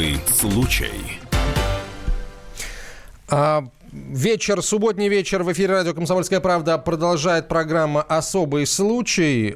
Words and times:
Особый 0.00 0.18
случай. 0.28 1.20
А, 3.28 3.64
вечер, 3.92 4.62
субботний 4.62 5.10
вечер 5.10 5.42
в 5.42 5.52
эфире 5.52 5.74
радио 5.74 5.92
«Комсомольская 5.92 6.40
правда» 6.40 6.78
продолжает 6.78 7.48
программа 7.48 8.00
«Особый 8.00 8.66
случай». 8.66 9.54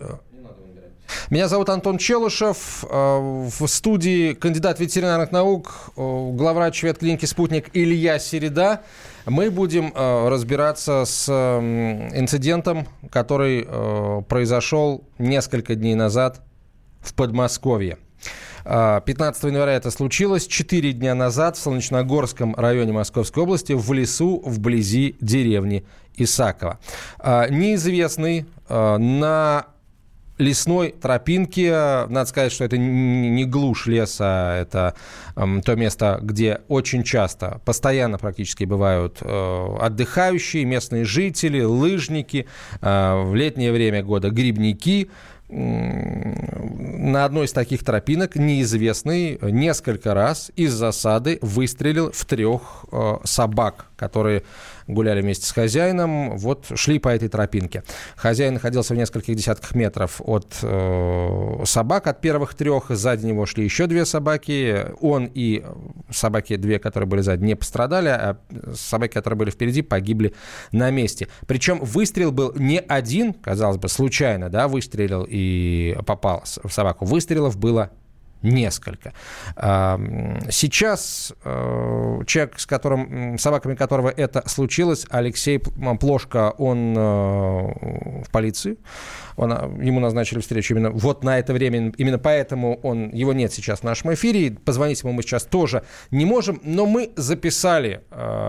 Меня 1.30 1.48
зовут 1.48 1.70
Антон 1.70 1.96
Челышев. 1.96 2.84
А, 2.90 3.20
в 3.48 3.66
студии 3.66 4.34
кандидат 4.34 4.80
ветеринарных 4.80 5.32
наук, 5.32 5.93
а, 5.96 6.30
главврач 6.32 6.82
ветклиники 6.82 7.24
«Спутник» 7.24 7.70
Илья 7.72 8.18
Середа. 8.18 8.82
Мы 9.24 9.50
будем 9.50 9.95
а, 9.95 10.29
разбираться 10.29 11.06
с 11.06 11.26
инцидентом, 11.26 12.86
который 13.11 13.67
произошел 14.29 15.04
несколько 15.17 15.75
дней 15.75 15.95
назад 15.95 16.42
в 17.00 17.14
Подмосковье. 17.14 17.96
15 18.64 19.45
января 19.45 19.75
это 19.75 19.91
случилось. 19.91 20.46
Четыре 20.46 20.93
дня 20.93 21.14
назад 21.14 21.57
в 21.57 21.61
Солнечногорском 21.61 22.54
районе 22.54 22.93
Московской 22.93 23.43
области 23.43 23.73
в 23.73 23.93
лесу 23.93 24.43
вблизи 24.45 25.17
деревни 25.21 25.85
Исакова. 26.17 26.79
Неизвестный 27.23 28.46
на 28.68 29.67
лесной 30.39 30.95
тропинке. 31.00 32.06
Надо 32.09 32.27
сказать, 32.27 32.53
что 32.53 32.64
это 32.64 32.77
не 32.77 33.45
глушь 33.45 33.87
леса, 33.87 34.56
это 34.59 34.95
то 35.34 35.77
место, 35.77 36.19
где 36.23 36.61
очень 36.69 37.05
часто, 37.05 37.61
постоянно 37.65 38.19
практически 38.19 38.65
бывают 38.65 39.19
э, 39.20 39.77
отдыхающие, 39.81 40.65
местные 40.65 41.05
жители, 41.05 41.61
лыжники, 41.62 42.47
э, 42.81 43.23
в 43.25 43.34
летнее 43.34 43.73
время 43.73 44.03
года 44.03 44.31
грибники 44.31 45.11
на 45.55 47.24
одной 47.24 47.47
из 47.47 47.52
таких 47.52 47.84
тропинок 47.84 48.34
неизвестный 48.34 49.38
несколько 49.41 50.14
раз 50.14 50.50
из 50.56 50.72
засады 50.72 51.38
выстрелил 51.42 52.10
в 52.10 52.24
трех 52.24 52.84
э, 52.91 53.19
собак, 53.22 53.86
которые 53.97 54.42
гуляли 54.87 55.21
вместе 55.21 55.47
с 55.47 55.53
хозяином, 55.53 56.37
вот 56.37 56.67
шли 56.75 56.99
по 56.99 57.09
этой 57.09 57.29
тропинке. 57.29 57.83
Хозяин 58.17 58.55
находился 58.55 58.95
в 58.95 58.97
нескольких 58.97 59.35
десятках 59.35 59.75
метров 59.75 60.21
от 60.25 60.59
э, 60.63 61.63
собак, 61.65 62.07
от 62.07 62.21
первых 62.21 62.55
трех. 62.55 62.87
Сзади 62.91 63.27
него 63.27 63.47
шли 63.47 63.65
еще 63.65 63.87
две 63.87 64.05
собаки. 64.05 64.87
Он 65.01 65.31
и 65.33 65.65
собаки 66.11 66.57
две, 66.57 66.79
которые 66.79 67.09
были 67.09 67.21
сзади, 67.21 67.45
не 67.45 67.55
пострадали, 67.55 68.09
а 68.09 68.39
собаки, 68.75 69.15
которые 69.15 69.39
были 69.39 69.51
впереди, 69.51 69.83
погибли 69.83 70.35
на 70.73 70.91
месте. 70.91 71.29
Причем 71.47 71.79
выстрел 71.81 72.33
был 72.33 72.53
не 72.57 72.79
один, 72.79 73.33
казалось 73.35 73.79
бы, 73.79 73.89
случайно, 73.89 74.51
да, 74.51 74.69
выстрелил 74.69 75.27
и 75.29 75.97
попал 76.07 76.45
в 76.62 76.71
собаку. 76.71 77.05
Выстрелов 77.05 77.57
было 77.57 77.91
несколько. 78.45 79.12
Сейчас 79.56 81.33
э, 81.45 82.20
человек, 82.27 82.61
с 82.61 82.67
которым, 82.67 83.39
собаками 83.39 83.75
которого 83.75 84.09
это 84.09 84.42
случилось, 84.47 85.06
Алексей 85.11 85.59
Плошко, 85.59 86.55
он 86.59 86.95
э, 86.97 87.00
в 87.00 88.31
полиции. 88.31 88.77
Он, 89.37 89.53
э, 89.53 89.84
ему 89.84 90.00
назначили 90.00 90.41
встречу 90.41 90.75
именно 90.75 90.91
вот 90.91 91.25
на 91.25 91.39
это 91.39 91.53
время. 91.53 91.92
Именно 91.97 92.19
поэтому 92.19 92.78
он, 92.83 93.11
его 93.11 93.33
нет 93.33 93.53
сейчас 93.53 93.81
в 93.81 93.84
нашем 93.84 94.15
эфире. 94.15 94.53
Позвонить 94.53 95.03
ему 95.03 95.12
мы 95.12 95.22
сейчас 95.22 95.45
тоже 95.45 95.84
не 96.11 96.25
можем. 96.25 96.61
Но 96.62 96.87
мы 96.87 97.11
записали 97.17 98.03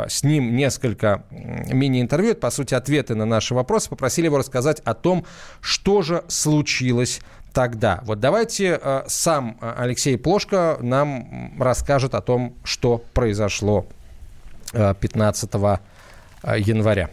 с 0.08 0.24
ним 0.24 0.56
несколько 0.56 1.24
мини-интервью. 1.32 2.36
по 2.36 2.50
сути, 2.50 2.74
ответы 2.74 3.16
на 3.16 3.26
наши 3.26 3.56
вопросы. 3.56 3.90
Попросили 3.90 4.26
его 4.26 4.38
рассказать 4.38 4.82
о 4.82 4.94
том, 4.94 5.26
что 5.62 6.02
же 6.02 6.24
случилось 6.28 7.22
тогда. 7.56 8.02
Вот 8.04 8.20
давайте 8.20 8.78
э, 8.80 9.04
сам 9.08 9.58
э, 9.62 9.74
Алексей 9.78 10.18
Плошко 10.18 10.78
нам 10.82 11.54
расскажет 11.58 12.14
о 12.14 12.22
том, 12.22 12.54
что 12.66 13.02
произошло 13.14 13.88
15 14.74 15.50
э, 15.54 16.60
января. 16.60 17.10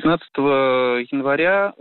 15 0.00 1.10
января 1.12 1.74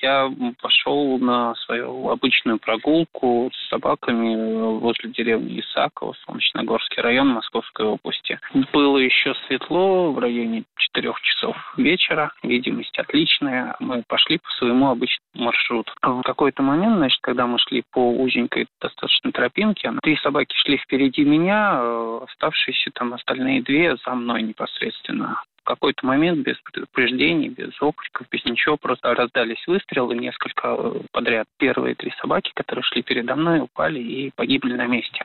я 0.00 0.30
пошел 0.62 1.18
на 1.18 1.54
свою 1.56 2.08
обычную 2.08 2.58
прогулку 2.58 3.50
с 3.52 3.68
собаками 3.68 4.78
возле 4.78 5.10
деревни 5.10 5.60
Исаково, 5.60 6.14
Солнечногорский 6.24 7.02
район 7.02 7.28
Московской 7.28 7.86
области. 7.86 8.38
Было 8.72 8.98
еще 8.98 9.34
светло, 9.46 10.12
в 10.12 10.18
районе 10.18 10.64
4 10.76 11.12
часов 11.22 11.56
вечера, 11.76 12.32
видимость 12.42 12.96
отличная. 12.98 13.74
Мы 13.80 14.04
пошли 14.06 14.38
по 14.38 14.48
своему 14.58 14.90
обычному 14.90 15.46
маршруту. 15.46 15.92
В 16.00 16.22
какой-то 16.22 16.62
момент, 16.62 16.96
значит, 16.98 17.20
когда 17.22 17.46
мы 17.46 17.58
шли 17.58 17.82
по 17.90 18.10
узенькой 18.12 18.66
достаточно 18.80 19.32
тропинке, 19.32 19.92
три 20.02 20.16
собаки 20.18 20.54
шли 20.56 20.76
впереди 20.76 21.24
меня, 21.24 21.78
э, 21.80 22.20
оставшиеся 22.28 22.90
там 22.94 23.14
остальные 23.14 23.62
две 23.62 23.96
за 23.96 24.14
мной 24.14 24.42
непосредственно 24.42 25.40
в 25.64 25.66
какой-то 25.66 26.04
момент 26.06 26.46
без 26.46 26.56
предупреждений, 26.60 27.48
без 27.48 27.70
окриков, 27.80 28.26
без 28.30 28.44
ничего, 28.44 28.76
просто 28.76 29.14
раздались 29.14 29.66
выстрелы 29.66 30.14
несколько 30.14 30.76
э, 30.78 31.00
подряд. 31.10 31.46
Первые 31.58 31.94
три 31.94 32.12
собаки, 32.20 32.52
которые 32.54 32.82
шли 32.82 33.02
передо 33.02 33.34
мной, 33.34 33.60
упали 33.60 33.98
и 33.98 34.30
погибли 34.36 34.74
на 34.74 34.86
месте. 34.86 35.24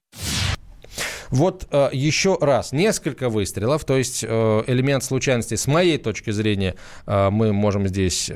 Вот 1.29 1.67
э, 1.71 1.89
еще 1.91 2.37
раз, 2.39 2.71
несколько 2.71 3.29
выстрелов, 3.29 3.83
то 3.83 3.97
есть 3.97 4.23
э, 4.23 4.63
элемент 4.67 5.03
случайности 5.03 5.55
с 5.55 5.67
моей 5.67 5.97
точки 5.97 6.31
зрения 6.31 6.75
э, 7.05 7.29
мы 7.29 7.51
можем 7.51 7.85
здесь 7.87 8.29
э, 8.29 8.33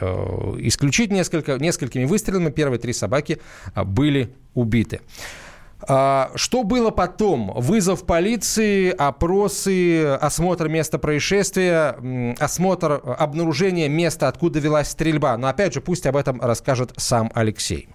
исключить 0.59 1.09
несколько, 1.09 1.58
несколькими 1.58 2.03
выстрелами. 2.03 2.52
Первые 2.52 2.80
три 2.80 2.91
собаки 2.91 3.40
э, 3.74 3.84
были 3.85 4.30
убиты. 4.53 5.00
А, 5.88 6.31
что 6.35 6.63
было 6.63 6.91
потом? 6.91 7.51
Вызов 7.55 8.05
полиции, 8.05 8.89
опросы, 8.89 10.05
осмотр 10.05 10.69
места 10.69 10.97
происшествия, 10.97 12.35
осмотр 12.39 13.01
обнаружения 13.17 13.89
места, 13.89 14.27
откуда 14.27 14.59
велась 14.59 14.89
стрельба. 14.89 15.38
Но 15.38 15.47
опять 15.47 15.73
же, 15.73 15.81
пусть 15.81 16.05
об 16.05 16.16
этом 16.16 16.39
расскажет 16.41 16.93
сам 16.97 17.31
Алексей. 17.33 17.89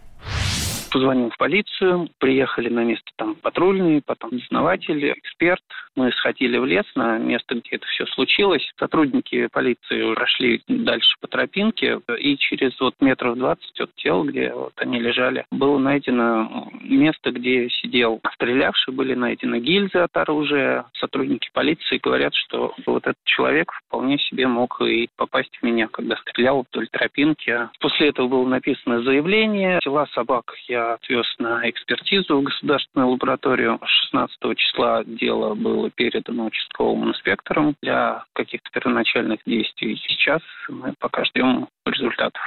Позвонил 0.91 1.31
в 1.31 1.37
полицию, 1.37 2.09
приехали 2.19 2.69
на 2.69 2.85
место 2.85 3.11
там 3.17 3.35
патрульные, 3.35 4.03
потом 4.05 4.31
дознаватели, 4.31 5.15
эксперт. 5.17 5.63
Мы 5.97 6.13
сходили 6.13 6.57
в 6.59 6.65
лес 6.65 6.85
на 6.95 7.19
место, 7.19 7.57
где 7.57 7.77
это 7.77 7.87
все 7.87 8.07
случилось. 8.07 8.63
Сотрудники 8.79 9.49
полиции 9.49 10.15
прошли 10.15 10.63
дальше 10.69 11.17
по 11.21 11.27
тропинке, 11.27 12.01
и 12.19 12.37
через 12.37 12.79
вот 12.81 12.95
метров 13.01 13.37
20 13.37 13.81
от 13.81 13.95
тела, 13.97 14.25
где 14.25 14.53
вот 14.53 14.73
они 14.77 15.01
лежали, 15.01 15.45
было 15.51 15.79
найдено 15.79 16.71
место, 16.81 17.33
где 17.33 17.69
сидел 17.69 18.21
стрелявший, 18.35 18.95
были 18.95 19.15
найдены 19.15 19.61
гильзы 19.61 19.99
от 19.99 20.17
оружия. 20.17 20.87
Сотрудники 20.95 21.51
полиции 21.53 22.01
говорят, 22.03 22.35
что 22.35 22.75
вот 22.87 23.05
этот 23.05 23.19
человек 23.25 23.73
вполне 23.87 24.19
себе 24.19 24.47
мог 24.47 24.81
и 24.81 25.09
попасть 25.17 25.57
в 25.57 25.63
меня, 25.65 25.89
когда 25.89 26.17
стрелял 26.17 26.65
вдоль 26.71 26.89
тропинки. 26.89 27.69
После 27.81 28.09
этого 28.09 28.29
было 28.29 28.47
написано 28.47 29.03
заявление. 29.03 29.81
Тела 29.83 30.07
собак 30.15 30.55
я 30.69 30.78
я 30.79 30.93
отвез 30.95 31.27
на 31.39 31.69
экспертизу 31.69 32.39
в 32.39 32.45
государственную 32.45 33.11
лабораторию. 33.11 33.79
16 33.83 34.39
числа 34.57 35.03
дело 35.05 35.55
было 35.55 35.91
передано 35.91 36.47
участковым 36.47 37.11
инспектором 37.11 37.75
для 37.83 38.25
каких-то 38.33 38.71
первоначальных 38.71 39.41
действий. 39.45 40.01
Сейчас 40.07 40.43
мы 40.69 40.95
пока 40.99 41.25
ждем 41.25 41.69
результатов. 41.85 42.43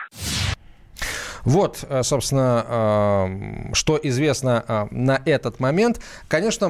Вот, 1.43 1.83
э, 1.87 2.03
собственно, 2.03 2.65
э, 2.67 3.73
что 3.73 3.99
известно 4.01 4.63
э, 4.67 4.87
на 4.91 5.21
этот 5.25 5.59
момент. 5.59 6.01
Конечно, 6.27 6.67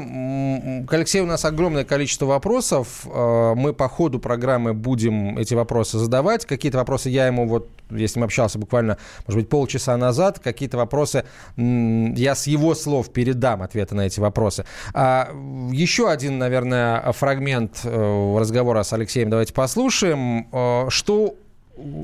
к 0.87 0.93
Алексею 0.93 1.25
у 1.25 1.27
нас 1.27 1.45
огромное 1.45 1.83
количество 1.83 2.25
вопросов. 2.25 3.05
Мы 3.05 3.73
по 3.73 3.87
ходу 3.87 4.19
программы 4.19 4.73
будем 4.73 5.37
эти 5.37 5.53
вопросы 5.53 5.97
задавать. 5.97 6.45
Какие-то 6.45 6.77
вопросы 6.77 7.09
я 7.09 7.27
ему 7.27 7.47
вот 7.47 7.69
я 7.89 8.07
с 8.07 8.15
ним 8.15 8.23
общался 8.23 8.57
буквально, 8.57 8.97
может 9.27 9.41
быть, 9.41 9.49
полчаса 9.49 9.97
назад, 9.97 10.39
какие-то 10.39 10.77
вопросы, 10.77 11.25
я 11.57 12.35
с 12.35 12.47
его 12.47 12.73
слов 12.73 13.11
передам 13.11 13.61
ответы 13.61 13.95
на 13.95 14.05
эти 14.05 14.21
вопросы. 14.21 14.65
А 14.93 15.29
еще 15.71 16.09
один, 16.09 16.37
наверное, 16.37 17.11
фрагмент 17.11 17.81
разговора 17.83 18.83
с 18.83 18.93
Алексеем 18.93 19.29
давайте 19.29 19.53
послушаем. 19.53 20.47
Что 20.89 21.35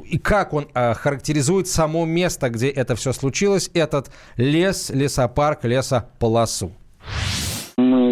и 0.05 0.17
как 0.17 0.53
он 0.53 0.67
а, 0.73 0.93
характеризует 0.93 1.67
само 1.67 2.05
место, 2.05 2.49
где 2.49 2.69
это 2.69 2.95
все 2.95 3.13
случилось, 3.13 3.69
этот 3.73 4.09
лес, 4.35 4.89
лесопарк, 4.89 5.63
лесополосу? 5.65 6.71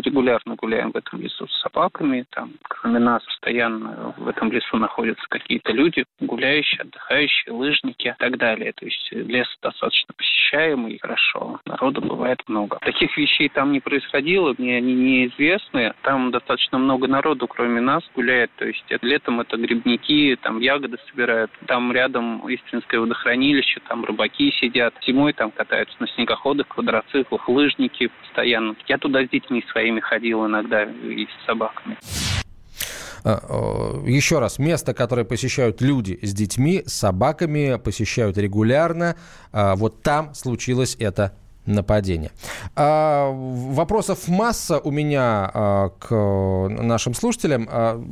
Регулярно 0.06 0.56
гуляем 0.56 0.92
в 0.92 0.98
этом 0.98 1.20
лесу 1.20 1.48
с 1.48 1.62
собаками. 1.62 2.26
Там, 2.30 2.52
кроме 2.62 3.00
нас, 3.00 3.24
постоянно 3.24 4.14
в 4.18 4.28
этом 4.28 4.52
лесу 4.52 4.78
находятся 4.78 5.26
какие-то 5.28 5.72
люди, 5.72 6.06
гуляющие, 6.20 6.82
отдыхающие, 6.82 7.52
лыжники 7.52 8.10
и 8.10 8.14
так 8.20 8.38
далее. 8.38 8.72
То 8.74 8.86
есть 8.86 9.12
лес 9.12 9.48
достаточно 9.64 10.14
посещаемый, 10.16 11.00
хорошо. 11.00 11.60
Народу 11.66 12.02
бывает 12.02 12.40
много. 12.48 12.78
Таких 12.82 13.18
вещей 13.18 13.50
там 13.50 13.72
не 13.72 13.80
происходило, 13.80 14.54
мне 14.60 14.78
они 14.78 14.94
неизвестны. 14.94 15.94
Там 16.04 16.30
достаточно 16.30 16.78
много 16.78 17.08
народу, 17.08 17.48
кроме 17.48 17.82
нас, 17.82 18.04
гуляет. 18.14 18.52
То 18.58 18.66
есть 18.66 18.86
летом 19.02 19.42
это 19.42 19.58
грибники, 19.58 20.38
там 20.42 20.60
ягоды 20.60 21.00
собирают. 21.10 21.50
Там 21.66 21.92
рядом 21.92 22.46
Истринское 22.48 23.00
водохранилище, 23.00 23.82
там 23.88 24.06
рыбаки 24.06 24.52
сидят. 24.52 24.94
Зимой 25.02 25.34
там 25.34 25.50
катаются 25.50 25.96
на 26.00 26.08
снегоходах, 26.10 26.68
квадроциклах, 26.68 27.50
лыжники 27.50 28.12
постоянно. 28.22 28.76
Я 28.88 29.00
туда 29.00 29.26
с 29.26 29.30
детьми 29.30 29.64
своими 29.72 29.95
ними 29.96 30.02
ходил 30.02 30.46
иногда 30.46 30.84
и 30.84 31.26
с 31.26 31.46
собаками. 31.46 31.98
А, 33.24 34.04
еще 34.06 34.40
раз, 34.40 34.60
место, 34.60 34.94
которое 34.94 35.24
посещают 35.24 35.82
люди 35.82 36.20
с 36.22 36.34
детьми, 36.34 36.84
с 36.86 36.94
собаками, 36.94 37.80
посещают 37.84 38.38
регулярно. 38.38 39.16
А, 39.52 39.76
вот 39.76 40.04
там 40.04 40.34
случилось 40.34 40.96
это 41.00 41.36
нападения. 41.66 42.32
А, 42.76 43.32
вопросов 43.32 44.28
масса 44.28 44.80
у 44.80 44.92
меня 44.92 45.50
а, 45.54 45.90
к 45.90 46.14
нашим 46.82 47.14
слушателям. 47.14 47.68
А, 47.72 48.04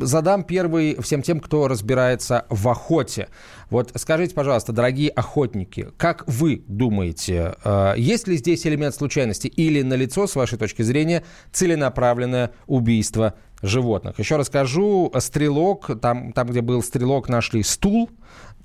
задам 0.00 0.44
первый 0.44 1.00
всем 1.00 1.22
тем, 1.22 1.40
кто 1.40 1.68
разбирается 1.68 2.46
в 2.48 2.68
охоте. 2.68 3.28
Вот 3.70 3.90
скажите, 3.96 4.34
пожалуйста, 4.34 4.72
дорогие 4.72 5.08
охотники, 5.08 5.88
как 5.96 6.24
вы 6.26 6.62
думаете, 6.66 7.54
а, 7.64 7.94
есть 7.94 8.28
ли 8.28 8.36
здесь 8.36 8.66
элемент 8.66 8.94
случайности 8.94 9.48
или 9.48 9.82
налицо, 9.82 10.26
с 10.26 10.36
вашей 10.36 10.58
точки 10.58 10.82
зрения, 10.82 11.24
целенаправленное 11.52 12.52
убийство 12.66 13.34
животных? 13.62 14.18
Еще 14.18 14.36
расскажу, 14.36 15.10
стрелок, 15.18 15.90
там, 16.00 16.32
там 16.32 16.48
где 16.48 16.60
был 16.60 16.82
стрелок, 16.82 17.28
нашли 17.28 17.62
стул, 17.62 18.10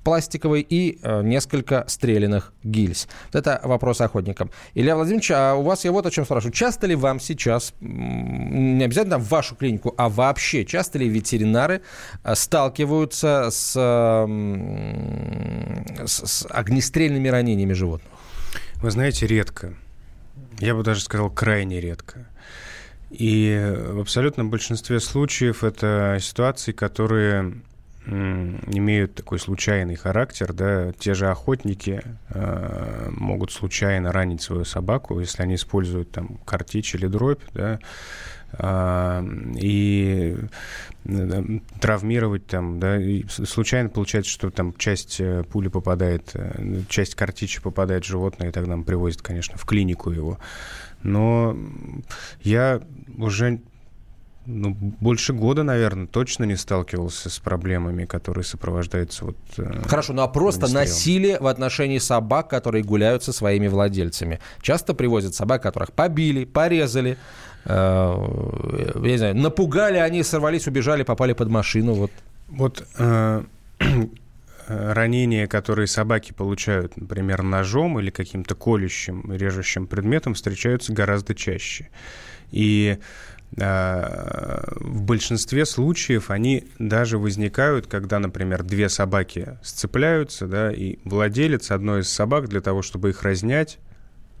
пластиковый 0.04 0.66
и 0.68 0.98
э, 1.02 1.22
несколько 1.22 1.84
стреляных 1.88 2.52
гильз. 2.62 3.08
Это 3.32 3.60
вопрос 3.64 4.00
охотникам. 4.00 4.50
Илья 4.74 4.96
Владимирович, 4.96 5.30
а 5.30 5.54
у 5.54 5.62
вас 5.62 5.84
я 5.84 5.92
вот 5.92 6.06
о 6.06 6.10
чем 6.10 6.24
спрашиваю. 6.24 6.52
Часто 6.52 6.86
ли 6.86 6.94
вам 6.94 7.20
сейчас, 7.20 7.74
не 7.80 8.84
обязательно 8.84 9.18
в 9.18 9.28
вашу 9.28 9.54
клинику, 9.54 9.94
а 9.96 10.08
вообще, 10.08 10.64
часто 10.64 10.98
ли 10.98 11.08
ветеринары 11.08 11.82
э, 12.24 12.34
сталкиваются 12.34 13.50
с, 13.50 13.72
с, 16.06 16.26
с 16.26 16.46
огнестрельными 16.50 17.28
ранениями 17.28 17.72
животных? 17.72 18.10
Вы 18.76 18.90
знаете, 18.90 19.26
редко. 19.26 19.74
Я 20.60 20.74
бы 20.74 20.82
даже 20.82 21.02
сказал, 21.02 21.30
крайне 21.30 21.80
редко. 21.80 22.26
И 23.10 23.74
в 23.90 24.00
абсолютном 24.00 24.50
большинстве 24.50 25.00
случаев 25.00 25.64
это 25.64 26.18
ситуации, 26.20 26.72
которые 26.72 27.62
имеют 28.08 29.14
такой 29.14 29.38
случайный 29.38 29.96
характер, 29.96 30.52
да, 30.52 30.92
те 30.92 31.14
же 31.14 31.28
охотники 31.28 32.02
э, 32.30 33.10
могут 33.10 33.52
случайно 33.52 34.12
ранить 34.12 34.40
свою 34.40 34.64
собаку, 34.64 35.20
если 35.20 35.42
они 35.42 35.56
используют 35.56 36.10
там 36.10 36.38
картечь 36.46 36.94
или 36.94 37.06
дробь, 37.06 37.42
да, 37.52 37.78
э, 38.52 39.22
и 39.60 40.36
э, 41.04 41.42
травмировать 41.80 42.46
там, 42.46 42.80
да, 42.80 42.96
и 42.96 43.24
случайно 43.28 43.90
получается, 43.90 44.30
что 44.30 44.50
там 44.50 44.74
часть 44.76 45.20
э, 45.20 45.44
пули 45.44 45.68
попадает, 45.68 46.30
э, 46.34 46.82
часть 46.88 47.14
картечи 47.14 47.60
попадает 47.60 48.04
в 48.04 48.08
животное, 48.08 48.48
и 48.48 48.52
тогда 48.52 48.70
нам 48.70 48.84
привозят, 48.84 49.20
конечно, 49.20 49.58
в 49.58 49.66
клинику 49.66 50.10
его. 50.10 50.38
Но 51.02 51.56
я 52.42 52.80
уже 53.18 53.60
ну, 54.50 54.74
больше 54.74 55.34
года, 55.34 55.62
наверное, 55.62 56.06
точно 56.06 56.44
не 56.44 56.56
сталкивался 56.56 57.28
с 57.28 57.38
проблемами, 57.38 58.06
которые 58.06 58.44
сопровождаются 58.44 59.26
вот... 59.26 59.36
Э, 59.58 59.82
Хорошо, 59.86 60.14
ну 60.14 60.22
а 60.22 60.28
просто 60.28 60.72
насилие 60.72 61.38
в 61.38 61.46
отношении 61.46 61.98
собак, 61.98 62.48
которые 62.48 62.82
гуляют 62.82 63.22
со 63.22 63.34
своими 63.34 63.68
владельцами. 63.68 64.40
Часто 64.62 64.94
привозят 64.94 65.34
собак, 65.34 65.62
которых 65.62 65.92
побили, 65.92 66.46
порезали, 66.46 67.18
э, 67.66 67.70
я 67.74 69.10
не 69.10 69.18
знаю, 69.18 69.36
напугали, 69.36 69.98
они 69.98 70.22
сорвались, 70.22 70.66
убежали, 70.66 71.02
попали 71.02 71.34
под 71.34 71.50
машину, 71.50 71.92
вот. 71.92 72.10
Вот 72.48 72.86
э, 72.96 73.44
ранения, 74.66 75.46
которые 75.46 75.88
собаки 75.88 76.32
получают, 76.32 76.96
например, 76.96 77.42
ножом 77.42 78.00
или 78.00 78.08
каким-то 78.08 78.54
колющим, 78.54 79.30
режущим 79.30 79.86
предметом, 79.86 80.32
встречаются 80.32 80.94
гораздо 80.94 81.34
чаще. 81.34 81.90
И 82.50 82.96
в 83.56 85.02
большинстве 85.02 85.64
случаев 85.64 86.30
они 86.30 86.66
даже 86.78 87.18
возникают, 87.18 87.86
когда, 87.86 88.18
например, 88.18 88.62
две 88.62 88.88
собаки 88.88 89.58
сцепляются, 89.62 90.46
да, 90.46 90.72
и 90.72 90.98
владелец 91.04 91.70
одной 91.70 92.02
из 92.02 92.12
собак 92.12 92.48
для 92.48 92.60
того, 92.60 92.82
чтобы 92.82 93.10
их 93.10 93.22
разнять, 93.22 93.78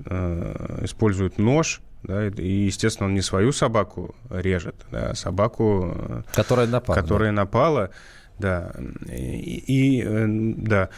а, 0.04 0.80
использует 0.84 1.38
нож, 1.38 1.80
да, 2.02 2.28
и, 2.28 2.66
естественно, 2.66 3.08
он 3.08 3.14
не 3.14 3.22
свою 3.22 3.50
собаку 3.50 4.14
режет, 4.30 4.76
да, 4.92 5.10
а 5.10 5.14
собаку, 5.14 6.24
которая 6.34 6.66
напала. 6.66 6.96
Которая 6.96 7.30
да. 7.30 7.36
напала 7.36 7.90
да. 8.38 8.72
И, 9.10 9.98
и, 9.98 10.02
э, 10.04 10.26
да. 10.28 10.90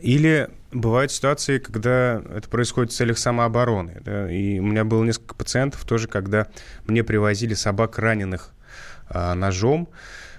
Или 0.00 0.48
бывают 0.72 1.12
ситуации, 1.12 1.58
когда 1.58 2.22
это 2.34 2.48
происходит 2.48 2.92
в 2.92 2.96
целях 2.96 3.18
самообороны. 3.18 4.00
Да? 4.04 4.30
И 4.30 4.58
у 4.58 4.64
меня 4.64 4.84
было 4.84 5.04
несколько 5.04 5.34
пациентов 5.34 5.84
тоже, 5.84 6.08
когда 6.08 6.48
мне 6.86 7.04
привозили 7.04 7.54
собак 7.54 7.98
раненых 7.98 8.52
а, 9.08 9.34
ножом. 9.34 9.88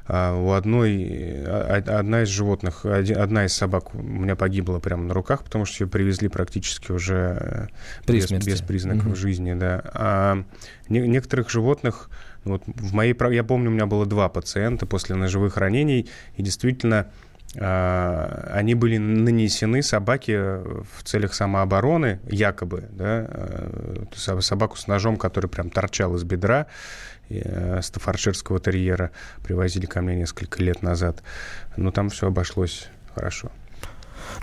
А, 0.05 0.35
у 0.35 0.51
одной, 0.51 1.44
а, 1.45 1.81
одна 1.88 2.23
из 2.23 2.27
животных, 2.27 2.85
одна 2.85 3.45
из 3.45 3.53
собак 3.53 3.95
у 3.95 4.01
меня 4.01 4.35
погибла 4.35 4.79
прямо 4.79 5.03
на 5.03 5.13
руках, 5.13 5.44
потому 5.44 5.65
что 5.65 5.83
ее 5.83 5.89
привезли 5.89 6.27
практически 6.27 6.91
уже 6.91 7.69
без, 8.07 8.29
без 8.29 8.61
признаков 8.61 9.07
угу. 9.07 9.15
жизни. 9.15 9.53
Да. 9.53 9.81
А 9.94 10.44
не, 10.89 11.00
некоторых 11.07 11.50
животных 11.50 12.09
вот 12.45 12.63
в 12.66 12.94
моей, 12.94 13.16
я 13.31 13.44
помню, 13.44 13.69
у 13.69 13.74
меня 13.74 13.86
было 13.86 14.06
два 14.06 14.30
пациента 14.30 14.86
после 14.86 15.16
ножевых 15.16 15.57
ранений, 15.57 16.10
и 16.36 16.44
действительно 16.44 17.07
а, 17.60 18.50
они 18.54 18.74
были 18.74 18.98
нанесены 18.98 19.84
собаке 19.84 20.40
в 20.40 21.04
целях 21.04 21.34
самообороны, 21.34 22.19
якобы, 22.28 22.90
да, 22.92 23.28
э, 23.30 24.42
собаку 24.42 24.78
с 24.78 24.88
ножом, 24.88 25.18
который 25.18 25.48
прям 25.48 25.69
торчал 25.69 26.16
из 26.16 26.24
бедра, 26.24 26.66
э, 27.30 27.80
стафарширского 27.81 28.60
терьера 28.60 29.12
привозили 29.44 29.86
ко 29.86 30.01
мне 30.01 30.16
несколько 30.16 30.63
лет 30.63 30.81
назад. 30.81 31.22
Но 31.78 31.92
там 31.92 32.10
все 32.10 32.28
обошлось 32.28 32.88
хорошо. 33.13 33.51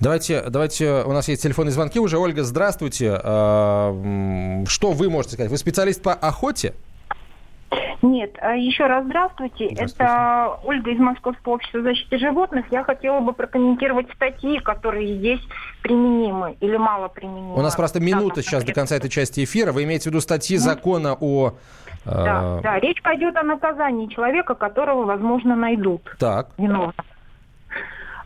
Давайте, 0.00 0.44
давайте, 0.48 1.02
у 1.02 1.12
нас 1.12 1.26
есть 1.28 1.42
телефонные 1.42 1.72
звонки 1.72 1.98
уже. 1.98 2.16
Ольга, 2.16 2.44
здравствуйте. 2.44 3.18
А, 3.22 4.64
что 4.68 4.92
вы 4.92 5.10
можете 5.10 5.34
сказать? 5.34 5.50
Вы 5.50 5.58
специалист 5.58 6.00
по 6.00 6.14
охоте? 6.14 6.74
Нет, 8.02 8.36
а 8.40 8.54
еще 8.56 8.86
раз 8.86 9.04
здравствуйте. 9.04 9.68
здравствуйте. 9.70 9.94
Это 9.94 10.58
Ольга 10.64 10.90
из 10.90 10.98
Московского 10.98 11.54
общества 11.54 11.82
защиты 11.82 12.18
животных. 12.18 12.66
Я 12.70 12.82
хотела 12.82 13.20
бы 13.20 13.32
прокомментировать 13.32 14.10
статьи, 14.14 14.58
которые 14.58 15.16
здесь 15.18 15.40
применимы 15.82 16.56
или 16.60 16.76
мало 16.76 17.08
применимы. 17.08 17.54
У 17.54 17.62
нас 17.62 17.76
просто 17.76 18.00
минута 18.00 18.36
да, 18.36 18.42
сейчас 18.42 18.64
до 18.64 18.72
конца 18.72 18.96
этой 18.96 19.10
части 19.10 19.44
эфира. 19.44 19.72
Вы 19.72 19.84
имеете 19.84 20.04
в 20.04 20.06
виду 20.06 20.20
статьи 20.20 20.56
ну, 20.56 20.62
закона 20.62 21.16
о... 21.20 21.54
Да, 22.04 22.58
э... 22.58 22.62
да, 22.62 22.80
речь 22.80 23.02
пойдет 23.02 23.36
о 23.36 23.42
наказании 23.42 24.06
человека, 24.06 24.54
которого, 24.54 25.04
возможно, 25.04 25.54
найдут. 25.54 26.16
Так. 26.18 26.48
Виновным. 26.56 26.94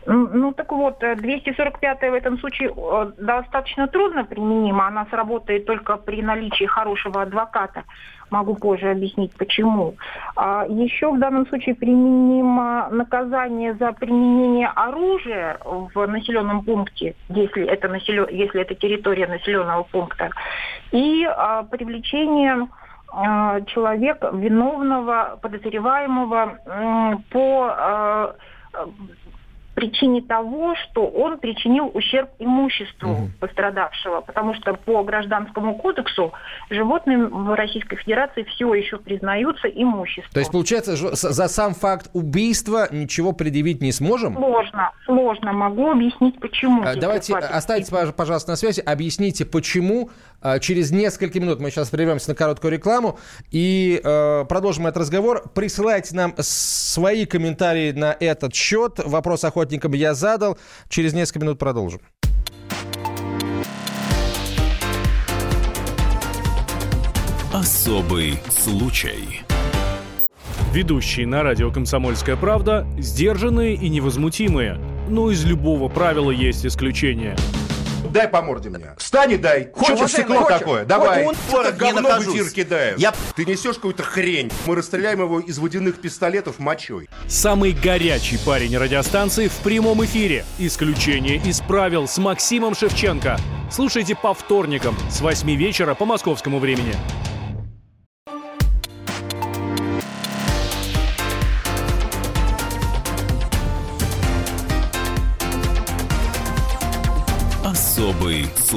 Ну 0.07 0.53
так 0.53 0.71
вот, 0.71 0.99
245 0.99 2.01
в 2.01 2.13
этом 2.13 2.37
случае 2.37 2.71
достаточно 3.17 3.87
трудно 3.87 4.23
применима. 4.23 4.87
Она 4.87 5.07
сработает 5.09 5.65
только 5.65 5.97
при 5.97 6.21
наличии 6.21 6.65
хорошего 6.65 7.23
адвоката. 7.23 7.83
Могу 8.29 8.55
позже 8.55 8.91
объяснить, 8.91 9.35
почему. 9.35 9.95
А 10.35 10.65
еще 10.67 11.11
в 11.11 11.19
данном 11.19 11.47
случае 11.47 11.75
применимо 11.75 12.89
наказание 12.89 13.73
за 13.75 13.93
применение 13.93 14.67
оружия 14.67 15.57
в 15.63 16.07
населенном 16.07 16.63
пункте, 16.63 17.15
если 17.29 17.65
это, 17.65 17.87
населен... 17.87 18.27
если 18.29 18.61
это 18.61 18.75
территория 18.75 19.27
населенного 19.27 19.83
пункта, 19.83 20.29
и 20.91 21.23
а, 21.23 21.63
привлечение 21.63 22.67
а, 23.11 23.61
человека, 23.61 24.31
виновного, 24.33 25.37
подозреваемого 25.41 27.23
по 27.31 28.35
причине 29.75 30.21
того, 30.21 30.73
что 30.75 31.05
он 31.05 31.37
причинил 31.37 31.91
ущерб 31.93 32.29
имуществу 32.39 33.11
угу. 33.11 33.29
пострадавшего, 33.41 34.21
потому 34.21 34.55
что 34.55 34.73
по 34.73 35.03
гражданскому 35.03 35.75
кодексу 35.75 36.31
животные 36.69 37.17
в 37.27 37.53
Российской 37.55 37.97
Федерации 37.97 38.43
все 38.43 38.73
еще 38.73 38.97
признаются 38.97 39.67
имуществом. 39.67 40.31
То 40.33 40.39
есть, 40.39 40.51
получается, 40.51 40.95
за 40.95 41.47
сам 41.49 41.73
факт 41.73 42.09
убийства 42.13 42.87
ничего 42.91 43.33
предъявить 43.33 43.81
не 43.81 43.91
сможем? 43.91 44.35
Сложно, 44.35 44.91
сложно. 45.05 45.51
Могу 45.51 45.91
объяснить, 45.91 46.39
почему. 46.39 46.83
А, 46.83 46.95
давайте 46.95 47.35
оставьте, 47.35 47.91
пожалуйста, 48.15 48.51
на 48.51 48.55
связи, 48.55 48.79
объясните, 48.79 49.45
почему. 49.45 50.09
А, 50.41 50.59
через 50.59 50.91
несколько 50.91 51.39
минут 51.39 51.59
мы 51.59 51.69
сейчас 51.69 51.89
прервемся 51.89 52.29
на 52.29 52.35
короткую 52.35 52.71
рекламу 52.71 53.19
и 53.51 53.99
э, 54.01 54.45
продолжим 54.47 54.87
этот 54.87 55.01
разговор. 55.01 55.43
Присылайте 55.53 56.15
нам 56.15 56.33
свои 56.37 57.25
комментарии 57.25 57.91
на 57.91 58.15
этот 58.17 58.55
счет. 58.55 58.99
Вопрос 59.03 59.43
охоты 59.43 59.64
охотникам 59.65 59.93
я 59.93 60.13
задал. 60.13 60.57
Через 60.89 61.13
несколько 61.13 61.39
минут 61.39 61.59
продолжим. 61.59 62.01
Особый 67.53 68.37
случай. 68.49 69.41
Ведущие 70.73 71.25
на 71.25 71.41
радио 71.41 71.71
«Комсомольская 71.71 72.35
правда» 72.35 72.85
сдержанные 72.97 73.75
и 73.75 73.87
невозмутимые. 73.87 74.77
Но 75.07 75.31
из 75.31 75.45
любого 75.45 75.87
правила 75.87 76.31
есть 76.31 76.65
исключение– 76.65 77.35
дай 78.15 78.27
по 78.29 78.41
морде 78.41 78.69
мне. 78.69 78.95
Встань 78.97 79.33
и 79.33 79.37
дай. 79.37 79.69
Хочешь 79.73 80.09
стекло 80.11 80.37
хочешь? 80.37 80.59
такое? 80.59 80.85
Давай. 80.85 81.25
Он 81.25 81.35
не 81.51 81.71
говно 81.73 82.09
в 82.19 82.23
эфир 82.33 82.49
кидаешь. 82.49 82.97
Я- 82.97 83.13
Ты 83.35 83.45
несешь 83.45 83.75
какую-то 83.75 84.03
хрень. 84.03 84.51
Мы 84.65 84.75
расстреляем 84.75 85.19
его 85.19 85.39
из 85.41 85.59
водяных 85.59 85.99
пистолетов 85.99 86.57
мочой. 86.59 87.09
Самый 87.27 87.73
горячий 87.73 88.37
парень 88.45 88.77
радиостанции 88.77 89.49
в 89.49 89.55
прямом 89.57 90.03
эфире. 90.05 90.45
Исключение 90.57 91.35
из 91.37 91.59
правил 91.59 92.07
с 92.07 92.17
Максимом 92.17 92.73
Шевченко. 92.73 93.37
Слушайте 93.69 94.15
по 94.15 94.33
вторникам 94.33 94.95
с 95.09 95.19
8 95.19 95.53
вечера 95.55 95.93
по 95.93 96.05
московскому 96.05 96.59
времени. 96.59 96.95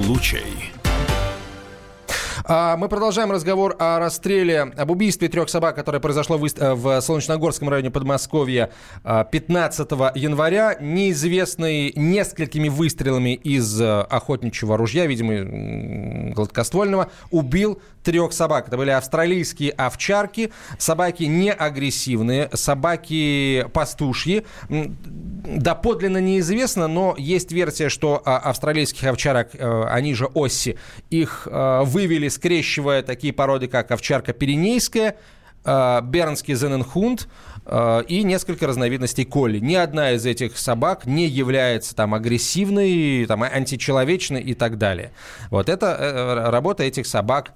Случай. 0.03 0.73
А, 2.51 2.77
Мы 2.79 2.89
продолжаем 2.89 3.31
разговор 3.31 3.77
о 3.79 3.99
расстреле, 3.99 4.63
об 4.63 4.91
убийстве 4.91 5.29
трех 5.29 5.51
собак, 5.51 5.75
которое 5.77 6.01
произошло 6.01 6.39
в, 6.39 6.47
э, 6.47 7.01
Солнечногорском 7.03 7.69
районе 7.69 7.91
Подмосковья 7.91 8.71
а, 9.05 9.25
15 9.25 10.13
января. 10.15 10.77
Неизвестный 10.81 11.93
несколькими 11.95 12.71
выстрелами 12.71 13.35
из 13.35 13.79
э, 13.81 14.01
охотничьего 14.01 14.79
ружья, 14.79 15.07
видимо, 15.07 16.33
гладкоствольного, 16.33 17.11
убил 17.31 17.83
трех 18.09 18.33
собак. 18.33 18.69
Это 18.69 18.79
были 18.79 18.89
австралийские 18.89 19.71
овчарки, 19.73 20.51
собаки 20.79 21.25
не 21.25 21.53
агрессивные, 21.53 22.49
собаки 22.55 23.67
пастушьи. 23.75 24.47
М, 24.71 24.97
Доподлинно 25.45 26.17
неизвестно, 26.19 26.89
но 26.89 27.15
есть 27.19 27.53
версия, 27.53 27.91
что 27.91 28.23
а, 28.25 28.39
австралийских 28.39 29.05
овчарок, 29.05 29.51
э, 29.53 29.85
они 29.91 30.15
же 30.15 30.27
Осси, 30.35 30.79
их 31.11 31.47
э, 31.51 31.83
вывели, 31.85 32.29
скрещивая 32.29 33.03
такие 33.03 33.35
породы, 33.35 33.69
как 33.69 33.91
овчарка 33.91 34.33
пиренейская, 34.33 35.17
э, 35.67 36.01
бернский 36.03 36.55
зененхунд 36.55 37.29
и 38.09 38.23
несколько 38.23 38.67
разновидностей 38.67 39.27
колли. 39.27 39.59
Ни 39.59 39.75
одна 39.75 40.13
из 40.13 40.25
этих 40.25 40.57
собак 40.57 41.05
не 41.05 41.27
является 41.27 41.95
там 41.95 42.15
агрессивной, 42.15 43.27
там, 43.27 43.43
античеловечной 43.43 44.41
и 44.41 44.55
так 44.55 44.79
далее. 44.79 45.13
Вот 45.51 45.69
это 45.69 46.49
работа 46.51 46.85
этих 46.85 47.07
собак 47.07 47.53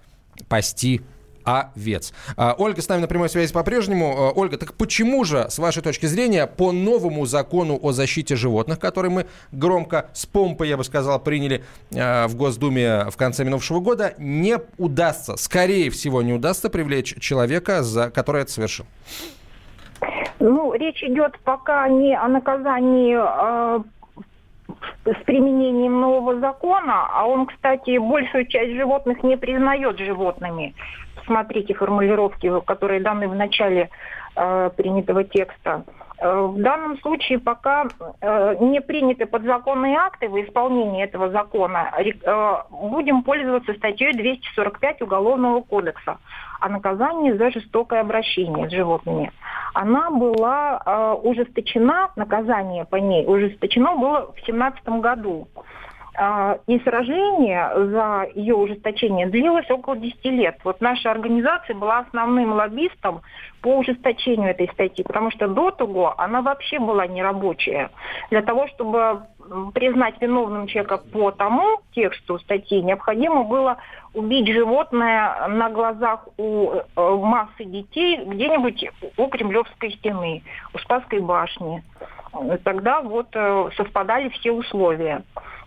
пасти 0.49 1.03
овец. 1.45 2.13
А, 2.37 2.55
Ольга 2.59 2.83
с 2.83 2.89
нами 2.89 3.01
на 3.01 3.09
прямой 3.09 3.29
связи 3.29 3.53
по-прежнему. 3.53 4.15
А, 4.17 4.31
Ольга, 4.31 4.59
так 4.59 4.75
почему 4.75 5.25
же, 5.25 5.47
с 5.49 5.59
вашей 5.59 5.83
точки 5.83 6.07
зрения, 6.07 6.47
по 6.47 6.73
новому 6.73 7.27
закону 7.27 7.79
о 7.81 7.93
защите 7.93 8.37
животных, 8.37 8.79
который 8.79 9.11
мы 9.11 9.27
громко, 9.51 10.11
с 10.13 10.27
помпой, 10.27 10.69
я 10.69 10.77
бы 10.77 10.85
сказал, 10.85 11.19
приняли 11.21 11.65
а, 11.97 12.29
в 12.29 12.37
Госдуме 12.37 13.07
в 13.11 13.17
конце 13.17 13.45
минувшего 13.45 13.81
года, 13.81 14.15
не 14.19 14.59
удастся, 14.79 15.37
скорее 15.37 15.91
всего, 15.91 16.23
не 16.23 16.33
удастся 16.33 16.71
привлечь 16.71 17.15
человека, 17.21 17.83
за, 17.83 18.11
который 18.11 18.43
это 18.43 18.53
совершил? 18.53 18.87
Ну, 20.41 20.73
речь 20.75 21.03
идет 21.05 21.39
пока 21.45 21.89
не 21.89 22.17
о 22.19 22.27
наказании 22.27 23.17
э, 23.17 23.83
с 25.05 25.25
применением 25.25 26.01
нового 26.01 26.39
закона, 26.39 27.09
а 27.13 27.27
он, 27.27 27.47
кстати, 27.47 27.99
большую 27.99 28.47
часть 28.47 28.73
животных 28.73 29.23
не 29.23 29.37
признает 29.37 29.99
животными. 29.99 30.75
Смотрите 31.27 31.75
формулировки, 31.75 32.51
которые 32.67 33.01
даны 33.01 33.29
в 33.29 33.35
начале 33.35 33.91
э, 34.37 34.71
принятого 34.77 35.25
текста. 35.25 35.85
Э, 36.23 36.47
В 36.47 36.63
данном 36.63 36.99
случае 37.01 37.41
пока 37.41 37.87
э, 38.21 38.57
не 38.61 38.81
приняты 38.81 39.27
подзаконные 39.27 39.97
акты 39.97 40.29
в 40.29 40.41
исполнении 40.41 41.03
этого 41.03 41.31
закона, 41.31 41.93
э, 41.99 42.55
будем 42.71 43.23
пользоваться 43.23 43.75
статьей 43.75 44.13
245 44.13 45.03
Уголовного 45.03 45.63
кодекса 45.63 46.19
о 46.61 46.69
наказании 46.69 47.33
за 47.33 47.51
жестокое 47.51 48.01
обращение 48.01 48.69
с 48.69 48.73
животными. 48.73 49.33
Она 49.75 50.11
была 50.11 51.17
ужесточена, 51.25 52.11
наказание 52.15 52.85
по 52.85 52.97
ней 52.97 53.27
ужесточено 53.27 53.97
было 53.97 54.27
в 54.27 54.35
2017 54.35 55.01
году. 55.01 55.49
А, 56.15 56.59
И 56.67 56.79
сражение 56.81 57.71
за 57.75 58.29
ее 58.35 58.55
ужесточение 58.55 59.29
длилось 59.29 59.71
около 59.71 59.97
10 59.97 60.25
лет. 60.27 60.59
Вот 60.63 60.81
наша 60.81 61.11
организация 61.11 61.75
была 61.75 62.01
основным 62.01 62.53
лоббистом 62.53 63.23
по 63.63 63.79
ужесточению 63.79 64.51
этой 64.51 64.69
статьи, 64.73 65.05
потому 65.05 65.31
что 65.31 65.49
до 65.49 65.71
того 65.71 66.15
она 66.19 66.43
вообще 66.43 66.79
была 66.79 67.07
нерабочая. 67.07 67.91
Для 68.31 68.43
того, 68.43 68.69
чтобы 68.69 69.23
признать 69.75 70.21
виновным 70.21 70.67
человека 70.67 70.99
по 70.99 71.31
тому 71.31 71.81
тексту 71.95 72.39
статьи, 72.41 72.83
необходимо 72.83 73.45
было 73.45 73.79
убить 74.13 74.49
животное 74.49 75.49
на 75.49 75.71
глазах 75.71 76.29
у 76.37 76.73
э, 76.73 76.83
массы 76.97 77.65
детей 77.65 78.23
где-нибудь 78.25 78.85
у 79.17 79.27
Кремлевской 79.29 79.93
стены, 79.93 80.43
у 80.75 80.79
Спасской 80.79 81.21
башни. 81.21 81.83
Тогда 82.65 83.01
вот 83.01 83.29
э, 83.35 83.71
совпадали 83.77 84.29
все 84.31 84.53
условия. 84.53 85.23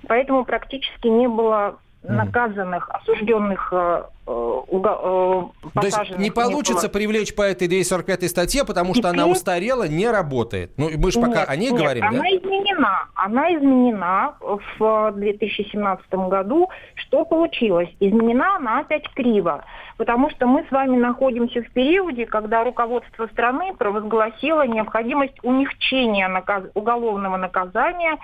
Поэтому 0.08 0.46
практически 0.46 1.08
не 1.08 1.28
было 1.28 1.78
наказанных, 2.08 2.88
осужденных, 2.92 3.70
э, 3.74 4.04
э, 4.28 4.30
уго- 4.32 5.50
э, 5.74 5.80
То 5.80 5.86
есть 5.88 6.18
не 6.20 6.30
было. 6.30 6.44
получится 6.46 6.88
привлечь 6.88 7.34
по 7.36 7.42
этой 7.42 7.68
245 7.68 8.28
статье, 8.30 8.64
потому 8.64 8.94
что 8.94 9.10
она 9.10 9.24
Теперь- 9.24 9.32
устарела, 9.32 9.88
не 9.88 10.08
работает. 10.08 10.72
Ну, 10.78 10.90
мы 10.98 11.12
же 11.12 11.20
пока 11.20 11.40
Нет, 11.40 11.50
о 11.50 11.56
ней 11.56 11.72
нет, 11.72 11.82
говорим, 11.82 12.02
да? 12.02 12.08
она 12.10 12.30
изменена. 12.30 13.06
Она 13.16 13.54
изменена 13.56 14.36
в 14.40 15.12
2017 15.16 16.28
году. 16.30 16.70
Что 16.94 17.26
получилось? 17.26 17.90
Изменена 18.00 18.58
она 18.58 18.82
опять 18.82 19.10
криво. 19.16 19.64
Потому 19.98 20.30
что 20.30 20.46
мы 20.46 20.64
с 20.68 20.72
вами 20.72 20.98
находимся 20.98 21.64
в 21.64 21.72
периоде, 21.72 22.28
когда 22.28 22.64
руководство 22.64 23.26
страны 23.28 23.74
провозгласило 23.78 24.68
необходимость 24.68 25.40
умягчения 25.44 26.28
наказ- 26.30 26.70
уголовного 26.76 27.38
наказания 27.38 28.18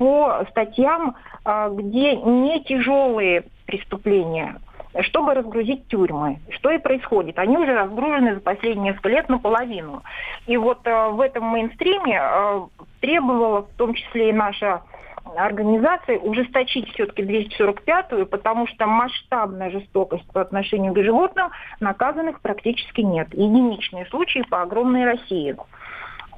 по 0.00 0.46
статьям, 0.48 1.14
а, 1.44 1.68
где 1.68 2.16
не 2.16 2.64
тяжелые 2.64 3.44
преступления 3.66 4.56
чтобы 5.02 5.34
разгрузить 5.34 5.86
тюрьмы. 5.86 6.40
Что 6.50 6.72
и 6.72 6.78
происходит. 6.78 7.38
Они 7.38 7.56
уже 7.56 7.74
разгружены 7.74 8.34
за 8.34 8.40
последние 8.40 8.90
несколько 8.90 9.10
лет 9.10 9.28
наполовину. 9.28 10.02
И 10.48 10.56
вот 10.56 10.80
э, 10.84 11.08
в 11.10 11.20
этом 11.20 11.44
мейнстриме 11.44 12.20
э, 12.20 12.60
требовала, 13.00 13.62
в 13.62 13.76
том 13.76 13.94
числе 13.94 14.30
и 14.30 14.32
наша 14.32 14.82
организация, 15.36 16.18
ужесточить 16.18 16.88
все-таки 16.92 17.22
245-ю, 17.22 18.26
потому 18.26 18.66
что 18.66 18.86
масштабная 18.86 19.70
жестокость 19.70 20.26
по 20.32 20.40
отношению 20.40 20.92
к 20.92 21.02
животным 21.02 21.50
наказанных 21.78 22.40
практически 22.40 23.02
нет. 23.02 23.28
Единичные 23.32 24.06
случаи 24.06 24.42
по 24.50 24.62
огромной 24.62 25.04
России. 25.04 25.56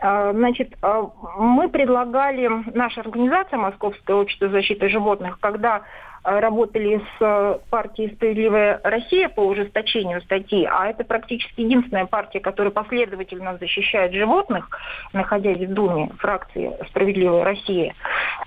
А, 0.03 0.33
Значит, 0.33 0.75
а, 0.83 1.11
мы 1.39 1.69
предлагали, 1.69 2.51
наша 2.75 3.01
организация 3.03 3.57
Московское 3.57 4.17
общество 4.17 4.49
защиты 4.49 4.89
животных, 4.89 5.39
когда 5.41 5.83
а, 6.25 6.41
работали 6.41 7.01
с 7.19 7.61
партией 7.71 8.13
«Справедливая 8.17 8.81
Россия» 8.83 9.29
по 9.29 9.43
ужесточению 9.43 10.21
статьи, 10.23 10.69
а 10.69 10.89
это 10.89 11.05
практически 11.05 11.61
единственная 11.61 12.07
партия, 12.07 12.41
которая 12.41 12.73
последовательно 12.73 13.57
защищает 13.59 14.13
животных, 14.13 14.69
находясь 15.13 15.69
в 15.69 15.73
Думе, 15.73 16.11
фракции 16.19 16.77
«Справедливая 16.89 17.45
Россия». 17.45 17.95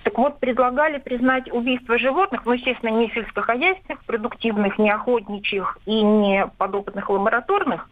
Так 0.04 0.18
вот, 0.18 0.40
предлагали 0.42 0.98
признать 0.98 1.50
убийство 1.54 1.98
животных, 1.98 2.42
ну, 2.46 2.52
естественно, 2.52 2.90
не 2.90 3.10
сельскохозяйственных, 3.12 4.04
продуктивных, 4.04 4.78
не 4.78 4.92
охотничьих 4.92 5.78
и 5.86 6.02
не 6.02 6.48
подопытных 6.58 7.10
лабораторных, 7.10 7.90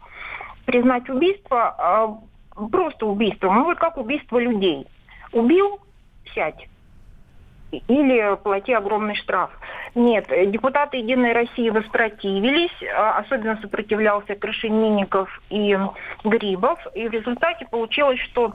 признать 0.66 1.08
убийство 1.08 2.20
просто 2.70 3.06
убийством, 3.06 3.54
ну 3.56 3.64
вот 3.64 3.78
как 3.78 3.96
убийство 3.96 4.38
людей. 4.38 4.86
Убил– 5.32 5.80
сядь. 6.34 6.68
Или 7.88 8.36
плати 8.42 8.72
огромный 8.72 9.16
штраф. 9.16 9.50
Нет, 9.96 10.28
депутаты 10.28 10.98
«Единой 10.98 11.32
России» 11.32 11.70
воспротивились, 11.70 12.72
а, 12.96 13.18
особенно 13.18 13.56
сопротивлялся 13.60 14.34
Крашенинников 14.36 15.40
и 15.50 15.76
Грибов, 16.24 16.78
и 16.94 17.08
в 17.08 17.12
результате 17.12 17.66
получилось, 17.66 18.20
что 18.20 18.54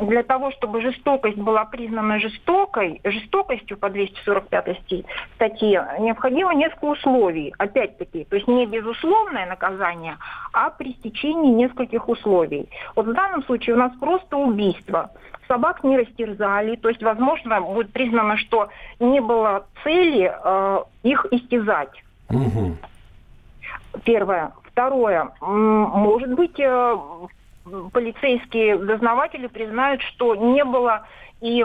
для 0.00 0.22
того, 0.22 0.50
чтобы 0.52 0.80
жестокость 0.80 1.36
была 1.36 1.64
признана 1.64 2.18
жестокой, 2.18 3.00
жестокостью 3.04 3.76
по 3.76 3.90
245 3.90 4.68
сти- 4.80 5.04
статье, 5.34 5.86
необходимо 5.98 6.54
несколько 6.54 6.84
условий, 6.86 7.54
опять-таки, 7.58 8.24
то 8.24 8.36
есть 8.36 8.48
не 8.48 8.66
безусловное 8.66 9.46
наказание, 9.46 10.16
а 10.52 10.70
при 10.70 10.92
стечении 10.94 11.52
нескольких 11.52 12.08
условий. 12.08 12.68
Вот 12.96 13.06
в 13.06 13.12
данном 13.12 13.42
случае 13.44 13.76
у 13.76 13.78
нас 13.78 13.92
просто 13.98 14.36
убийство. 14.36 15.10
Собак 15.48 15.82
не 15.82 15.98
растерзали, 15.98 16.76
то 16.76 16.88
есть, 16.88 17.02
возможно, 17.02 17.60
будет 17.60 17.92
признано, 17.92 18.36
что 18.36 18.68
не 19.00 19.20
было 19.20 19.66
цели 19.82 20.32
э, 20.32 20.78
их 21.02 21.26
истязать. 21.32 22.04
Мгм. 22.28 22.78
Первое. 24.04 24.52
Второе. 24.64 25.30
Может 25.40 26.34
быть, 26.34 26.58
э, 26.60 26.96
полицейские 27.92 28.78
дознаватели 28.78 29.46
признают, 29.46 30.02
что 30.02 30.34
не 30.34 30.64
было 30.64 31.06
и 31.40 31.64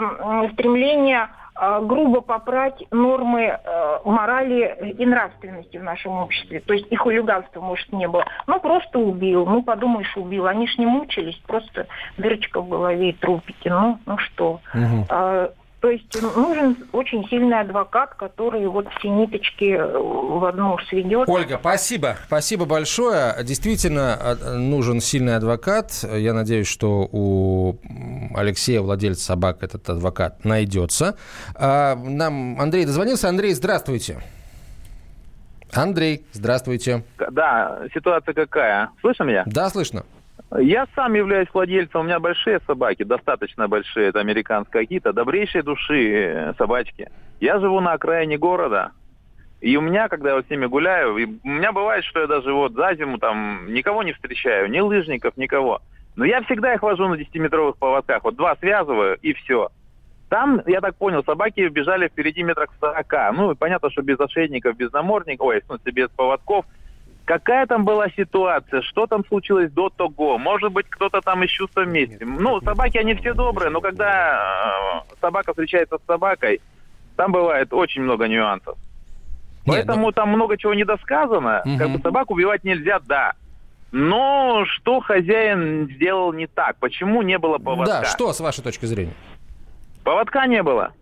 стремления 0.52 1.30
а, 1.58 1.80
грубо 1.80 2.20
попрать 2.20 2.84
нормы 2.90 3.44
э, 3.44 3.98
морали 4.04 4.94
и 4.98 5.06
нравственности 5.06 5.78
в 5.78 5.82
нашем 5.82 6.12
обществе. 6.12 6.60
То 6.60 6.74
есть 6.74 6.86
и 6.90 6.96
хулиганства, 6.96 7.62
может, 7.62 7.90
не 7.92 8.06
было. 8.06 8.26
Ну, 8.46 8.60
просто 8.60 8.98
убил. 8.98 9.46
Ну, 9.46 9.62
подумаешь, 9.62 10.14
убил. 10.16 10.46
Они 10.46 10.66
ж 10.66 10.76
не 10.76 10.84
мучились, 10.84 11.36
просто 11.46 11.86
дырочка 12.18 12.60
в 12.60 12.68
голове 12.68 13.10
и 13.10 13.12
трупики. 13.14 13.68
Ну, 13.68 13.98
ну 14.04 14.18
что. 14.18 14.60
Угу. 14.74 15.50
То 15.86 15.92
есть 15.92 16.20
нужен 16.20 16.76
очень 16.90 17.24
сильный 17.28 17.60
адвокат, 17.60 18.14
который 18.14 18.66
вот 18.66 18.88
все 18.98 19.08
ниточки 19.08 19.78
в 19.78 20.44
одну 20.44 20.76
сведет. 20.88 21.28
Ольга, 21.28 21.58
спасибо. 21.60 22.16
Спасибо 22.26 22.64
большое. 22.64 23.36
Действительно 23.44 24.18
а, 24.20 24.56
нужен 24.56 25.00
сильный 25.00 25.36
адвокат. 25.36 26.04
Я 26.12 26.34
надеюсь, 26.34 26.66
что 26.66 27.08
у 27.12 27.76
Алексея, 28.34 28.80
владельца 28.80 29.26
собак, 29.26 29.62
этот 29.62 29.88
адвокат 29.88 30.44
найдется. 30.44 31.16
А, 31.54 31.94
нам 31.94 32.60
Андрей 32.60 32.84
дозвонился. 32.84 33.28
Андрей, 33.28 33.54
здравствуйте. 33.54 34.18
Андрей, 35.72 36.26
здравствуйте. 36.32 37.04
Да, 37.30 37.82
ситуация 37.94 38.34
какая? 38.34 38.90
Слышно 39.02 39.22
меня? 39.22 39.44
Да, 39.46 39.70
слышно. 39.70 40.02
Я 40.54 40.86
сам 40.94 41.14
являюсь 41.14 41.48
владельцем, 41.52 42.02
у 42.02 42.04
меня 42.04 42.20
большие 42.20 42.60
собаки, 42.66 43.02
достаточно 43.02 43.66
большие, 43.66 44.08
это 44.08 44.20
американские 44.20 44.82
какие-то, 44.82 45.12
добрейшие 45.12 45.62
души 45.62 46.12
э, 46.12 46.54
собачки. 46.56 47.10
Я 47.40 47.58
живу 47.58 47.80
на 47.80 47.94
окраине 47.94 48.38
города, 48.38 48.92
и 49.60 49.76
у 49.76 49.80
меня, 49.80 50.08
когда 50.08 50.36
я 50.36 50.42
с 50.42 50.48
ними 50.48 50.66
гуляю, 50.66 51.14
у 51.14 51.48
меня 51.48 51.72
бывает, 51.72 52.04
что 52.04 52.20
я 52.20 52.26
даже 52.28 52.52
вот 52.52 52.74
за 52.74 52.94
зиму 52.94 53.18
там 53.18 53.72
никого 53.72 54.04
не 54.04 54.12
встречаю, 54.12 54.70
ни 54.70 54.78
лыжников, 54.78 55.36
никого. 55.36 55.80
Но 56.14 56.24
я 56.24 56.40
всегда 56.42 56.74
их 56.74 56.82
вожу 56.82 57.08
на 57.08 57.14
10-метровых 57.14 57.76
поводках, 57.76 58.22
вот 58.22 58.36
два 58.36 58.54
связываю 58.56 59.18
и 59.20 59.32
все. 59.32 59.70
Там, 60.28 60.62
я 60.66 60.80
так 60.80 60.96
понял, 60.96 61.24
собаки 61.24 61.68
бежали 61.68 62.08
впереди 62.08 62.44
метрах 62.44 62.70
40. 62.80 63.36
Ну, 63.36 63.54
понятно, 63.56 63.90
что 63.90 64.02
без 64.02 64.18
ошейников, 64.20 64.76
без 64.76 64.92
намордников, 64.92 65.46
ой, 65.46 65.60
в 65.60 65.66
смысле, 65.66 65.92
без 65.92 66.08
поводков– 66.10 66.64
Какая 67.26 67.66
там 67.66 67.84
была 67.84 68.08
ситуация? 68.10 68.82
Что 68.82 69.08
там 69.08 69.26
случилось 69.26 69.72
до 69.72 69.90
того? 69.90 70.38
Может 70.38 70.72
быть, 70.72 70.86
кто-то 70.88 71.20
там 71.20 71.42
из 71.42 71.50
чувства 71.50 71.80
вместе. 71.80 72.24
Ну, 72.24 72.60
собаки, 72.60 72.98
они 72.98 73.14
все 73.14 73.34
добрые, 73.34 73.68
но 73.70 73.80
когда 73.80 75.02
э, 75.04 75.14
собака 75.20 75.50
встречается 75.50 75.98
с 75.98 76.06
собакой, 76.06 76.60
там 77.16 77.32
бывает 77.32 77.72
очень 77.72 78.02
много 78.02 78.28
нюансов. 78.28 78.78
Нет, 79.66 79.74
Поэтому 79.74 80.06
ну... 80.06 80.12
там 80.12 80.28
много 80.28 80.56
чего 80.56 80.72
недосказано. 80.72 81.62
Угу. 81.64 81.78
Как 81.78 81.90
бы 81.90 81.98
собаку 81.98 82.34
убивать 82.34 82.62
нельзя, 82.62 83.00
да. 83.00 83.32
Но 83.90 84.64
что 84.66 85.00
хозяин 85.00 85.90
сделал 85.96 86.32
не 86.32 86.46
так? 86.46 86.76
Почему 86.76 87.22
не 87.22 87.38
было 87.38 87.58
поводка? 87.58 88.02
Да, 88.02 88.04
что 88.04 88.32
с 88.32 88.38
вашей 88.38 88.62
точки 88.62 88.86
зрения? 88.86 89.14
Поводка 90.04 90.46
не 90.46 90.62
было. 90.62 90.92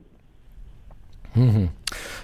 Угу. 1.37 1.69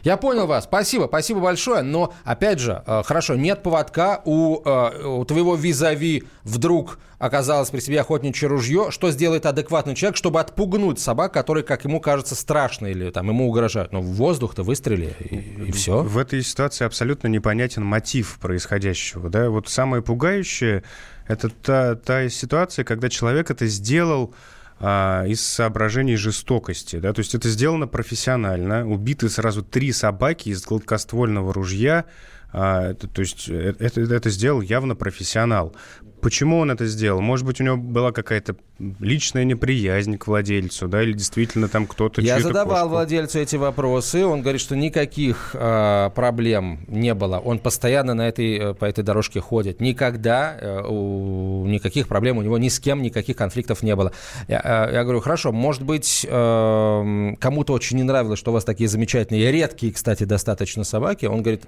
Я 0.03 0.17
понял 0.17 0.47
вас. 0.47 0.65
Спасибо, 0.65 1.07
спасибо 1.07 1.41
большое. 1.41 1.83
Но, 1.83 2.13
опять 2.25 2.59
же, 2.59 2.83
э, 2.87 3.03
хорошо, 3.05 3.35
нет 3.35 3.63
поводка, 3.63 4.23
у, 4.25 4.61
э, 4.65 5.07
у 5.07 5.25
твоего 5.25 5.55
визави 5.55 6.25
вдруг 6.45 6.99
оказалось 7.19 7.71
при 7.71 7.81
себе 7.81 8.01
охотничье 8.01 8.49
ружье. 8.49 8.91
Что 8.91 9.11
сделает 9.11 9.47
адекватный 9.47 9.95
человек, 9.95 10.17
чтобы 10.17 10.41
отпугнуть 10.41 10.99
собак, 10.99 11.33
которые, 11.33 11.65
как 11.65 11.85
ему 11.85 12.01
кажется, 12.01 12.35
страшны 12.35 12.91
или 12.91 13.11
там 13.11 13.29
ему 13.29 13.49
угрожают? 13.49 13.93
Ну, 13.93 14.01
в 14.01 14.15
воздух-то 14.15 14.63
выстрели, 14.63 15.15
и, 15.21 15.69
и 15.69 15.73
все. 15.73 16.03
В 16.03 16.17
этой 16.19 16.43
ситуации 16.43 16.85
абсолютно 16.85 17.29
непонятен 17.29 17.85
мотив 17.85 18.39
происходящего. 18.41 19.29
Да? 19.29 19.51
Вот 19.51 19.69
самое 19.69 20.03
пугающее– 20.03 20.83
это 21.29 21.51
та, 21.51 21.95
та 21.95 22.29
ситуация, 22.29 22.85
когда 22.85 23.09
человек 23.09 23.51
это 23.51 23.67
сделал 23.67 24.35
а, 24.83 25.25
из 25.27 25.43
соображений 25.43 26.17
жестокости. 26.17 26.97
Да? 26.97 27.13
То 27.13 27.21
есть 27.21 27.35
это 27.35 27.49
сделано 27.51 27.87
профессионально. 27.87 28.89
Убиты 28.89 29.29
сразу 29.29 29.63
три 29.63 29.93
собаки 29.93 30.49
из 30.49 30.65
гладкоствольного 30.65 31.53
ружья. 31.53 32.07
А, 32.53 32.91
это, 32.91 33.07
то 33.07 33.21
есть 33.21 33.49
э, 33.51 33.75
это, 33.79 34.01
это 34.01 34.31
сделал 34.31 34.63
явно 34.63 34.97
профессионал. 34.97 35.77
Почему 36.21 36.59
он 36.59 36.71
это 36.71 36.87
сделал? 36.87 37.21
Может 37.21 37.47
быть, 37.47 37.61
у 37.61 37.65
него 37.65 37.77
была 37.77 38.13
какая-то 38.13 38.57
личная 38.99 39.45
неприязнь 39.45 40.17
к 40.19 40.27
владельцу, 40.27 40.89
да, 40.89 41.03
или 41.03 41.13
действительно 41.13 41.69
там 41.69 41.87
кто-то... 41.87 42.21
Я 42.21 42.41
задавал 42.41 42.85
кошку... 42.85 42.89
владельцу 42.89 43.39
эти 43.39 43.57
вопросы, 43.57 44.25
он 44.25 44.43
говорит, 44.43 44.61
что 44.61 44.77
никаких 44.77 45.51
э, 45.55 46.11
проблем 46.15 46.81
не 46.89 47.15
было. 47.15 47.39
Он 47.39 47.59
постоянно 47.59 48.15
на 48.15 48.29
этой, 48.29 48.59
э, 48.59 48.75
по 48.75 48.85
этой 48.85 49.03
дорожке 49.05 49.41
ходит. 49.41 49.81
Никогда 49.81 50.57
э, 50.59 50.83
у, 50.87 51.67
никаких 51.67 52.09
проблем 52.09 52.39
у 52.39 52.43
него 52.43 52.59
ни 52.59 52.69
с 52.69 52.79
кем, 52.81 53.03
никаких 53.03 53.37
конфликтов 53.37 53.83
не 53.83 53.97
было. 53.97 54.13
Я, 54.49 54.61
э, 54.63 54.95
я 54.95 55.05
говорю, 55.05 55.21
хорошо, 55.21 55.53
может 55.53 55.83
быть, 55.83 56.27
э, 56.29 57.35
кому-то 57.39 57.73
очень 57.73 57.97
не 57.97 58.05
нравилось, 58.05 58.39
что 58.39 58.51
у 58.51 58.55
вас 58.55 58.65
такие 58.65 58.89
замечательные, 58.89 59.51
редкие, 59.51 59.93
кстати, 59.93 60.25
достаточно 60.25 60.85
собаки. 60.85 61.27
Он 61.27 61.43
говорит, 61.43 61.65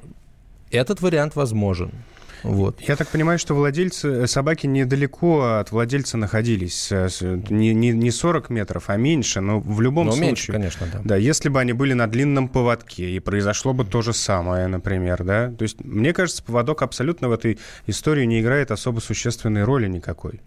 этот 0.70 1.00
вариант 1.00 1.36
возможен. 1.36 1.92
Вот. 2.42 2.80
Я 2.80 2.96
так 2.96 3.08
понимаю, 3.08 3.38
что 3.38 3.54
владельцы 3.54 4.08
э, 4.08 4.26
собаки 4.26 4.66
недалеко 4.66 5.42
от 5.60 5.70
владельца 5.70 6.16
находились. 6.16 6.90
Не, 6.90 7.72
не, 7.72 7.90
не 7.90 8.10
40 8.10 8.50
метров, 8.50 8.84
а 8.88 8.96
меньше, 8.96 9.40
но 9.40 9.60
в 9.60 9.80
любом 9.80 10.06
но 10.06 10.12
случае. 10.12 10.26
меньше, 10.28 10.52
конечно, 10.52 10.86
да. 10.92 11.00
Да, 11.04 11.16
если 11.16 11.48
бы 11.48 11.60
они 11.60 11.72
были 11.72 11.92
на 11.92 12.06
длинном 12.06 12.48
поводке, 12.48 13.10
и 13.10 13.20
произошло 13.20 13.72
бы 13.72 13.84
то 13.84 14.02
же 14.02 14.12
самое, 14.12 14.66
например, 14.66 15.22
да. 15.24 15.50
То 15.50 15.62
есть, 15.62 15.84
мне 15.84 16.12
кажется, 16.12 16.42
поводок 16.42 16.82
абсолютно 16.82 17.28
в 17.28 17.32
этой 17.32 17.58
истории 17.86 18.24
не 18.24 18.40
играет 18.40 18.70
особо 18.70 19.00
существенной 19.00 19.64
роли 19.64 19.86
никакой. 19.86 20.40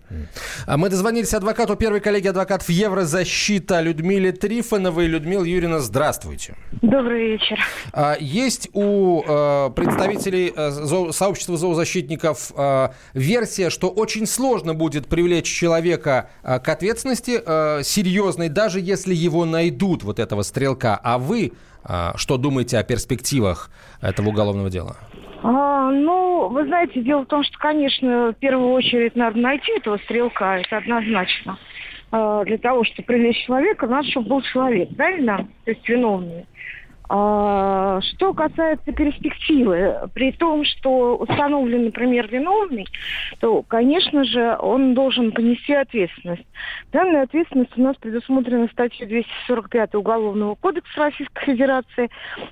А 0.65 0.77
мы 0.77 0.89
дозвонились 0.89 1.33
адвокату 1.33 1.75
первой 1.75 1.99
коллеги 2.01 2.27
адвокатов 2.27 2.69
Еврозащита 2.69 3.81
Людмиле 3.81 4.31
Трифоновой. 4.31 5.07
Людмила 5.07 5.43
Юрьевна, 5.43 5.79
здравствуйте. 5.79 6.55
Добрый 6.81 7.33
вечер. 7.33 7.59
А, 7.93 8.17
есть 8.19 8.69
у 8.73 9.23
э, 9.23 9.69
представителей 9.75 10.53
э, 10.55 10.71
зо, 10.71 11.11
сообщества 11.11 11.57
зоозащиты 11.57 11.84
правозащитников 11.85 12.51
э, 12.57 12.89
версия, 13.13 13.69
что 13.69 13.89
очень 13.89 14.25
сложно 14.25 14.73
будет 14.73 15.07
привлечь 15.07 15.45
человека 15.45 16.29
э, 16.43 16.59
к 16.59 16.69
ответственности 16.69 17.39
э, 17.45 17.83
серьезной, 17.83 18.49
даже 18.49 18.79
если 18.79 19.13
его 19.13 19.45
найдут, 19.45 20.03
вот 20.03 20.19
этого 20.19 20.41
стрелка. 20.41 20.99
А 21.03 21.17
вы 21.17 21.53
что 22.15 22.37
думаете 22.37 22.79
о 22.79 22.83
перспективах 22.83 23.69
этого 24.01 24.29
уголовного 24.29 24.71
дела? 24.71 24.95
А, 25.43 25.91
ну, 25.91 26.49
вы 26.49 26.65
знаете, 26.65 27.03
дело 27.03 27.21
в 27.21 27.27
том, 27.27 27.43
что, 27.43 27.59
конечно, 27.59 28.33
в 28.35 28.39
первую 28.39 28.71
очередь 28.71 29.15
надо 29.15 29.37
найти 29.37 29.71
этого 29.77 29.99
стрелка, 30.05 30.57
это 30.57 30.77
однозначно. 30.77 31.59
А, 32.11 32.43
для 32.43 32.57
того, 32.57 32.83
чтобы 32.85 33.03
привлечь 33.05 33.45
человека, 33.45 33.85
надо, 33.85 34.07
чтобы 34.09 34.29
был 34.29 34.41
человек, 34.41 34.89
правильно? 34.95 35.47
То 35.65 35.71
есть 35.71 35.87
виновный. 35.87 36.47
А, 37.07 38.01
что 38.01 38.33
касается 38.33 38.91
перспективы, 38.91 40.09
при 40.13 40.31
том, 40.31 40.63
что 40.63 41.17
установлен, 41.17 41.85
например, 41.85 42.27
виновный, 42.27 42.87
то, 43.39 43.61
конечно 43.63 44.23
же, 44.23 44.57
он 44.59 44.93
должен 44.93 45.31
понести 45.31 45.73
ответственность. 45.73 46.45
Данная 46.91 47.23
ответственность 47.23 47.77
у 47.77 47.81
нас 47.81 47.95
предусмотрена 47.97 48.67
статьей 48.71 49.07
245 49.07 49.95
Уголовного 49.95 50.55
кодекса 50.55 50.99
Российской 50.99 51.45
Федерации. 51.45 52.09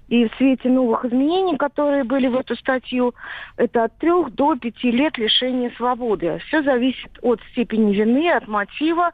И 0.10 0.28
в 0.28 0.36
свете 0.36 0.70
новых 0.70 1.06
изменений, 1.06 1.58
которые 1.58 2.04
были 2.04 2.28
в 2.28 2.36
эту 2.36 2.56
статью, 2.56 3.14
это 3.58 3.86
от 3.86 3.98
трех 3.98 4.34
до 4.36 4.56
пяти 4.56 4.92
лет 4.92 5.18
лишения 5.18 5.72
свободы. 5.78 6.40
Все 6.48 6.62
зависит 6.62 7.12
от 7.22 7.40
степени 7.52 7.94
вины, 7.94 8.30
от 8.32 8.48
мотива, 8.48 9.12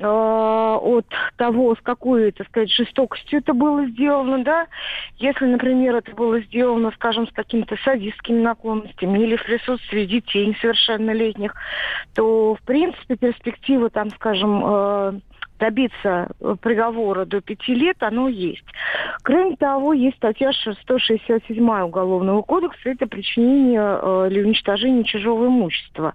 от 0.00 1.06
того, 1.36 1.76
с 1.76 1.80
какой, 1.80 2.32
так 2.32 2.48
сказать, 2.48 2.70
жестокостью 2.70 3.38
это 3.38 3.52
было 3.54 3.86
сделано, 3.86 4.42
да. 4.42 4.66
Если, 5.18 5.46
например, 5.46 5.94
это 5.96 6.12
было 6.12 6.40
сделано, 6.40 6.90
скажем, 6.96 7.28
с 7.28 7.32
какими-то 7.32 7.76
садистскими 7.84 8.40
наклонностями 8.40 9.20
или 9.20 9.36
в 9.36 9.44
присутствии 9.44 10.04
детей 10.04 10.46
несовершеннолетних, 10.46 11.54
то, 12.14 12.56
в 12.56 12.62
принципе, 12.62 13.16
перспектива, 13.16 13.88
там, 13.88 14.10
скажем, 14.10 14.62
э, 14.64 15.12
добиться 15.58 16.28
э, 16.40 16.56
приговора 16.60 17.24
до 17.24 17.40
пяти 17.40 17.74
лет, 17.74 17.96
оно 18.00 18.28
есть. 18.28 18.64
Кроме 19.22 19.56
того, 19.56 19.92
есть 19.92 20.16
статья 20.16 20.50
167 20.52 21.70
Уголовного 21.70 22.42
кодекса, 22.42 22.90
это 22.90 23.06
причинение 23.06 23.98
э, 24.00 24.28
или 24.30 24.42
уничтожение 24.42 25.04
чужого 25.04 25.46
имущества. 25.46 26.14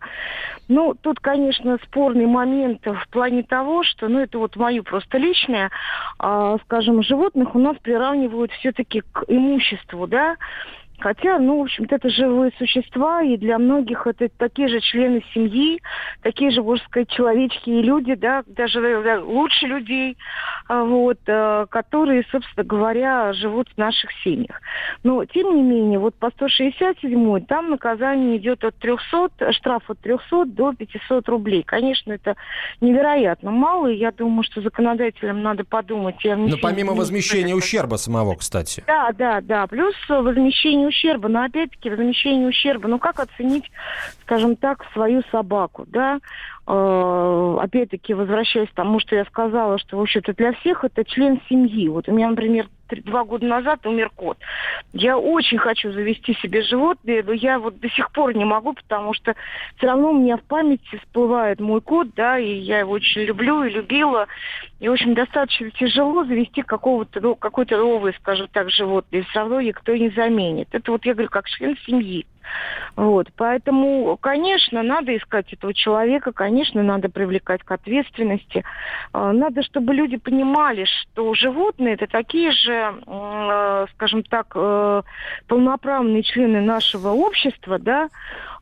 Ну, 0.67 0.93
тут, 0.99 1.19
конечно, 1.19 1.78
спорный 1.84 2.28
момент 2.28 2.86
в 2.86 3.08
плане 3.10 3.43
того, 3.43 3.84
что, 3.84 4.08
ну, 4.08 4.19
это 4.19 4.38
вот 4.38 4.56
мое 4.56 4.84
просто 4.84 5.17
личное, 5.17 5.71
э, 6.21 6.58
скажем, 6.65 7.02
животных 7.04 7.56
у 7.56 7.60
нас 7.60 7.78
приравнивают 7.82 8.52
все-таки 8.54 9.02
к 9.02 9.23
имуществу, 9.28 10.08
да, 10.08 10.38
Хотя, 10.99 11.39
ну, 11.39 11.59
в 11.59 11.62
общем-то, 11.63 11.95
это 11.95 12.09
живые 12.09 12.51
существа, 12.57 13.21
и 13.21 13.38
для 13.38 13.57
многих 13.57 14.05
это 14.05 14.29
такие 14.38 14.67
же 14.67 14.81
члены 14.81 15.23
семьи, 15.33 15.81
такие 16.21 16.51
же, 16.51 16.62
можно 16.62 16.85
сказать, 16.85 17.09
человечки 17.09 17.69
и 17.69 17.81
люди, 17.81 18.15
да, 18.15 18.43
даже 18.47 18.81
да, 19.03 19.21
лучше 19.21 19.65
людей, 19.65 20.17
а, 20.67 20.83
вот, 20.83 21.19
э, 21.25 21.65
которые, 21.69 22.25
собственно 22.31 22.65
говоря, 22.65 23.31
живут 23.33 23.69
в 23.69 23.77
наших 23.77 24.09
семьях. 24.23 24.62
Но, 25.03 25.23
тем 25.25 25.55
не 25.55 25.62
менее, 25.62 25.99
вот 25.99 26.15
по 26.15 26.29
167 26.31 27.45
там 27.45 27.69
наказание 27.69 28.38
идет 28.38 28.63
от 28.63 28.75
300, 28.75 29.53
штраф 29.53 29.89
от 29.89 29.99
300 29.99 30.45
до 30.45 30.73
500 30.73 31.29
рублей. 31.29 31.63
Конечно, 31.63 32.12
это 32.12 32.35
невероятно 32.81 33.51
мало, 33.51 33.88
и 33.88 33.95
я 33.95 34.12
думаю, 34.12 34.43
что 34.43 34.62
законодателям 34.62 35.41
надо 35.41 35.63
подумать. 35.63 36.17
Но 36.23 36.57
помимо 36.62 36.93
возмещения 36.93 37.55
ущерба 37.55 37.95
самого, 37.95 38.35
кстати. 38.35 38.83
Да, 38.85 39.12
да, 39.13 39.41
да. 39.41 39.67
Плюс 39.67 39.95
возмещение 40.07 40.88
ущерба. 40.89 41.30
Но 41.30 41.43
опять-таки 41.43 41.89
возмещение 41.89 42.47
ущерба. 42.47 42.88
Ну 42.88 42.99
как 42.99 43.19
оценить, 43.19 43.71
скажем 44.23 44.56
так, 44.56 44.86
свою 44.93 45.23
собаку, 45.32 45.86
да? 45.88 46.19
Э, 46.67 47.58
опять-таки, 47.62 48.13
возвращаясь 48.13 48.69
к 48.69 48.75
тому, 48.75 48.99
что 48.99 49.15
я 49.15 49.25
сказала, 49.25 49.80
что, 49.80 49.97
в 49.97 50.02
общем-то, 50.02 50.34
для 50.34 50.54
всех 50.54 50.84
это 50.84 51.04
член 51.06 51.41
семьи. 51.49 51.88
Вот 51.88 52.08
у 52.08 52.13
меня, 52.13 52.30
например, 52.30 52.67
два 52.97 53.23
года 53.23 53.45
назад 53.45 53.86
умер 53.86 54.12
кот. 54.15 54.38
Я 54.93 55.17
очень 55.17 55.58
хочу 55.58 55.91
завести 55.91 56.34
себе 56.36 56.62
животное, 56.62 57.23
но 57.23 57.34
я 57.34 57.60
вот 57.60 57.80
до 57.80 57.89
сих 57.89 58.12
пор 58.12 58.36
не 58.36 58.45
могу, 58.45 58.73
потому 58.73 59.13
что 59.13 59.36
все 59.78 59.88
равно 59.88 60.12
у 60.12 60.17
меня 60.17 60.38
в 60.38 60.43
памяти 60.43 60.97
всплывает 60.97 61.60
мой 61.60 61.82
кот, 61.82 62.13
да, 62.15 62.39
и 62.39 62.54
я 62.54 62.80
его 62.80 62.93
очень 62.93 63.21
люблю 63.21 63.63
и 63.63 63.69
любила. 63.69 64.28
И, 64.80 64.88
в 64.88 64.93
общем, 64.93 65.13
достаточно 65.13 65.69
тяжело 65.71 66.23
завести 66.23 66.62
какого-то, 66.62 67.19
ну, 67.21 67.36
какой-то 67.36 67.78
новый, 67.78 68.13
скажем 68.13 68.47
так, 68.52 68.69
животное. 68.69 69.23
Все 69.23 69.39
равно 69.39 69.62
никто 69.62 69.95
не 69.95 70.10
заменит. 70.10 70.69
Это 70.71 70.91
вот, 70.91 71.06
я 71.06 71.13
говорю, 71.13 71.30
как 71.30 71.47
член 71.49 71.78
семьи. 71.86 72.25
Вот, 72.95 73.28
поэтому, 73.36 74.17
конечно, 74.17 74.84
надо 74.84 75.15
искать 75.15 75.54
этого 75.54 75.73
человека, 75.73 76.32
конечно, 76.32 76.84
надо 76.84 77.10
привлекать 77.10 77.63
к 77.63 77.71
ответственности. 77.71 78.63
А, 79.13 79.32
надо, 79.32 79.63
чтобы 79.63 79.93
люди 79.93 80.17
понимали, 80.17 80.86
что 80.86 81.34
животные 81.34 81.93
это 81.93 82.08
такие 82.08 82.52
же, 82.52 82.93
э, 83.06 83.86
скажем 83.93 84.23
так, 84.23 84.47
э, 84.56 85.02
полноправные 85.47 86.23
члены 86.23 86.62
нашего 86.62 87.10
общества, 87.10 87.80
да, 87.80 88.10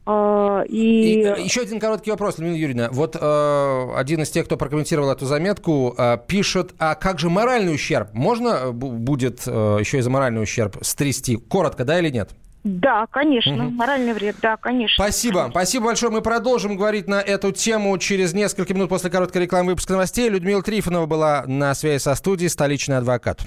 а, 0.09 0.63
и... 0.69 1.21
и 1.21 1.43
еще 1.43 1.61
один 1.61 1.81
короткий 1.81 2.11
вопрос, 2.11 2.37
Людмила 2.37 2.55
Юрьевна. 2.55 2.87
Вот 2.93 3.17
э, 3.19 3.89
один 3.93 4.21
из 4.21 4.29
тех, 4.29 4.45
кто 4.45 4.55
прокомментировал 4.55 5.11
эту 5.11 5.25
заметку, 5.25 5.93
э, 5.97 6.17
пишет, 6.25 6.73
а 6.79 6.95
как 6.95 7.19
же 7.19 7.29
моральный 7.29 7.75
ущерб? 7.75 8.13
Можно 8.13 8.71
будет 8.71 9.41
э, 9.45 9.77
еще 9.81 9.97
и 9.97 10.01
за 10.01 10.09
моральный 10.09 10.41
ущерб 10.41 10.77
стрясти? 10.81 11.35
Коротко, 11.35 11.83
да 11.83 11.99
или 11.99 12.09
нет? 12.09 12.29
Да, 12.63 13.07
конечно. 13.07 13.67
Угу. 13.67 13.75
Моральный 13.75 14.13
вред, 14.13 14.35
да, 14.41 14.57
конечно. 14.57 15.03
Спасибо. 15.03 15.41
Конечно. 15.41 15.51
Спасибо 15.51 15.85
большое. 15.85 16.11
Мы 16.11 16.21
продолжим 16.21 16.75
говорить 16.75 17.07
на 17.07 17.21
эту 17.21 17.51
тему 17.51 17.97
через 17.97 18.33
несколько 18.33 18.73
минут 18.73 18.89
после 18.89 19.09
короткой 19.09 19.43
рекламы 19.43 19.71
выпуска 19.71 19.93
новостей. 19.93 20.29
Людмила 20.29 20.61
Трифонова 20.61 21.05
была 21.05 21.43
на 21.47 21.73
связи 21.75 22.01
со 22.01 22.15
студией 22.15 22.49
«Столичный 22.49 22.97
адвокат». 22.97 23.41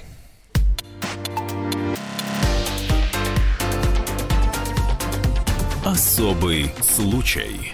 Особый 5.85 6.71
случай. 6.81 7.73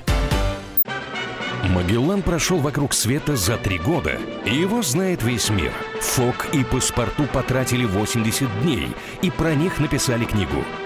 Магеллан 1.69 2.23
прошел 2.23 2.59
вокруг 2.59 2.95
света 2.95 3.37
за 3.37 3.57
три 3.57 3.79
года, 3.79 4.19
и 4.45 4.55
его 4.55 4.83
знает 4.83 5.23
весь 5.23 5.51
мир. 5.51 5.73
Фок 6.01 6.47
и 6.53 6.65
паспорту 6.65 7.25
потратили 7.33 7.85
80 7.85 8.63
дней, 8.63 8.89
и 9.23 9.31
про 9.31 9.55
них 9.55 9.79
написали 9.79 10.25
книгу– 10.25 10.65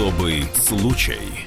Особый 0.00 0.44
случай. 0.54 1.46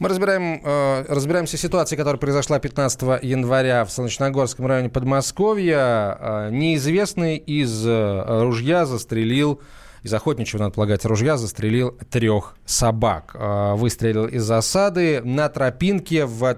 Мы 0.00 0.08
разбираем, 0.08 0.60
э, 0.64 1.04
разбираемся 1.08 1.56
с 1.56 1.60
ситуацией, 1.60 1.96
которая 1.96 2.18
произошла 2.18 2.58
15 2.58 3.22
января 3.22 3.84
в 3.84 3.92
Солнечногорском 3.92 4.66
районе 4.66 4.88
Подмосковья. 4.88 6.18
Э, 6.18 6.48
неизвестный 6.50 7.36
из 7.36 7.86
э, 7.86 8.42
ружья 8.42 8.84
застрелил 8.84 9.60
из 10.08 10.14
охотничьего, 10.14 10.62
надо 10.62 10.74
полагать, 10.74 11.04
ружья 11.04 11.36
застрелил 11.36 11.92
трех 12.10 12.56
собак. 12.64 13.32
А, 13.34 13.76
выстрелил 13.76 14.26
из 14.26 14.42
засады 14.42 15.20
на 15.22 15.48
тропинке 15.48 16.24
в, 16.24 16.56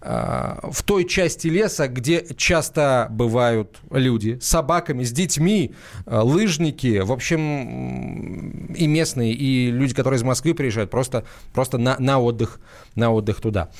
а, 0.00 0.70
в 0.70 0.82
той 0.82 1.04
части 1.06 1.48
леса, 1.48 1.88
где 1.88 2.24
часто 2.36 3.08
бывают 3.10 3.80
люди 3.90 4.38
с 4.40 4.48
собаками, 4.48 5.02
с 5.02 5.12
детьми, 5.12 5.74
а, 6.06 6.22
лыжники, 6.22 7.00
в 7.00 7.12
общем, 7.12 8.72
и 8.74 8.86
местные, 8.86 9.32
и 9.32 9.70
люди, 9.70 9.94
которые 9.94 10.18
из 10.18 10.22
Москвы 10.22 10.54
приезжают 10.54 10.90
просто, 10.90 11.24
просто 11.52 11.78
на, 11.78 11.96
на, 11.98 12.20
отдых, 12.20 12.60
на 12.94 13.12
отдых 13.12 13.40
туда. 13.40 13.70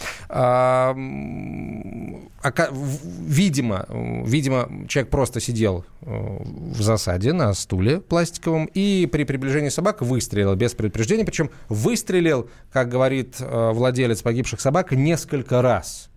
Видимо, 3.29 3.87
видимо, 4.27 4.69
человек 4.89 5.11
просто 5.11 5.41
сидел 5.41 5.85
в 6.01 6.83
засаде 6.83 7.33
на 7.33 7.55
стуле 7.55 8.01
пластиковом 8.01 8.67
и 8.75 9.09
при 9.11 9.25
приближении 9.25 9.69
собак 9.69 10.03
выстрелил 10.03 10.55
без 10.55 10.75
предупреждения. 10.75 11.25
Причем 11.25 11.51
выстрелил, 11.69 12.51
как 12.73 12.89
говорит 12.89 13.37
э, 13.41 13.71
владелец 13.73 14.23
погибших 14.23 14.61
собак, 14.61 14.93
несколько 14.93 15.63
раз. 15.63 16.11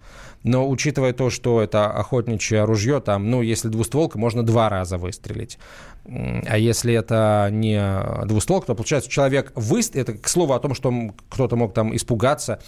Но 0.43 0.69
учитывая 0.69 1.11
то, 1.11 1.31
что 1.31 1.59
это 1.59 1.89
охотничье 1.91 2.65
ружье, 2.65 2.99
там, 2.99 3.31
ну, 3.31 3.41
если 3.41 3.67
двустволка, 3.67 4.19
можно 4.19 4.43
два 4.43 4.69
раза 4.69 4.99
выстрелить. 4.99 5.57
А 6.07 6.57
если 6.57 6.93
это 6.93 7.49
не 7.51 8.25
двустволка, 8.25 8.67
то 8.67 8.75
получается, 8.75 9.09
человек 9.09 9.51
выстрелил, 9.55 10.03
это 10.03 10.13
к 10.13 10.27
слову 10.27 10.53
о 10.53 10.59
том, 10.59 10.75
что 10.75 10.93
кто-то 11.29 11.55
мог 11.55 11.73
там 11.73 11.95
испугаться, 11.95 12.59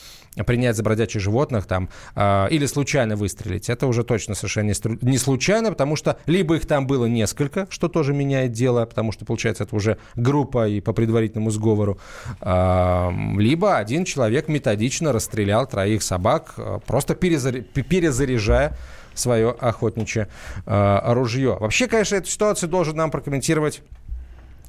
принять 0.46 0.76
за 0.76 0.84
бродячих 0.84 1.22
животных 1.22 1.66
там, 1.66 1.90
э, 2.16 2.48
или 2.50 2.66
случайно 2.66 3.16
выстрелить. 3.16 3.70
Это 3.70 3.88
уже 3.88 4.04
точно 4.04 4.36
совершенно 4.36 4.74
не 5.02 5.18
случайно, 5.18 5.70
потому 5.70 5.96
что 5.96 6.18
либо 6.26 6.56
их 6.56 6.66
там 6.66 6.88
было 6.88 7.06
несколько, 7.06 7.68
что 7.70 7.88
тоже 7.88 8.14
меняет 8.14 8.52
дело, 8.52 8.86
потому 8.86 9.12
что, 9.12 9.26
получается, 9.26 9.64
это 9.64 9.76
уже 9.76 9.98
группа 10.16 10.68
и 10.68 10.80
по 10.82 10.94
предварительному 10.94 11.52
сговору, 11.52 12.00
э, 12.42 13.10
либо 13.38 13.78
один 13.78 14.06
человек 14.06 14.48
методично 14.48 15.14
расстрелял 15.14 15.68
троих 15.68 16.02
собак, 16.02 16.54
э, 16.58 16.80
просто 16.86 17.16
перезаряжая 17.16 18.78
свое 19.18 19.52
охотничье 19.52 20.28
э, 20.66 21.14
ружье. 21.14 21.58
Вообще, 21.60 21.88
конечно, 21.88 22.16
эту 22.16 22.30
ситуацию 22.30 22.70
должен 22.70 22.96
нам 22.96 23.12
прокомментировать 23.12 23.82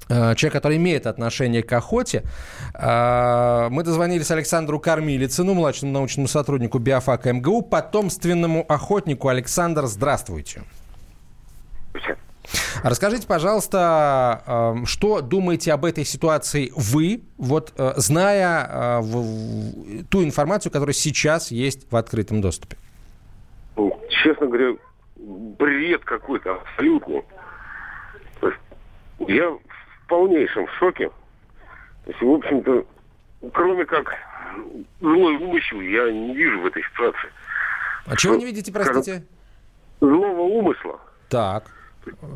э, 0.08 0.34
человек, 0.34 0.52
который 0.52 0.76
имеет 0.76 1.06
отношение 1.06 1.62
к 1.62 1.72
охоте. 1.72 2.24
Э, 2.74 3.68
мы 3.70 3.82
дозвонились 3.82 4.30
Александру 4.30 4.80
Кормилицыну, 4.80 5.54
младшему 5.54 5.92
научному 5.92 6.28
сотруднику 6.28 6.78
биофака 6.78 7.32
МГУ, 7.32 7.62
потомственному 7.62 8.64
охотнику. 8.68 9.28
Александр, 9.28 9.87
здравствуйте. 9.87 10.62
Расскажите, 12.82 13.26
пожалуйста, 13.26 14.42
э, 14.46 14.87
что 14.87 15.20
думаете 15.20 15.72
об 15.72 15.84
этой 15.84 16.04
ситуации 16.04 16.72
вы, 16.74 17.22
вот 17.37 17.74
зная 17.96 19.02
ту 20.08 20.24
информацию, 20.24 20.72
которая 20.72 20.94
сейчас 20.94 21.50
есть 21.50 21.90
в 21.90 21.96
открытом 21.96 22.40
доступе? 22.40 22.76
Честно 24.09 24.47
говоря, 24.47 24.77
бред 25.17 26.05
какой-то 26.05 26.55
абсолютно. 26.55 27.23
я 29.19 29.51
в 29.51 29.61
полнейшем 30.09 30.67
шоке. 30.79 31.11
То 32.05 32.11
есть, 32.11 32.23
в 32.23 32.31
общем-то, 32.31 32.87
кроме 33.53 33.85
как 33.85 34.14
злой 35.01 35.37
умысел, 35.37 35.81
я 35.81 36.11
не 36.11 36.35
вижу 36.35 36.61
в 36.61 36.67
этой 36.67 36.83
ситуации. 36.83 37.31
А 38.07 38.17
чего 38.17 38.37
не 38.37 38.47
видите, 38.47 38.73
простите? 38.73 39.25
Злого 40.01 40.41
умысла. 40.41 41.01
Так. 41.29 41.64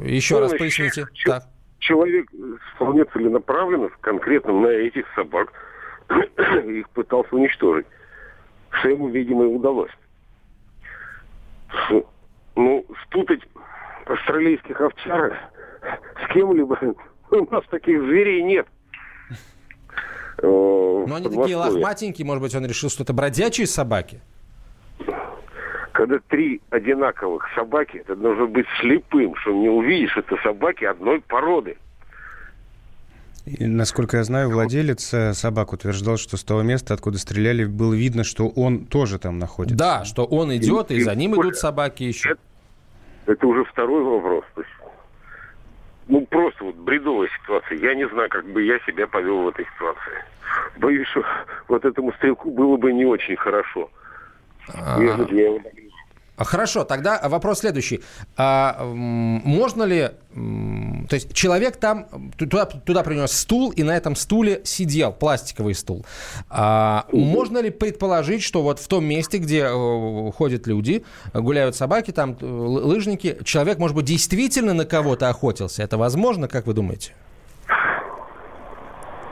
Еще 0.03 0.39
раз 0.39 0.53
поясните. 0.53 1.07
так. 1.25 1.45
Человек 1.79 2.29
вполне 2.75 3.05
целенаправленно, 3.07 3.89
конкретно 4.01 4.53
на 4.53 4.69
этих 4.69 5.05
собак, 5.17 5.53
их 6.65 6.89
пытался 6.91 7.35
уничтожить. 7.35 7.87
Что 8.71 8.91
ему, 8.91 9.09
видимо, 9.09 9.45
и 9.45 9.47
удалось. 9.49 9.91
Ну, 12.55 12.85
спутать 13.05 13.41
австралийских 14.07 14.81
овчарок 14.81 15.35
с 16.23 16.33
кем-либо. 16.33 16.79
У 17.31 17.51
нас 17.51 17.65
таких 17.71 18.01
зверей 18.03 18.43
нет. 18.43 18.67
Э, 20.39 21.05
Но 21.07 21.15
они 21.15 21.29
такие 21.29 21.57
лохматенькие, 21.57 22.27
может 22.27 22.43
быть, 22.43 22.55
он 22.55 22.67
решил, 22.67 22.91
что 22.91 23.05
это 23.05 23.13
бродячие 23.13 23.67
собаки? 23.67 24.21
Когда 25.93 26.19
три 26.29 26.61
одинаковых 26.71 27.47
собаки, 27.55 27.99
это 27.99 28.17
нужно 28.17 28.47
быть 28.47 28.67
слепым, 28.81 29.37
что 29.37 29.53
не 29.53 29.69
увидишь, 29.69 30.17
это 30.17 30.37
собаки 30.43 30.85
одной 30.85 31.21
породы. 31.21 31.77
И, 33.45 33.67
насколько 33.67 34.19
я 34.19 34.25
знаю, 34.25 34.51
владелец 34.51 35.13
э, 35.13 35.33
собак 35.35 35.73
утверждал, 35.73 36.17
что 36.17 36.37
с 36.37 36.45
того 36.45 36.63
места, 36.63 36.95
откуда 36.95 37.19
стреляли, 37.19 37.65
было 37.65 37.93
видно, 37.93 38.23
что 38.23 38.49
он 38.49 38.87
тоже 38.87 39.19
там 39.19 39.39
находится. 39.39 39.77
Да, 39.77 40.05
что 40.05 40.25
он 40.25 40.55
идет, 40.57 40.93
и, 40.93 40.97
и 40.97 41.03
за 41.03 41.15
ним 41.17 41.35
идут 41.35 41.57
собаки 41.57 42.05
еще. 42.05 42.31
Это, 42.31 42.41
это 43.27 43.47
уже 43.47 43.65
второй 43.65 44.05
вопрос. 44.05 44.45
То 44.55 44.61
есть, 44.61 44.73
ну, 46.07 46.25
просто 46.27 46.65
вот 46.65 46.77
бредовая 46.77 47.29
ситуация. 47.43 47.79
Я 47.79 47.95
не 47.95 48.09
знаю, 48.09 48.29
как 48.29 48.47
бы 48.47 48.63
я 48.63 48.79
себя 48.81 49.09
повел 49.09 49.43
в 49.43 49.49
этой 49.49 49.67
ситуации. 49.75 50.25
Боюсь, 50.77 51.09
что 51.09 51.25
вот 51.67 51.85
этому 51.85 52.13
стрелку 52.13 52.51
было 52.51 52.77
бы 52.77 52.93
не 52.93 53.05
очень 53.05 53.37
хорошо. 53.37 53.91
А... 54.69 55.01
Я 55.01 55.15
его 55.15 55.61
хорошо, 56.45 56.85
тогда 56.85 57.21
вопрос 57.25 57.61
следующий. 57.61 58.01
А, 58.37 58.85
можно 58.85 59.85
ли... 59.85 60.11
То 61.09 61.15
есть 61.15 61.35
человек 61.35 61.77
там 61.77 62.07
туда, 62.39 62.65
туда 62.65 63.03
принес 63.03 63.33
стул, 63.33 63.71
и 63.71 63.83
на 63.83 63.97
этом 63.97 64.17
стуле 64.17 64.63
сидел, 64.65 65.13
пластиковый 65.13 65.75
стул. 65.75 66.07
А, 66.49 67.07
можно 67.13 67.59
ли 67.59 67.71
предположить, 67.71 68.43
что 68.43 68.63
вот 68.63 68.79
в 68.79 68.89
том 68.89 69.05
месте, 69.05 69.39
где 69.39 69.65
э, 69.65 70.33
ходят 70.33 70.67
люди, 70.67 71.05
гуляют 71.35 71.77
собаки, 71.77 72.13
там 72.13 72.37
э, 72.41 72.45
лыжники, 72.47 73.39
человек, 73.45 73.79
может 73.79 73.97
быть, 73.97 74.07
действительно 74.07 74.73
на 74.75 74.85
кого-то 74.85 75.29
охотился? 75.29 75.83
Это 75.83 75.99
возможно, 75.99 76.49
как 76.49 76.67
вы 76.67 76.75
думаете? 76.75 77.13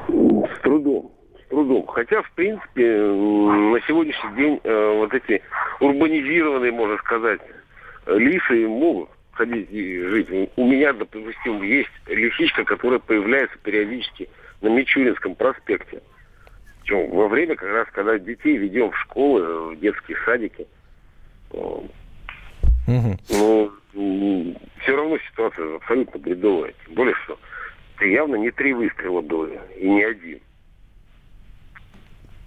С 0.08 0.60
трудом. 1.50 1.86
Хотя, 1.86 2.22
в 2.22 2.30
принципе, 2.32 2.96
на 2.96 3.80
сегодняшний 3.86 4.36
день 4.36 4.60
э, 4.64 4.94
вот 4.96 5.12
эти 5.12 5.42
урбанизированные, 5.80 6.72
можно 6.72 6.96
сказать, 6.98 7.40
лисы 8.06 8.66
могут 8.66 9.10
ходить 9.32 9.70
и 9.70 10.00
жить. 10.00 10.28
У 10.56 10.66
меня, 10.66 10.92
допустим, 10.92 11.62
есть 11.62 11.90
лисичка, 12.06 12.64
которая 12.64 12.98
появляется 13.00 13.56
периодически 13.62 14.28
на 14.60 14.68
Мичуринском 14.68 15.34
проспекте. 15.34 16.02
Причем 16.80 17.10
во 17.10 17.28
время, 17.28 17.56
как 17.56 17.68
раз, 17.68 17.88
когда 17.92 18.18
детей 18.18 18.56
ведем 18.56 18.90
в 18.90 18.98
школы, 18.98 19.70
в 19.70 19.80
детские 19.80 20.16
садики. 20.24 20.66
Угу. 21.50 21.88
Но 23.30 23.72
все 23.94 24.96
равно 24.96 25.18
ситуация 25.30 25.76
абсолютно 25.76 26.20
бредовая. 26.20 26.74
Тем 26.84 26.94
более, 26.94 27.14
что 27.24 27.38
явно 28.00 28.36
не 28.36 28.50
три 28.50 28.72
выстрела 28.72 29.20
было, 29.20 29.48
и 29.76 29.88
не 29.88 30.04
один. 30.04 30.40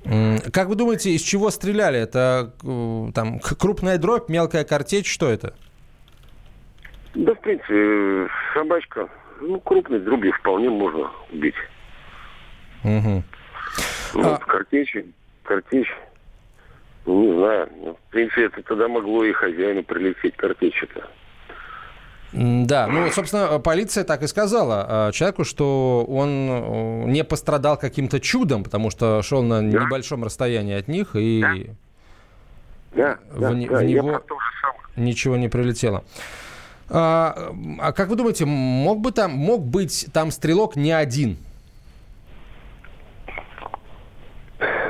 Как 0.03 0.67
вы 0.67 0.75
думаете, 0.75 1.11
из 1.11 1.21
чего 1.21 1.49
стреляли? 1.49 1.99
Это 1.99 2.53
э, 2.63 3.11
там 3.13 3.39
крупная 3.39 3.97
дробь, 3.97 4.29
мелкая 4.29 4.65
картечь, 4.65 5.11
что 5.11 5.29
это? 5.29 5.53
Да, 7.15 7.33
в 7.33 7.39
принципе, 7.39 8.27
собачка, 8.53 9.07
ну, 9.39 9.59
крупной 9.59 9.99
дробью 9.99 10.33
вполне 10.33 10.69
можно 10.69 11.09
убить. 11.31 11.55
Угу. 12.83 13.23
Ну, 14.15 14.33
а... 14.33 14.37
картечь, 14.37 14.95
картечь, 15.43 15.93
ну, 17.05 17.23
не 17.23 17.37
знаю. 17.37 17.69
Ну, 17.77 17.93
в 17.95 18.11
принципе, 18.11 18.45
это 18.45 18.61
тогда 18.63 18.87
могло 18.87 19.23
и 19.23 19.31
хозяину 19.31 19.83
прилететь 19.83 20.35
картечь 20.35 20.83
это. 20.83 21.07
Да, 22.33 22.87
ну, 22.87 23.11
собственно, 23.11 23.59
полиция 23.59 24.03
так 24.03 24.23
и 24.23 24.27
сказала 24.27 25.09
э, 25.09 25.11
человеку, 25.11 25.43
что 25.43 26.03
он 26.07 26.29
э, 26.49 27.03
не 27.05 27.23
пострадал 27.23 27.77
каким-то 27.77 28.19
чудом, 28.19 28.63
потому 28.63 28.89
что 28.89 29.21
шел 29.21 29.43
на 29.43 29.61
да. 29.61 29.85
небольшом 29.85 30.23
расстоянии 30.23 30.75
от 30.75 30.87
них, 30.87 31.15
и 31.15 31.67
да. 32.95 33.19
в, 33.31 33.39
да, 33.39 33.49
в 33.49 33.67
да, 33.67 33.83
него 33.83 34.23
ничего 34.95 35.37
не 35.37 35.47
прилетело. 35.47 36.03
А, 36.89 37.53
а 37.79 37.91
как 37.93 38.09
вы 38.09 38.15
думаете, 38.15 38.45
мог 38.45 38.99
бы 38.99 39.11
там, 39.11 39.31
мог 39.31 39.61
быть 39.61 40.07
там 40.11 40.31
стрелок 40.31 40.75
не 40.75 40.91
один? 40.91 41.37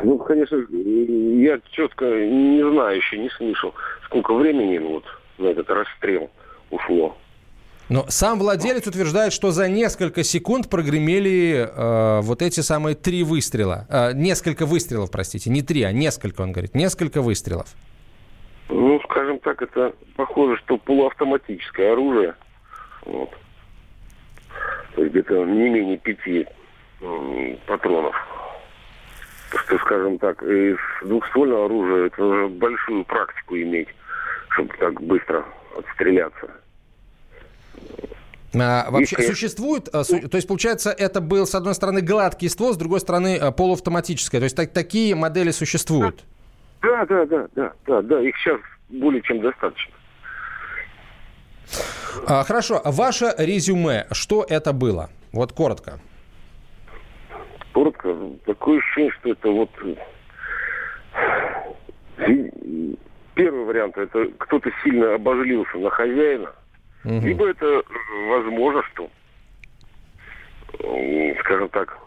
Ну, 0.03 0.17
конечно, 0.17 0.57
я 0.71 1.59
четко 1.71 2.05
не 2.05 2.71
знаю, 2.71 2.97
еще 2.97 3.17
не 3.17 3.29
слышал, 3.29 3.73
сколько 4.05 4.33
времени 4.33 4.77
вот 4.77 5.03
на 5.37 5.47
этот 5.47 5.69
расстрел 5.69 6.29
ушло. 6.69 7.17
Но 7.93 8.05
сам 8.07 8.39
владелец 8.39 8.87
утверждает, 8.87 9.33
что 9.33 9.51
за 9.51 9.69
несколько 9.69 10.23
секунд 10.23 10.67
прогремели 10.67 11.57
э, 11.57 12.21
вот 12.21 12.41
эти 12.41 12.61
самые 12.61 12.95
три 12.95 13.23
выстрела. 13.23 13.85
Э, 13.87 14.13
несколько 14.13 14.65
выстрелов, 14.65 15.11
простите, 15.11 15.51
не 15.51 15.61
три, 15.61 15.83
а 15.83 15.91
несколько, 15.91 16.41
он 16.41 16.53
говорит, 16.53 16.73
несколько 16.73 17.21
выстрелов. 17.21 17.67
Ну, 18.69 18.99
скажем 19.01 19.37
так, 19.41 19.61
это 19.61 19.93
похоже, 20.15 20.57
что 20.65 20.79
полуавтоматическое 20.79 21.93
оружие. 21.93 22.33
Вот. 23.05 23.29
То 24.95 25.03
есть 25.03 25.11
где-то 25.13 25.45
не 25.45 25.69
менее 25.69 25.99
пяти 25.99 26.47
патронов. 27.67 28.15
Что, 29.51 29.77
скажем 29.77 30.17
так, 30.17 30.41
из 30.41 30.77
двухствольного 31.03 31.65
оружия 31.65 32.07
это 32.07 32.25
уже 32.25 32.47
большую 32.47 33.05
практику 33.05 33.55
иметь, 33.55 33.89
чтобы 34.49 34.73
так 34.79 34.99
быстро 34.99 35.45
отстреляться. 35.77 36.62
А, 38.55 38.91
вообще 38.91 39.15
и, 39.17 39.23
существует, 39.23 39.89
а, 39.93 40.03
су, 40.03 40.29
то 40.29 40.35
есть 40.35 40.47
получается, 40.47 40.91
это 40.91 41.21
был 41.21 41.47
с 41.47 41.55
одной 41.55 41.73
стороны 41.73 42.01
гладкий 42.01 42.49
ствол, 42.49 42.73
с 42.73 42.77
другой 42.77 42.99
стороны 42.99 43.37
а, 43.37 43.51
полуавтоматическое. 43.51 44.39
То 44.39 44.43
есть 44.43 44.55
так, 44.55 44.71
такие 44.71 45.15
модели 45.15 45.51
существуют. 45.51 46.23
Да, 46.81 47.05
да, 47.05 47.25
да, 47.25 47.47
да, 47.55 47.73
да, 47.87 48.01
да, 48.01 48.21
их 48.21 48.35
сейчас 48.37 48.59
более 48.89 49.21
чем 49.23 49.41
достаточно. 49.41 49.93
А, 52.27 52.43
хорошо, 52.43 52.81
ваше 52.85 53.33
резюме, 53.37 54.05
что 54.11 54.45
это 54.47 54.73
было? 54.73 55.09
Вот 55.31 55.53
коротко. 55.53 55.99
Коротко, 57.73 58.15
такое 58.45 58.77
ощущение, 58.77 59.11
что 59.19 59.31
это 59.31 59.49
вот 59.49 59.69
э, 62.17 62.95
первый 63.33 63.65
вариант, 63.65 63.97
это 63.97 64.27
кто-то 64.37 64.69
сильно 64.83 65.15
обожлился 65.15 65.77
на 65.77 65.89
хозяина, 65.89 66.51
Угу. 67.05 67.19
Либо 67.19 67.49
это 67.49 67.65
э, 67.65 67.81
возможно, 68.29 68.81
что, 68.93 69.09
скажем 71.41 71.69
так, 71.69 71.97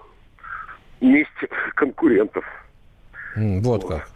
месть 1.00 1.30
конкурентов. 1.74 2.44
Вот 3.36 3.86
как. 3.86 4.08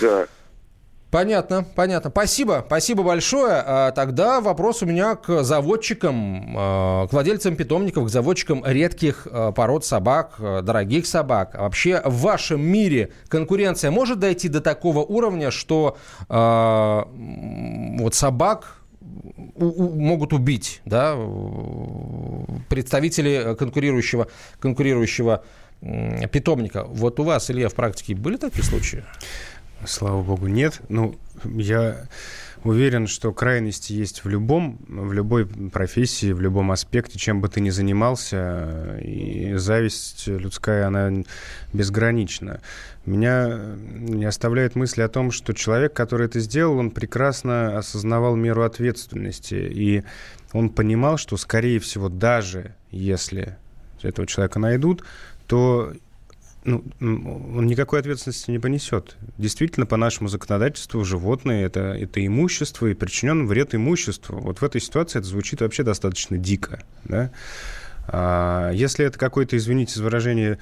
Да. 0.00 0.26
Понятно, 1.14 1.64
понятно. 1.76 2.10
Спасибо, 2.10 2.64
спасибо 2.66 3.04
большое. 3.04 3.62
А, 3.64 3.92
тогда 3.92 4.40
вопрос 4.40 4.82
у 4.82 4.86
меня 4.86 5.14
к 5.14 5.44
заводчикам, 5.44 6.56
а, 6.58 7.06
к 7.06 7.12
владельцам 7.12 7.54
питомников, 7.54 8.06
к 8.06 8.08
заводчикам 8.08 8.64
редких 8.66 9.28
а, 9.30 9.52
пород 9.52 9.84
собак, 9.84 10.34
дорогих 10.40 11.06
собак. 11.06 11.54
Вообще 11.54 12.02
в 12.04 12.22
вашем 12.22 12.62
мире 12.62 13.12
конкуренция 13.28 13.92
может 13.92 14.18
дойти 14.18 14.48
до 14.48 14.60
такого 14.60 15.04
уровня, 15.04 15.52
что 15.52 15.96
вот 16.28 18.14
собак 18.14 18.83
могут 19.56 20.32
убить, 20.32 20.80
да, 20.84 21.16
представители 22.68 23.54
конкурирующего, 23.58 24.28
конкурирующего 24.60 25.44
питомника. 25.80 26.84
Вот 26.84 27.20
у 27.20 27.24
вас, 27.24 27.50
Илья, 27.50 27.68
в 27.68 27.74
практике 27.74 28.14
были 28.14 28.36
такие 28.36 28.64
случаи? 28.64 29.04
Слава 29.86 30.22
богу, 30.22 30.46
нет. 30.46 30.80
Ну, 30.88 31.16
я 31.44 32.06
уверен, 32.64 33.06
что 33.06 33.32
крайности 33.32 33.92
есть 33.92 34.24
в 34.24 34.28
любом, 34.28 34.78
в 34.88 35.12
любой 35.12 35.46
профессии, 35.46 36.32
в 36.32 36.40
любом 36.40 36.72
аспекте, 36.72 37.18
чем 37.18 37.40
бы 37.40 37.48
ты 37.48 37.60
ни 37.60 37.70
занимался. 37.70 38.98
И 39.02 39.54
зависть 39.54 40.26
людская, 40.26 40.86
она 40.86 41.12
безгранична. 41.72 42.60
Меня 43.04 43.76
не 43.76 44.24
оставляет 44.24 44.74
мысли 44.74 45.02
о 45.02 45.08
том, 45.08 45.30
что 45.30 45.52
человек, 45.52 45.92
который 45.92 46.26
это 46.26 46.40
сделал, 46.40 46.78
он 46.78 46.90
прекрасно 46.90 47.78
осознавал 47.78 48.34
меру 48.34 48.62
ответственности. 48.62 49.54
И 49.54 50.02
он 50.52 50.70
понимал, 50.70 51.18
что, 51.18 51.36
скорее 51.36 51.78
всего, 51.78 52.08
даже 52.08 52.74
если 52.90 53.56
этого 54.02 54.26
человека 54.26 54.58
найдут, 54.58 55.04
то 55.46 55.92
ну, 56.64 56.84
он 57.00 57.66
никакой 57.66 58.00
ответственности 58.00 58.50
не 58.50 58.58
понесет. 58.58 59.16
Действительно, 59.38 59.86
по 59.86 59.96
нашему 59.96 60.28
законодательству 60.28 61.04
животные 61.04 61.64
это, 61.64 61.80
это 61.80 62.24
имущество 62.24 62.86
и 62.86 62.94
причинен 62.94 63.46
вред 63.46 63.74
имуществу. 63.74 64.38
Вот 64.40 64.60
в 64.60 64.64
этой 64.64 64.80
ситуации 64.80 65.18
это 65.18 65.28
звучит 65.28 65.60
вообще 65.60 65.82
достаточно 65.82 66.38
дико. 66.38 66.82
Да? 67.04 67.30
А 68.08 68.70
если 68.72 69.04
это 69.04 69.18
какой-то, 69.18 69.56
извините 69.56 69.94
за 69.94 70.04
выражение, 70.04 70.58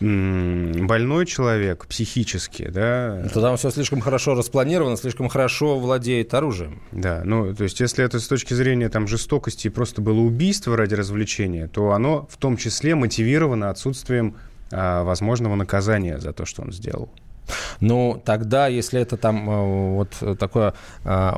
больной 0.00 1.26
человек 1.26 1.86
психически, 1.86 2.68
да... 2.68 3.28
То 3.34 3.42
там 3.42 3.56
все 3.58 3.70
слишком 3.70 4.00
хорошо 4.00 4.34
распланировано, 4.34 4.96
слишком 4.96 5.28
хорошо 5.28 5.78
владеет 5.78 6.32
оружием. 6.32 6.82
Да, 6.90 7.20
ну, 7.24 7.54
то 7.54 7.64
есть 7.64 7.80
если 7.80 8.02
это 8.02 8.18
с 8.18 8.26
точки 8.26 8.54
зрения 8.54 8.88
там 8.88 9.06
жестокости 9.06 9.68
просто 9.68 10.00
было 10.00 10.20
убийство 10.20 10.74
ради 10.74 10.94
развлечения, 10.94 11.68
то 11.68 11.92
оно 11.92 12.26
в 12.30 12.38
том 12.38 12.56
числе 12.56 12.94
мотивировано 12.94 13.68
отсутствием 13.68 14.36
возможного 14.70 15.54
наказания 15.56 16.18
за 16.18 16.32
то, 16.32 16.44
что 16.44 16.62
он 16.62 16.72
сделал. 16.72 17.10
Ну, 17.80 18.20
тогда, 18.24 18.68
если 18.68 19.00
это 19.00 19.16
там 19.16 19.50
э, 19.50 19.94
вот 19.94 20.38
такое 20.38 20.74
э, 21.04 21.32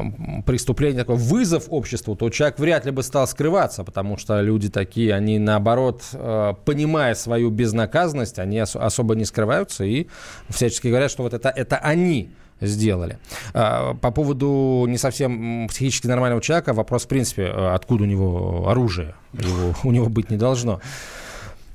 преступление, 0.47 1.01
такой 1.01 1.17
вызов 1.17 1.65
обществу, 1.69 2.17
то 2.17 2.31
человек 2.31 2.59
вряд 2.59 2.85
ли 2.85 2.91
бы 2.91 3.03
стал 3.03 3.27
скрываться, 3.27 3.85
потому 3.85 4.17
что 4.17 4.41
люди 4.41 4.69
такие, 4.69 5.15
они 5.15 5.39
наоборот, 5.39 6.03
э, 6.13 6.55
понимая 6.65 7.15
свою 7.15 7.51
безнаказанность, 7.51 8.39
они 8.39 8.59
особо 8.59 9.15
не 9.15 9.25
скрываются 9.25 9.85
и 9.85 10.09
всячески 10.49 10.89
говорят, 10.89 11.11
что 11.11 11.23
вот 11.23 11.35
это, 11.35 11.49
это 11.49 11.77
они 11.77 12.31
сделали. 12.61 13.19
По 13.53 14.13
поводу 14.15 14.85
не 14.87 14.97
совсем 14.97 15.67
психически 15.69 16.07
нормального 16.07 16.41
человека, 16.41 16.73
вопрос, 16.73 17.07
в 17.07 17.09
принципе, 17.09 17.47
откуда 17.47 18.05
у 18.05 18.07
него 18.07 18.69
оружие, 18.69 19.17
его, 19.33 19.75
у 19.83 19.91
него 19.91 20.09
быть 20.09 20.31
не 20.31 20.37
должно. 20.37 20.81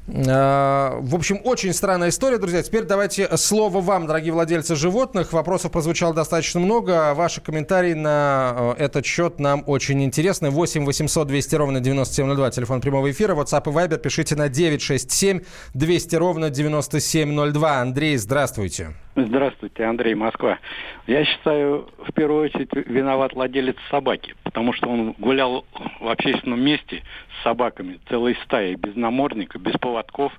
А, 0.09 0.99
в 1.01 1.15
общем, 1.15 1.39
очень 1.43 1.73
странная 1.73 2.09
история, 2.09 2.37
друзья. 2.37 2.63
Теперь 2.63 2.83
давайте 2.83 3.27
слово 3.35 3.81
вам, 3.81 4.07
дорогие 4.07 4.31
владельцы 4.31 4.75
животных. 4.75 5.33
Вопросов 5.33 5.71
прозвучало 5.71 6.13
достаточно 6.13 6.61
много. 6.61 7.13
Ваши 7.13 7.41
комментарии 7.41 7.93
на 7.93 8.75
э, 8.77 8.85
этот 8.85 9.05
счет 9.05 9.39
нам 9.39 9.63
очень 9.65 10.01
интересны. 10.03 10.49
8 10.49 10.85
800 10.85 11.27
200 11.27 11.55
ровно 11.55 11.79
9702, 11.81 12.51
телефон 12.51 12.79
прямого 12.79 13.11
эфира. 13.11 13.35
WhatsApp 13.35 13.69
и 13.69 13.73
Viber 13.73 13.97
пишите 13.97 14.35
на 14.35 14.47
967 14.47 15.41
200 15.73 16.15
ровно 16.15 16.49
9702. 16.49 17.81
Андрей, 17.81 18.15
здравствуйте. 18.15 18.93
Здравствуйте, 19.17 19.83
Андрей, 19.83 20.13
Москва. 20.13 20.59
Я 21.07 21.25
считаю, 21.25 21.89
в 22.07 22.13
первую 22.13 22.45
очередь 22.45 22.69
виноват 22.73 23.33
владелец 23.33 23.75
собаки, 23.89 24.35
потому 24.43 24.73
что 24.73 24.89
он 24.89 25.15
гулял 25.17 25.65
в 25.99 26.07
общественном 26.07 26.63
месте 26.63 27.01
собаками, 27.47 27.99
целой 28.09 28.37
стаей, 28.43 28.75
без 28.75 28.95
намордника, 28.95 29.57
без 29.57 29.73
поводков. 29.73 30.33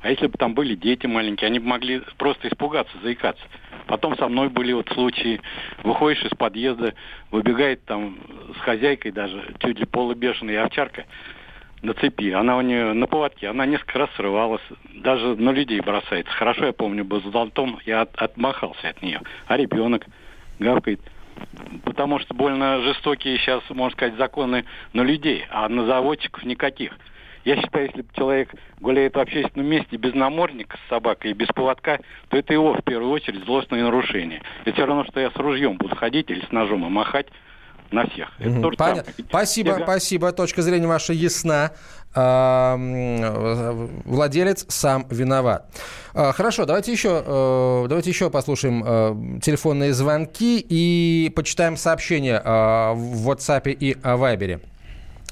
А 0.00 0.10
если 0.10 0.26
бы 0.26 0.38
там 0.38 0.54
были 0.54 0.74
дети 0.74 1.06
маленькие, 1.06 1.48
они 1.48 1.58
бы 1.58 1.66
могли 1.66 2.02
просто 2.16 2.48
испугаться, 2.48 2.96
заикаться. 3.02 3.42
Потом 3.86 4.16
со 4.16 4.28
мной 4.28 4.48
были 4.48 4.72
вот 4.72 4.88
случаи, 4.88 5.40
выходишь 5.82 6.24
из 6.24 6.30
подъезда, 6.30 6.94
выбегает 7.30 7.84
там 7.84 8.18
с 8.56 8.60
хозяйкой 8.60 9.12
даже, 9.12 9.54
чуть 9.58 9.78
ли 9.78 9.84
полубешеная 9.84 10.64
овчарка, 10.64 11.04
на 11.82 11.92
цепи. 11.94 12.30
Она 12.30 12.56
у 12.56 12.62
нее 12.62 12.94
на 12.94 13.06
поводке. 13.06 13.48
Она 13.48 13.66
несколько 13.66 13.98
раз 13.98 14.10
срывалась. 14.16 14.62
Даже 14.94 15.36
на 15.36 15.50
людей 15.50 15.80
бросается. 15.80 16.32
Хорошо, 16.32 16.66
я 16.66 16.72
помню, 16.72 17.04
был 17.04 17.20
с 17.20 17.24
зонтом, 17.24 17.78
я 17.84 18.02
от, 18.02 18.14
отмахался 18.16 18.88
от 18.88 19.02
нее. 19.02 19.20
А 19.46 19.58
ребенок 19.58 20.06
гавкает. 20.58 21.00
Потому 21.84 22.18
что 22.18 22.34
больно 22.34 22.80
жестокие 22.82 23.38
сейчас, 23.38 23.62
можно 23.70 23.96
сказать, 23.96 24.16
законы 24.16 24.64
на 24.92 25.02
людей, 25.02 25.44
а 25.50 25.68
на 25.68 25.84
заводчиков 25.86 26.44
никаких. 26.44 26.92
Я 27.44 27.56
считаю, 27.56 27.86
если 27.86 28.06
человек 28.14 28.54
гуляет 28.80 29.14
в 29.14 29.18
общественном 29.18 29.68
месте 29.68 29.96
без 29.96 30.14
намордника 30.14 30.78
с 30.78 30.88
собакой 30.88 31.32
и 31.32 31.34
без 31.34 31.48
поводка, 31.48 32.00
то 32.30 32.38
это 32.38 32.54
его 32.54 32.72
в 32.72 32.82
первую 32.82 33.10
очередь 33.10 33.44
злостное 33.44 33.82
нарушение. 33.82 34.40
Это 34.64 34.72
все 34.72 34.86
равно, 34.86 35.04
что 35.04 35.20
я 35.20 35.30
с 35.30 35.36
ружьем 35.36 35.76
буду 35.76 35.94
ходить 35.94 36.30
или 36.30 36.44
с 36.44 36.52
ножом 36.52 36.86
и 36.86 36.88
махать, 36.88 37.26
на 37.90 38.06
всех. 38.08 38.28
Угу. 38.40 38.72
Понятно. 38.76 39.12
Спасибо, 39.28 39.78
Я... 39.78 39.84
спасибо. 39.84 40.32
Точка 40.32 40.62
зрения 40.62 40.86
ваша 40.86 41.12
ясна. 41.12 41.72
Владелец 44.04 44.66
сам 44.68 45.06
виноват. 45.10 45.68
А, 46.14 46.30
хорошо, 46.32 46.64
давайте 46.64 46.92
еще, 46.92 47.24
э, 47.26 47.86
давайте 47.88 48.10
еще 48.10 48.30
послушаем 48.30 48.84
э, 48.86 49.40
телефонные 49.40 49.92
звонки 49.92 50.64
и 50.68 51.32
почитаем 51.34 51.76
сообщения 51.76 52.36
э, 52.36 52.92
в 52.94 53.28
WhatsApp 53.28 53.68
и 53.68 53.94
Viber. 53.94 54.60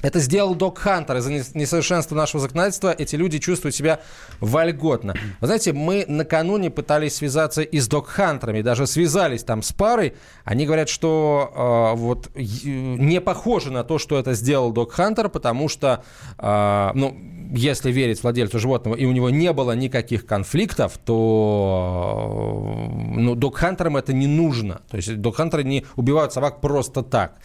Это 0.03 0.19
сделал 0.19 0.53
Док 0.53 0.77
Хантер. 0.79 1.17
Из-за 1.17 1.31
несовершенства 1.31 2.15
нашего 2.15 2.41
законодательства 2.41 2.91
эти 2.95 3.15
люди 3.15 3.39
чувствуют 3.39 3.73
себя 3.73 4.01
вольготно. 4.41 5.15
Вы 5.39 5.47
знаете, 5.47 5.71
мы 5.73 6.05
накануне 6.07 6.69
пытались 6.69 7.15
связаться 7.15 7.61
и 7.61 7.79
с 7.79 7.87
Док 7.87 8.07
Хантерами, 8.07 8.61
даже 8.61 8.85
связались 8.85 9.43
там 9.43 9.63
с 9.63 9.71
парой. 9.71 10.13
Они 10.43 10.65
говорят, 10.65 10.89
что 10.89 11.93
э, 11.95 11.97
вот 11.97 12.29
не 12.35 13.21
похоже 13.21 13.71
на 13.71 13.83
то, 13.85 13.97
что 13.97 14.19
это 14.19 14.33
сделал 14.33 14.73
Док 14.73 14.91
Хантер, 14.91 15.29
потому 15.29 15.69
что, 15.69 16.03
э, 16.37 16.91
ну, 16.93 17.17
если 17.51 17.91
верить 17.91 18.23
владельцу 18.23 18.59
животного, 18.59 18.95
и 18.95 19.05
у 19.05 19.11
него 19.11 19.29
не 19.29 19.51
было 19.53 19.73
никаких 19.73 20.25
конфликтов, 20.25 20.97
то 20.97 22.89
ну, 23.15 23.35
док-хантерам 23.35 23.97
это 23.97 24.13
не 24.13 24.27
нужно. 24.27 24.81
То 24.89 24.97
есть 24.97 25.19
док-хантеры 25.19 25.63
не 25.63 25.85
убивают 25.95 26.33
собак 26.33 26.61
просто 26.61 27.03
так. 27.03 27.35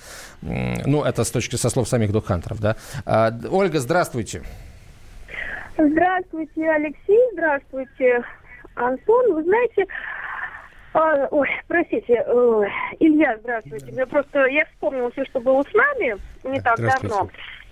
Ну, 0.42 1.02
это 1.02 1.24
с 1.24 1.30
точки 1.30 1.56
со 1.56 1.70
слов 1.70 1.88
самих 1.88 2.12
док-хантеров, 2.12 2.60
да. 2.60 2.76
А, 3.04 3.32
Ольга, 3.50 3.80
здравствуйте. 3.80 4.42
Здравствуйте, 5.76 6.70
Алексей, 6.70 7.20
здравствуйте, 7.32 8.24
Антон. 8.74 9.34
Вы 9.34 9.44
знаете, 9.44 9.86
а, 10.94 11.28
ой, 11.30 11.48
простите, 11.68 12.24
э, 12.26 12.62
Илья, 12.98 13.38
здравствуйте. 13.42 13.92
Я 13.92 14.06
просто 14.06 14.46
я 14.46 14.64
вспомнила 14.66 15.10
все, 15.12 15.24
что 15.26 15.40
было 15.40 15.62
с 15.62 15.72
нами 15.72 16.16
не 16.44 16.60
так 16.60 16.78
давно, 16.78 17.28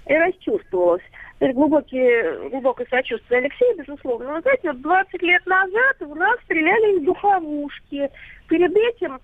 и 0.06 0.14
расчувствовалась 0.14 1.02
глубокие, 1.40 2.48
глубокое 2.50 2.86
сочувствие 2.88 3.40
Алексею, 3.40 3.76
безусловно. 3.78 4.34
Но, 4.34 4.40
знаете, 4.40 4.72
вот 4.72 4.80
20 4.80 5.22
лет 5.22 5.46
назад 5.46 5.96
у 6.00 6.14
нас 6.14 6.38
стреляли 6.44 6.98
из 6.98 7.04
духовушки. 7.04 8.10
Перед 8.48 8.76
этим 8.76 9.20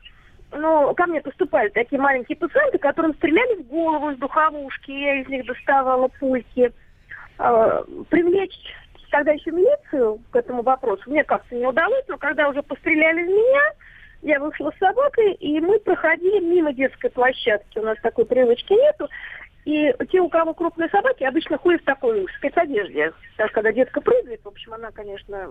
ну, 0.52 0.94
ко 0.94 1.06
мне 1.06 1.20
поступали 1.20 1.68
такие 1.70 2.00
маленькие 2.00 2.36
пациенты, 2.36 2.78
которым 2.78 3.14
стреляли 3.14 3.62
в 3.62 3.66
голову 3.68 4.10
из 4.10 4.18
духовушки, 4.18 4.90
я 4.90 5.20
из 5.20 5.28
них 5.28 5.46
доставала 5.46 6.08
пульки. 6.20 6.72
Э, 7.38 7.84
привлечь 8.10 8.58
тогда 9.10 9.32
еще 9.32 9.50
милицию 9.50 10.20
к 10.30 10.36
этому 10.36 10.62
вопросу 10.62 11.02
мне 11.06 11.22
как-то 11.22 11.54
не 11.54 11.66
удалось, 11.66 12.04
но 12.08 12.16
когда 12.18 12.48
уже 12.48 12.62
постреляли 12.62 13.22
в 13.22 13.28
меня, 13.28 13.62
я 14.22 14.40
вышла 14.40 14.72
с 14.72 14.78
собакой, 14.78 15.34
и 15.34 15.60
мы 15.60 15.78
проходили 15.80 16.44
мимо 16.44 16.72
детской 16.72 17.10
площадки. 17.10 17.78
У 17.78 17.82
нас 17.82 17.98
такой 18.02 18.24
привычки 18.24 18.72
нету. 18.72 19.08
И 19.64 19.94
те, 20.10 20.20
у 20.20 20.28
кого 20.28 20.54
крупные 20.54 20.88
собаки, 20.88 21.22
обычно 21.22 21.56
ходят 21.58 21.82
в 21.82 21.84
такой 21.84 22.26
спецодежде. 22.36 23.12
Даже 23.38 23.52
когда 23.52 23.72
детка 23.72 24.00
прыгает, 24.00 24.40
в 24.42 24.48
общем, 24.48 24.74
она, 24.74 24.90
конечно, 24.90 25.50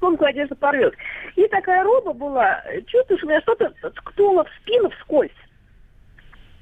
тонкую 0.00 0.28
одежду 0.28 0.56
порвет. 0.56 0.94
И 1.36 1.46
такая 1.48 1.84
роба 1.84 2.12
была, 2.12 2.62
чувствуешь, 2.86 3.22
у 3.22 3.28
меня 3.28 3.40
что-то 3.40 3.72
ткнуло 3.90 4.44
в 4.44 4.48
спину 4.60 4.90
вскользь. 4.90 5.30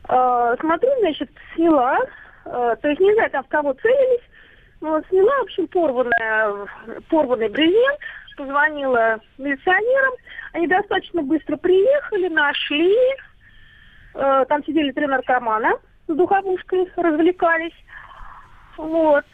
Э, 0.08 0.54
смотрю, 0.60 0.90
значит, 1.00 1.30
сняла, 1.54 1.98
э, 2.44 2.76
то 2.80 2.88
есть 2.88 3.00
не 3.00 3.12
знаю, 3.14 3.30
там 3.30 3.44
в 3.44 3.48
кого 3.48 3.72
целились, 3.72 4.24
но 4.80 4.90
вот 4.90 5.06
сняла, 5.08 5.38
в 5.38 5.42
общем, 5.42 5.68
порванная, 5.68 6.66
порванный 7.08 7.48
брезент, 7.48 8.00
позвонила 8.36 9.20
милиционерам, 9.38 10.14
они 10.52 10.66
достаточно 10.66 11.22
быстро 11.22 11.56
приехали, 11.56 12.28
нашли, 12.28 12.96
э, 14.14 14.44
там 14.48 14.64
сидели 14.64 14.92
три 14.92 15.06
наркомана, 15.06 15.72
с 16.10 16.16
духовушкой 16.16 16.90
развлекались. 16.96 17.74
Вот. 18.76 19.24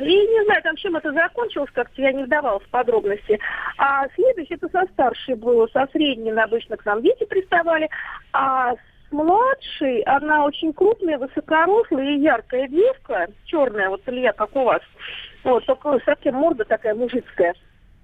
И 0.00 0.04
не 0.04 0.44
знаю, 0.44 0.62
там 0.62 0.76
чем 0.76 0.96
это 0.96 1.12
закончилось, 1.12 1.70
как-то 1.74 2.00
я 2.00 2.12
не 2.12 2.24
вдавалась 2.24 2.64
в 2.64 2.70
подробности. 2.70 3.38
А 3.78 4.06
следующее, 4.14 4.58
это 4.60 4.68
со 4.68 4.90
старшей 4.92 5.34
было, 5.34 5.66
со 5.68 5.86
средней 5.92 6.30
обычно 6.30 6.76
к 6.76 6.84
нам 6.84 7.02
дети 7.02 7.24
приставали, 7.24 7.88
а 8.32 8.74
с 8.74 9.12
младшей, 9.12 10.00
она 10.02 10.44
очень 10.44 10.72
крупная, 10.72 11.18
высокорослая 11.18 12.10
и 12.10 12.20
яркая 12.20 12.68
девка, 12.68 13.28
черная, 13.44 13.90
вот 13.90 14.02
Илья, 14.06 14.32
как 14.32 14.54
у 14.56 14.64
вас, 14.64 14.82
вот, 15.44 15.66
только 15.66 15.98
совсем 16.04 16.36
морда 16.36 16.64
такая 16.64 16.94
мужицкая. 16.94 17.54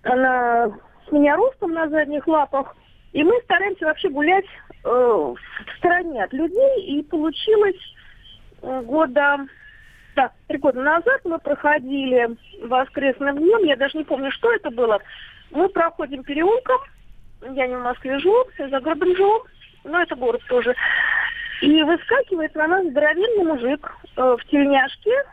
Она 0.02 0.70
с 1.08 1.12
меня 1.12 1.36
ростом 1.36 1.72
на 1.72 1.88
задних 1.88 2.26
лапах, 2.26 2.76
и 3.12 3.24
мы 3.24 3.40
стараемся 3.44 3.86
вообще 3.86 4.10
гулять 4.10 4.44
э, 4.84 4.88
в 4.88 5.38
стороне 5.78 6.24
от 6.24 6.32
людей, 6.32 6.82
и 6.86 7.02
получилось 7.02 7.76
года, 8.62 9.46
да, 10.16 10.32
три 10.46 10.58
года 10.58 10.82
назад 10.82 11.20
мы 11.24 11.38
проходили 11.38 12.36
воскресным 12.62 13.38
днем, 13.38 13.64
я 13.64 13.76
даже 13.76 13.98
не 13.98 14.04
помню, 14.04 14.30
что 14.32 14.52
это 14.52 14.70
было. 14.70 15.00
Мы 15.50 15.68
проходим 15.68 16.22
переулком, 16.22 16.78
я 17.54 17.66
не 17.66 17.76
в 17.76 17.82
Москве 17.82 18.18
живу, 18.18 18.44
я 18.58 18.68
за 18.68 18.80
городом 18.80 19.16
живу, 19.16 19.44
но 19.84 20.02
это 20.02 20.14
город 20.16 20.42
тоже. 20.48 20.74
И 21.62 21.82
выскакивает 21.82 22.54
на 22.54 22.66
нас 22.68 22.86
здоровенный 22.86 23.44
мужик 23.44 23.90
э, 24.16 24.36
в 24.38 24.44
тельняшке, 24.46 25.24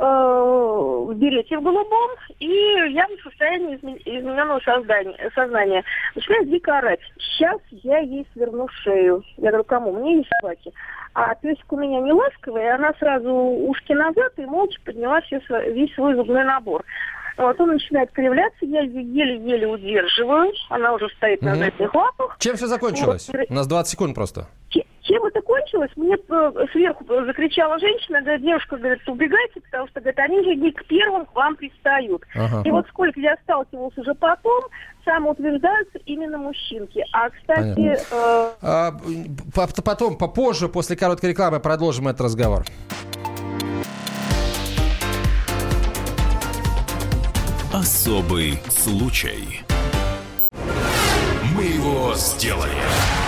э, 0.00 1.04
в 1.06 1.14
берете 1.14 1.58
в 1.58 1.62
голубом 1.62 2.10
и 2.38 2.46
явно 2.90 3.16
в 3.16 3.22
состоянии 3.22 3.76
измененного 3.76 4.60
создания, 4.60 5.30
сознания. 5.34 5.84
Начинает 6.14 6.50
дико 6.50 6.78
орать. 6.78 7.00
Сейчас 7.18 7.60
я 7.70 7.98
ей 7.98 8.26
сверну 8.32 8.68
шею. 8.82 9.22
Я 9.36 9.50
говорю, 9.50 9.64
кому? 9.64 9.92
Мне 9.92 10.20
и 10.20 10.26
собаки. 10.40 10.72
А 11.14 11.34
песик 11.34 11.72
у 11.72 11.76
меня 11.76 12.00
не 12.00 12.12
ласковый, 12.12 12.62
и 12.62 12.68
она 12.68 12.92
сразу 12.98 13.30
ушки 13.30 13.92
назад 13.92 14.32
и 14.36 14.46
молча 14.46 14.78
подняла 14.84 15.20
все, 15.22 15.40
весь 15.72 15.92
свой 15.94 16.14
зубной 16.14 16.44
набор. 16.44 16.84
Вот 17.36 17.60
он 17.60 17.68
начинает 17.68 18.10
кривляться, 18.10 18.66
я 18.66 18.82
еле-еле 18.82 19.66
удерживаю, 19.68 20.52
она 20.70 20.92
уже 20.92 21.08
стоит 21.10 21.40
на 21.40 21.54
задних 21.54 21.94
лапах. 21.94 22.36
Чем 22.40 22.56
все 22.56 22.66
закончилось? 22.66 23.30
Вот. 23.32 23.46
У 23.48 23.54
нас 23.54 23.66
20 23.68 23.90
секунд 23.92 24.14
просто. 24.14 24.48
Чем 25.08 25.24
это 25.24 25.40
кончилось? 25.40 25.90
Мне 25.96 26.16
сверху 26.70 27.02
закричала 27.24 27.78
женщина, 27.78 28.20
говорит, 28.20 28.42
девушка, 28.42 28.76
говорит, 28.76 29.00
убегайте, 29.08 29.60
потому 29.62 29.88
что, 29.88 30.00
говорит, 30.00 30.18
они 30.18 30.44
же 30.44 30.54
не 30.54 30.70
к 30.70 30.84
первым 30.84 31.24
к 31.24 31.34
вам 31.34 31.56
пристают. 31.56 32.22
Ага. 32.34 32.62
И 32.66 32.70
вот 32.70 32.86
сколько 32.88 33.18
я 33.18 33.34
сталкивалась 33.44 33.96
уже 33.96 34.14
потом, 34.14 34.64
самоутверждаются 35.06 35.98
именно 36.04 36.36
мужчинки. 36.36 37.02
А, 37.12 37.30
кстати... 37.30 37.96
Э... 38.12 38.50
А, 38.60 38.92
потом, 39.82 40.18
попозже, 40.18 40.68
после 40.68 40.94
короткой 40.94 41.30
рекламы, 41.30 41.58
продолжим 41.58 42.08
этот 42.08 42.20
разговор. 42.20 42.64
Особый 47.72 48.60
случай. 48.68 49.62
Мы 51.56 51.62
его 51.62 52.12
сделали. 52.14 53.27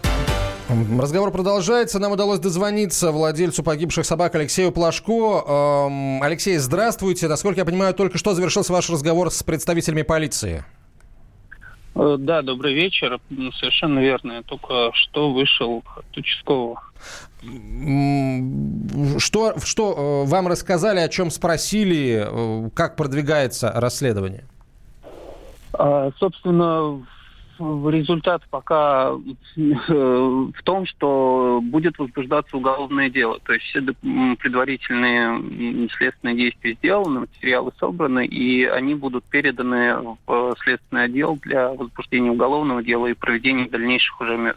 Разговор 0.71 1.31
продолжается. 1.31 1.99
Нам 1.99 2.13
удалось 2.13 2.39
дозвониться 2.39 3.11
владельцу 3.11 3.61
погибших 3.61 4.05
собак 4.05 4.35
Алексею 4.35 4.71
Плашко. 4.71 5.11
Эм, 5.11 6.23
Алексей, 6.23 6.57
здравствуйте. 6.57 7.27
Насколько 7.27 7.61
я 7.61 7.65
понимаю, 7.65 7.93
только 7.93 8.17
что 8.17 8.33
завершился 8.33 8.71
ваш 8.71 8.89
разговор 8.89 9.31
с 9.31 9.43
представителями 9.43 10.03
полиции. 10.03 10.63
Э, 11.95 12.15
да, 12.17 12.41
добрый 12.41 12.73
вечер. 12.73 13.19
Совершенно 13.59 13.99
верно. 13.99 14.33
Я 14.33 14.43
только 14.43 14.91
что 14.93 15.33
вышел 15.33 15.83
от 15.97 16.17
участкового. 16.17 16.81
Что, 19.17 19.59
что 19.59 20.23
э, 20.25 20.29
вам 20.29 20.47
рассказали, 20.47 20.99
о 20.99 21.09
чем 21.09 21.31
спросили, 21.31 22.25
э, 22.25 22.69
как 22.73 22.95
продвигается 22.95 23.73
расследование? 23.75 24.45
А, 25.73 26.11
собственно, 26.17 27.05
результат 27.89 28.43
пока 28.49 29.11
э, 29.11 29.57
в 29.57 30.63
том, 30.63 30.85
что 30.85 31.59
будет 31.63 31.97
возбуждаться 31.99 32.57
уголовное 32.57 33.09
дело. 33.09 33.39
То 33.39 33.53
есть 33.53 33.65
все 33.65 33.81
предварительные 33.81 35.89
следственные 35.89 36.35
действия 36.35 36.73
сделаны, 36.73 37.21
материалы 37.21 37.71
собраны, 37.79 38.25
и 38.25 38.65
они 38.65 38.95
будут 38.95 39.23
переданы 39.25 40.17
в 40.25 40.55
следственный 40.63 41.05
отдел 41.05 41.37
для 41.41 41.69
возбуждения 41.69 42.31
уголовного 42.31 42.83
дела 42.83 43.07
и 43.07 43.13
проведения 43.13 43.67
дальнейших 43.67 44.19
уже 44.19 44.55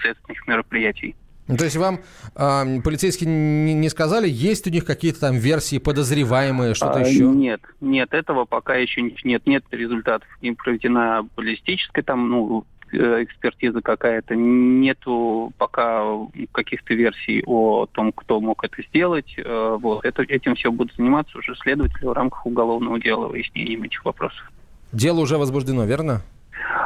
следственных 0.00 0.46
мероприятий. 0.46 1.14
Ну, 1.48 1.56
то 1.56 1.64
есть 1.64 1.76
вам 1.76 2.00
э, 2.36 2.80
полицейские 2.84 3.30
не, 3.30 3.72
не 3.72 3.88
сказали, 3.88 4.28
есть 4.28 4.66
у 4.66 4.70
них 4.70 4.84
какие-то 4.84 5.20
там 5.20 5.36
версии 5.36 5.78
подозреваемые, 5.78 6.74
что-то 6.74 6.98
а, 6.98 7.00
еще? 7.00 7.24
Нет, 7.24 7.62
нет, 7.80 8.12
этого 8.12 8.44
пока 8.44 8.76
еще 8.76 9.00
нет, 9.00 9.46
нет 9.46 9.64
результатов. 9.70 10.28
Не 10.42 10.52
проведена 10.52 11.26
баллистическая 11.36 12.04
там, 12.04 12.28
ну, 12.28 12.64
э, 12.92 13.22
экспертиза 13.22 13.80
какая-то, 13.80 14.36
нету 14.36 15.52
пока 15.56 16.04
каких-то 16.52 16.92
версий 16.92 17.42
о 17.46 17.86
том, 17.86 18.12
кто 18.12 18.40
мог 18.40 18.62
это 18.62 18.82
сделать. 18.82 19.34
Э, 19.38 19.78
вот. 19.80 20.04
Это, 20.04 20.22
этим 20.24 20.54
все 20.54 20.70
будут 20.70 20.94
заниматься 20.96 21.38
уже 21.38 21.56
следователи 21.56 22.04
в 22.04 22.12
рамках 22.12 22.44
уголовного 22.44 23.00
дела 23.00 23.28
выяснением 23.28 23.84
этих 23.84 24.04
вопросов. 24.04 24.52
Дело 24.92 25.20
уже 25.20 25.38
возбуждено, 25.38 25.86
верно? 25.86 26.22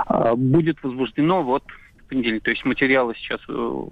А, 0.06 0.36
будет 0.36 0.82
возбуждено 0.82 1.42
вот 1.42 1.64
понедельник. 2.12 2.42
То 2.42 2.50
есть 2.50 2.64
материалы 2.64 3.14
сейчас 3.16 3.40
э, 3.48 3.82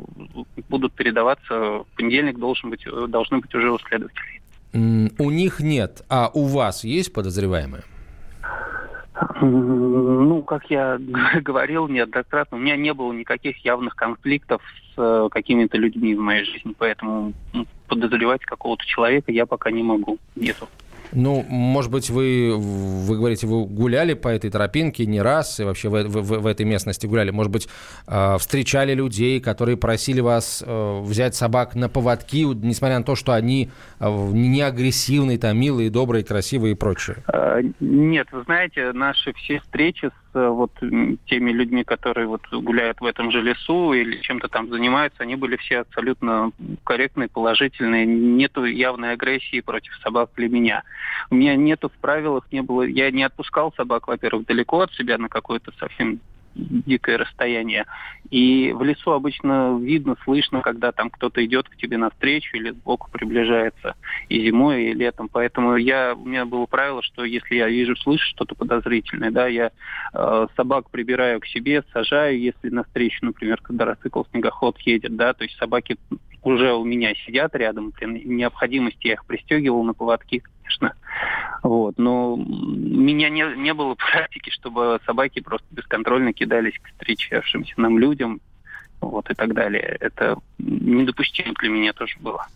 будут 0.69 0.93
передаваться. 0.93 1.55
В 1.55 1.87
понедельник 1.97 2.39
должен 2.39 2.71
быть, 2.71 2.87
э, 2.87 3.07
должны 3.09 3.39
быть 3.39 3.55
уже 3.55 3.71
у 3.71 3.79
следователей. 3.79 4.41
У 5.19 5.31
них 5.31 5.61
нет, 5.61 6.03
а 6.09 6.31
у 6.33 6.45
вас 6.45 6.85
есть 6.85 7.13
подозреваемые? 7.13 7.83
Ну, 9.41 10.43
как 10.43 10.71
я 10.71 10.99
говорил 11.43 11.89
неоднократно, 11.89 12.57
у 12.57 12.61
меня 12.61 12.77
не 12.77 12.95
было 12.95 13.13
никаких 13.13 13.65
явных 13.65 13.97
конфликтов 13.97 14.63
с 14.95 14.99
э, 14.99 15.29
какими-то 15.31 15.79
людьми 15.79 16.15
в 16.15 16.21
моей 16.21 16.45
жизни, 16.45 16.75
поэтому 16.79 17.33
подозревать 17.89 18.43
какого-то 18.45 18.85
человека 18.87 19.33
я 19.33 19.47
пока 19.47 19.71
не 19.71 19.83
могу. 19.83 20.19
Нету. 20.37 20.69
Ну, 21.13 21.45
может 21.49 21.91
быть, 21.91 22.11
вы, 22.11 22.57
вы 22.57 23.17
говорите, 23.17 23.47
вы 23.47 23.65
гуляли 23.65 24.15
по 24.15 24.29
этой 24.29 24.51
тропинке 24.51 25.07
не 25.07 25.21
раз, 25.21 25.61
и 25.61 25.65
вообще 25.65 25.89
в, 25.89 26.03
в, 26.05 26.41
в 26.41 26.47
этой 26.47 26.65
местности 26.67 27.07
гуляли. 27.07 27.31
Может 27.31 27.53
быть, 27.53 27.69
э, 28.07 28.37
встречали 28.39 28.95
людей, 28.95 29.41
которые 29.41 29.77
просили 29.77 30.21
вас 30.21 30.63
э, 30.67 31.01
взять 31.03 31.35
собак 31.35 31.75
на 31.75 31.89
поводки, 31.89 32.45
несмотря 32.45 32.99
на 32.99 33.05
то, 33.05 33.17
что 33.17 33.33
они 33.33 33.71
э, 33.99 34.29
не 34.33 34.63
агрессивные, 34.63 35.39
там, 35.39 35.59
милые, 35.59 35.91
добрые, 35.91 36.25
красивые 36.25 36.73
и 36.73 36.77
прочее? 36.77 37.19
А, 37.27 37.61
нет, 37.81 38.29
вы 38.33 38.43
знаете, 38.45 38.93
наши 38.93 39.33
все 39.35 39.61
встречи 39.61 40.11
Э, 40.11 40.20
вот 40.35 40.73
теми 41.27 41.53
людьми, 41.53 41.85
которые 41.85 42.27
вот 42.27 42.43
гуляют 42.51 43.01
в 43.01 43.05
этом 43.05 43.31
же 43.31 43.43
лесу 43.43 43.93
или 43.93 44.21
чем-то 44.21 44.49
там 44.49 44.69
занимаются, 44.69 45.23
они 45.23 45.37
были 45.37 45.57
все 45.57 45.81
абсолютно 45.81 46.53
корректные, 46.85 47.29
положительные. 47.29 48.07
Нету 48.07 48.65
явной 48.65 49.13
агрессии 49.13 49.61
против 49.61 49.95
собак 50.03 50.31
или 50.37 50.49
меня. 50.49 50.83
У 51.31 51.35
меня 51.35 51.57
нету 51.57 51.89
в 51.89 52.01
правилах, 52.01 52.47
не 52.53 52.63
было, 52.63 52.83
я 52.83 53.11
не 53.11 53.23
отпускал 53.23 53.73
собак, 53.77 54.09
во-первых, 54.09 54.47
далеко 54.47 54.81
от 54.81 54.93
себя 54.95 55.19
на 55.19 55.29
какое-то 55.29 55.73
совсем 55.79 56.21
дикое 56.55 57.19
расстояние. 57.19 57.87
И 58.31 58.73
в 58.73 58.83
лесу 58.83 59.13
обычно 59.13 59.79
видно, 59.81 60.17
слышно, 60.25 60.61
когда 60.63 60.93
там 60.93 61.11
кто-то 61.11 61.45
идет 61.45 61.69
к 61.69 61.77
тебе 61.77 61.97
навстречу 61.97 62.57
или 62.57 62.71
сбоку 62.71 63.11
приближается 63.11 63.95
и 64.29 64.45
зимой, 64.45 64.87
и 64.87 64.93
летом. 64.93 65.29
Поэтому 65.29 65.77
я, 65.77 66.15
у 66.15 66.25
меня 66.25 66.45
было 66.47 66.67
правило, 66.67 67.03
что 67.03 67.25
если 67.25 67.57
я 67.57 67.69
вижу, 67.69 67.97
слышу 67.97 68.27
что-то 68.29 68.55
подозрительное, 68.55 69.31
да, 69.31 69.47
я 69.47 69.71
э, 70.13 70.47
собак 70.57 70.91
прибираю 70.91 71.41
к 71.41 71.47
себе, 71.47 71.85
сажаю, 71.93 72.39
если 72.39 72.69
навстречу, 72.69 73.25
например, 73.25 73.61
когда 73.63 73.87
мотоцикл, 74.01 74.23
снегоход 74.31 74.79
едет, 74.81 75.17
да, 75.17 75.33
то 75.33 75.45
есть 75.45 75.57
собаки 75.57 75.97
уже 76.43 76.73
у 76.73 76.85
меня 76.85 77.15
сидят 77.27 77.55
рядом, 77.55 77.93
при 77.93 78.07
необходимости 78.07 79.09
я 79.09 79.15
их 79.15 79.25
пристегивал 79.25 79.83
на 79.85 79.95
поводки, 79.95 80.43
конечно. 80.63 80.95
Вот. 81.63 81.99
Но 81.99 82.35
у 82.35 82.39
меня 82.39 83.29
не, 83.29 83.45
не 83.57 83.75
было 83.75 83.95
практики, 83.95 84.51
чтобы 84.51 85.01
собаки 85.05 85.41
просто 85.41 85.67
бесконтрольно 85.71 86.33
кидались 86.33 86.79
к 86.79 86.89
встречавшимся 86.89 87.75
нам 87.77 87.99
людям 87.99 88.41
вот, 89.01 89.31
и 89.31 89.35
так 89.35 89.55
далее. 89.55 89.97
Это 90.01 90.39
недопустимо 90.59 91.55
для 91.55 91.69
меня 91.69 91.93
тоже 91.93 92.17
было. 92.21 92.47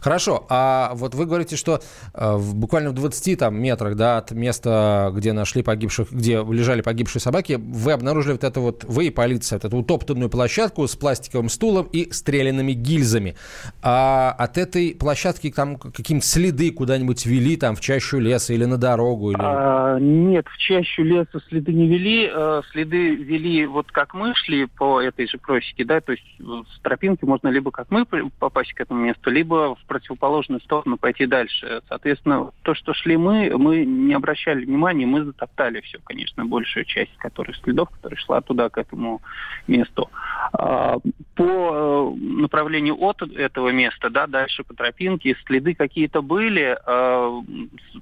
Хорошо, 0.00 0.46
а 0.48 0.92
вот 0.94 1.14
вы 1.14 1.26
говорите, 1.26 1.56
что 1.56 1.80
э, 2.14 2.34
в, 2.36 2.54
буквально 2.54 2.90
в 2.90 2.94
20 2.94 3.38
там, 3.38 3.60
метрах 3.60 3.96
да, 3.96 4.18
от 4.18 4.30
места, 4.32 5.10
где 5.14 5.32
нашли 5.32 5.62
погибших, 5.62 6.12
где 6.12 6.36
лежали 6.36 6.80
погибшие 6.80 7.20
собаки, 7.20 7.58
вы 7.58 7.92
обнаружили 7.92 8.32
вот 8.32 8.44
это 8.44 8.60
вот, 8.60 8.84
вы 8.84 9.06
и 9.06 9.10
полиция, 9.10 9.56
вот 9.56 9.64
эту 9.64 9.76
утоптанную 9.78 10.30
площадку 10.30 10.86
с 10.86 10.96
пластиковым 10.96 11.48
стулом 11.48 11.88
и 11.92 12.10
стрелянными 12.12 12.72
гильзами. 12.72 13.36
А 13.82 14.34
от 14.38 14.58
этой 14.58 14.94
площадки 14.94 15.50
там 15.50 15.76
какие-то 15.76 16.24
следы 16.24 16.70
куда-нибудь 16.70 17.26
вели, 17.26 17.56
там, 17.56 17.76
в 17.76 17.80
чащу 17.80 18.18
леса 18.18 18.52
или 18.52 18.64
на 18.64 18.76
дорогу? 18.76 19.30
Или... 19.30 19.40
А, 19.40 19.98
нет, 19.98 20.46
в 20.48 20.58
чащу 20.58 21.02
леса 21.02 21.40
следы 21.48 21.72
не 21.72 21.88
вели. 21.88 22.30
Э, 22.32 22.62
следы 22.72 23.14
вели 23.14 23.66
вот 23.66 23.90
как 23.90 24.14
мы 24.14 24.34
шли 24.34 24.66
по 24.66 25.00
этой 25.00 25.26
же 25.28 25.38
просеке, 25.38 25.84
да, 25.84 26.00
то 26.00 26.12
есть 26.12 26.24
с 26.38 26.80
тропинки 26.80 27.24
можно 27.24 27.48
либо 27.48 27.70
как 27.70 27.90
мы 27.90 28.04
попасть 28.38 28.72
к 28.72 28.80
этому 28.80 29.04
месту, 29.04 29.30
либо 29.30 29.74
в 29.74 29.84
противоположную 29.88 30.60
сторону 30.60 30.96
пойти 30.96 31.26
дальше. 31.26 31.82
Соответственно, 31.88 32.52
то, 32.62 32.74
что 32.74 32.94
шли 32.94 33.16
мы, 33.16 33.56
мы 33.56 33.84
не 33.84 34.14
обращали 34.14 34.64
внимания, 34.64 35.06
мы 35.06 35.24
затоптали 35.24 35.80
все, 35.80 35.98
конечно, 36.04 36.44
большую 36.44 36.84
часть 36.84 37.16
которых 37.16 37.56
следов, 37.56 37.88
которая 37.90 38.18
шла 38.18 38.40
туда, 38.40 38.68
к 38.68 38.78
этому 38.78 39.20
месту. 39.66 40.10
А, 40.52 40.98
по 41.34 41.44
э, 41.44 42.14
направлению 42.20 43.02
от 43.02 43.22
этого 43.22 43.70
места, 43.70 44.10
да, 44.10 44.26
дальше 44.26 44.62
по 44.62 44.74
тропинке, 44.74 45.36
следы 45.46 45.74
какие-то 45.74 46.22
были, 46.22 46.78
а, 46.86 47.42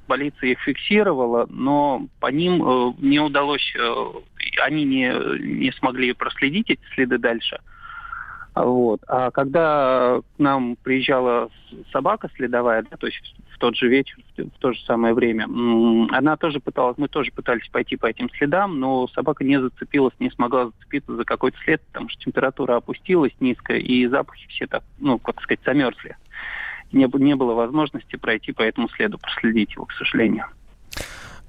полиция 0.07 0.51
их 0.51 0.61
фиксировала, 0.61 1.47
но 1.49 2.07
по 2.20 2.26
ним 2.26 2.62
э, 2.62 2.93
не 2.99 3.20
удалось, 3.20 3.74
э, 3.78 4.05
они 4.62 4.84
не, 4.84 5.12
не 5.41 5.72
смогли 5.72 6.12
проследить 6.12 6.70
эти 6.70 6.82
следы 6.95 7.18
дальше. 7.18 7.61
Вот. 8.57 9.03
А 9.07 9.31
когда 9.33 10.21
к 10.21 10.39
нам 10.39 10.77
приезжала 10.83 11.51
собака 11.93 12.31
следовая, 12.37 12.83
да, 12.91 12.97
то 12.97 13.07
есть 13.07 13.37
в 13.55 13.59
тот 13.59 13.77
же 13.77 13.87
вечер, 13.89 14.17
в 14.39 14.59
то 14.59 14.73
же 14.73 14.81
самое 14.87 15.13
время, 15.13 15.45
она 15.45 16.39
тоже 16.39 16.59
пыталась, 16.61 16.97
мы 16.97 17.09
тоже 17.09 17.31
пытались 17.33 17.69
пойти 17.69 17.97
по 17.97 18.07
этим 18.07 18.31
следам, 18.31 18.81
но 18.81 19.09
собака 19.09 19.45
не 19.45 19.61
зацепилась, 19.61 20.15
не 20.21 20.31
смогла 20.31 20.67
зацепиться 20.67 21.15
за 21.17 21.25
какой-то 21.25 21.59
след, 21.65 21.83
потому 21.89 22.09
что 22.09 22.23
температура 22.23 22.77
опустилась 22.77 23.35
низкая, 23.41 23.79
и 23.79 24.07
запахи 24.07 24.49
все 24.49 24.67
так, 24.67 24.83
ну, 24.99 25.19
как 25.19 25.43
сказать, 25.43 25.61
замерзли. 25.67 26.17
Не, 26.93 27.11
не 27.13 27.37
было 27.37 27.53
возможности 27.53 28.17
пройти 28.17 28.53
по 28.53 28.63
этому 28.63 28.89
следу, 28.89 29.19
проследить 29.19 29.75
его, 29.75 29.85
к 29.85 29.93
сожалению. 29.93 30.47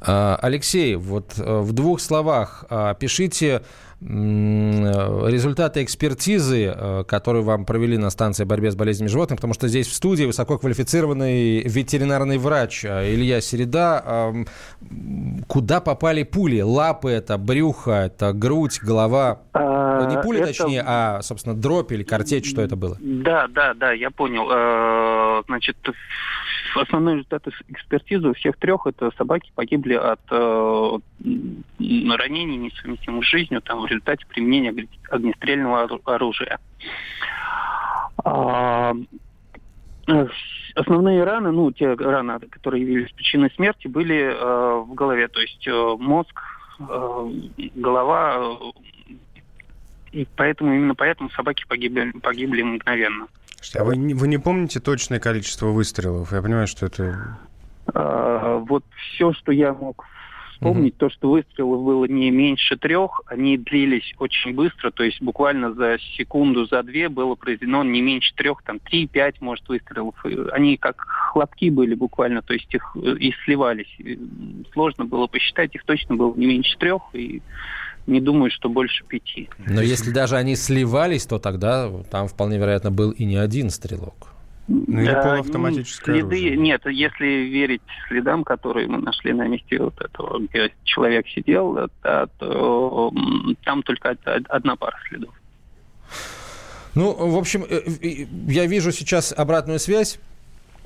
А, 0.08 0.40
Алексей, 0.42 0.96
вот 0.96 1.34
э, 1.38 1.60
в 1.60 1.74
двух 1.74 2.00
словах 2.00 2.64
а, 2.70 2.94
пишите 2.94 3.62
результаты 4.00 5.84
экспертизы, 5.84 6.66
э, 6.66 7.04
которую 7.08 7.44
вам 7.44 7.66
провели 7.66 7.98
на 7.98 8.12
станции 8.12 8.44
борьбы 8.44 8.70
с 8.70 8.76
болезнями 8.76 9.10
животных, 9.10 9.38
потому 9.38 9.56
что 9.56 9.68
здесь 9.68 9.88
в 9.88 9.94
студии 9.94 10.26
высококвалифицированный 10.26 11.64
ветеринарный 11.64 12.38
врач 12.38 12.86
э, 12.86 13.16
Илья 13.16 13.42
Середа. 13.42 14.46
Куда 15.48 15.82
попали 15.82 16.22
пули? 16.22 16.62
Лапы 16.62 17.10
это, 17.10 17.40
брюхо, 17.40 17.92
это 18.06 18.34
грудь, 18.34 18.80
голова? 18.84 19.40
А, 19.54 20.06
Не 20.06 20.22
пули, 20.22 20.42
это... 20.42 20.50
точнее, 20.50 20.84
а, 20.86 21.22
собственно, 21.24 21.56
дробь 21.56 21.92
или 21.92 22.04
картечь, 22.04 22.48
что 22.48 22.62
это 22.62 22.76
было? 22.76 22.98
Да, 23.00 23.48
да, 23.48 23.74
да, 23.74 23.94
я 23.94 24.12
понял. 24.12 25.44
Значит, 25.48 25.78
основной 26.80 27.16
результат 27.16 27.48
экспертизы 27.68 28.30
у 28.30 28.34
всех 28.34 28.58
трех 28.58 28.88
это 28.88 29.12
собаки 29.18 29.52
погибли 29.56 29.94
от 29.94 30.20
э, 30.32 30.98
ранений, 31.80 32.58
несовместимых 32.58 33.26
с 33.26 33.30
жизнью, 33.30 33.62
там, 33.62 33.82
в 33.82 33.86
результате 33.86 34.26
применения 34.28 34.88
огнестрельного 35.10 36.00
оружия. 36.06 36.60
А, 38.24 38.94
основные 40.76 41.24
раны, 41.24 41.52
ну, 41.52 41.72
те 41.72 41.94
раны, 41.94 42.40
которые 42.40 42.84
явились 42.84 43.12
причиной 43.12 43.52
смерти, 43.52 43.88
были 43.88 44.34
э, 44.34 44.84
в 44.86 44.94
голове, 44.94 45.28
то 45.28 45.40
есть 45.40 45.68
э, 45.68 45.96
мозг, 46.00 46.42
э, 46.80 47.32
голова, 47.76 48.58
и 50.12 50.28
поэтому 50.36 50.74
именно 50.74 50.96
поэтому 50.96 51.30
собаки 51.32 51.66
погибли, 51.68 52.12
погибли 52.12 52.62
мгновенно. 52.62 53.28
А 53.76 53.84
вы, 53.84 53.96
вы 54.16 54.28
не 54.28 54.38
помните 54.38 54.80
точное 54.80 55.20
количество 55.20 55.68
выстрелов? 55.68 56.32
Я 56.32 56.42
понимаю, 56.42 56.68
что 56.68 56.86
это... 56.86 57.38
А, 57.94 58.58
вот 58.58 58.84
все, 58.96 59.34
что 59.34 59.52
я 59.52 59.74
мог 59.74 60.06
вспомнить, 60.58 60.94
угу. 60.94 61.00
то, 61.00 61.10
что 61.10 61.30
выстрелов 61.32 61.84
было 61.84 62.06
не 62.06 62.32
меньше 62.32 62.78
трех, 62.78 63.22
они 63.28 63.58
длились 63.58 64.14
очень 64.18 64.54
быстро, 64.54 64.92
то 64.92 65.04
есть 65.04 65.22
буквально 65.22 65.74
за 65.74 65.98
секунду, 66.18 66.66
за 66.66 66.84
две 66.84 67.10
было 67.10 67.36
произведено 67.36 67.84
не 67.84 68.02
меньше 68.02 68.34
трех, 68.36 68.64
там 68.64 68.80
три-пять, 68.80 69.40
может, 69.40 69.68
выстрелов. 69.70 70.16
Они 70.52 70.78
как 70.78 71.00
хлопки 71.32 71.70
были 71.70 71.94
буквально, 71.94 72.42
то 72.42 72.54
есть 72.54 72.74
их 72.74 72.96
э, 72.96 73.16
и 73.20 73.34
сливались. 73.46 73.96
Сложно 74.74 75.06
было 75.06 75.28
посчитать, 75.28 75.76
их 75.76 75.84
точно 75.84 76.16
было 76.16 76.34
не 76.36 76.48
меньше 76.48 76.78
трех, 76.78 77.04
и 77.14 77.42
не 78.08 78.22
думаю, 78.22 78.50
что 78.50 78.70
больше 78.70 79.04
пяти. 79.04 79.50
Но 79.68 79.82
если 79.82 80.12
даже 80.12 80.38
они 80.38 80.56
сливались, 80.56 81.26
то 81.26 81.40
тогда 81.40 81.92
там 82.10 82.28
вполне 82.28 82.58
вероятно 82.58 82.90
был 82.92 83.12
и 83.12 83.26
не 83.26 83.36
один 83.36 83.70
стрелок. 83.70 84.34
Ну 84.68 85.02
или 85.02 85.14
полуавтоматическое 85.14 86.16
следы, 86.16 86.36
оружие. 86.36 86.58
Нет, 86.58 86.82
если 86.88 87.26
верить 87.26 87.82
следам, 88.10 88.44
которые 88.44 88.88
мы 88.88 88.98
нашли 88.98 89.32
на 89.32 89.48
месте 89.48 89.80
вот 89.82 90.00
этого, 90.02 90.40
где 90.40 90.74
человек 90.84 91.26
сидел, 91.30 91.90
да, 92.04 92.28
то 92.38 93.14
там 93.64 93.84
только 93.84 94.18
одна 94.50 94.76
пара 94.76 94.98
следов. 95.08 95.34
Ну, 96.96 97.14
в 97.14 97.38
общем, 97.38 97.64
э, 97.70 97.82
я 98.48 98.66
вижу 98.66 98.92
сейчас 98.92 99.32
обратную 99.32 99.80
связь 99.80 100.20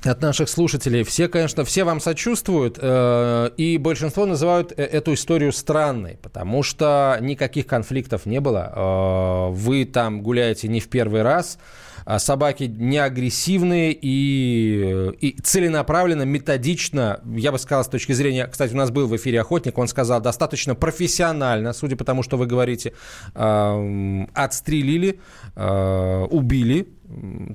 от 0.04 0.20
наших 0.20 0.48
слушателей. 0.48 1.04
Все, 1.04 1.28
конечно, 1.28 1.64
все 1.64 1.84
вам 1.84 2.00
сочувствуют, 2.00 2.78
э, 2.80 3.50
и 3.56 3.78
большинство 3.78 4.26
называют 4.26 4.72
э, 4.72 4.82
эту 4.82 5.14
историю 5.14 5.52
странной, 5.52 6.18
потому 6.22 6.62
что 6.62 7.18
никаких 7.20 7.66
конфликтов 7.66 8.26
не 8.26 8.40
было. 8.40 8.72
Э, 8.74 9.52
вы 9.52 9.84
там 9.84 10.22
гуляете 10.22 10.68
не 10.68 10.80
в 10.80 10.88
первый 10.88 11.22
раз, 11.22 11.58
а 12.04 12.18
собаки 12.18 12.64
не 12.64 12.98
агрессивные 12.98 13.92
и, 13.92 15.12
и 15.20 15.40
целенаправленно, 15.40 16.22
методично, 16.22 17.20
я 17.36 17.52
бы 17.52 17.58
сказал, 17.58 17.84
с 17.84 17.88
точки 17.88 18.12
зрения... 18.12 18.48
Кстати, 18.48 18.74
у 18.74 18.76
нас 18.76 18.90
был 18.90 19.06
в 19.06 19.14
эфире 19.16 19.40
охотник, 19.40 19.78
он 19.78 19.86
сказал, 19.86 20.20
достаточно 20.20 20.74
профессионально, 20.74 21.72
судя 21.72 21.96
по 21.96 22.04
тому, 22.04 22.24
что 22.24 22.36
вы 22.36 22.46
говорите, 22.46 22.94
э, 23.34 24.26
отстрелили, 24.34 25.20
убили 25.54 26.88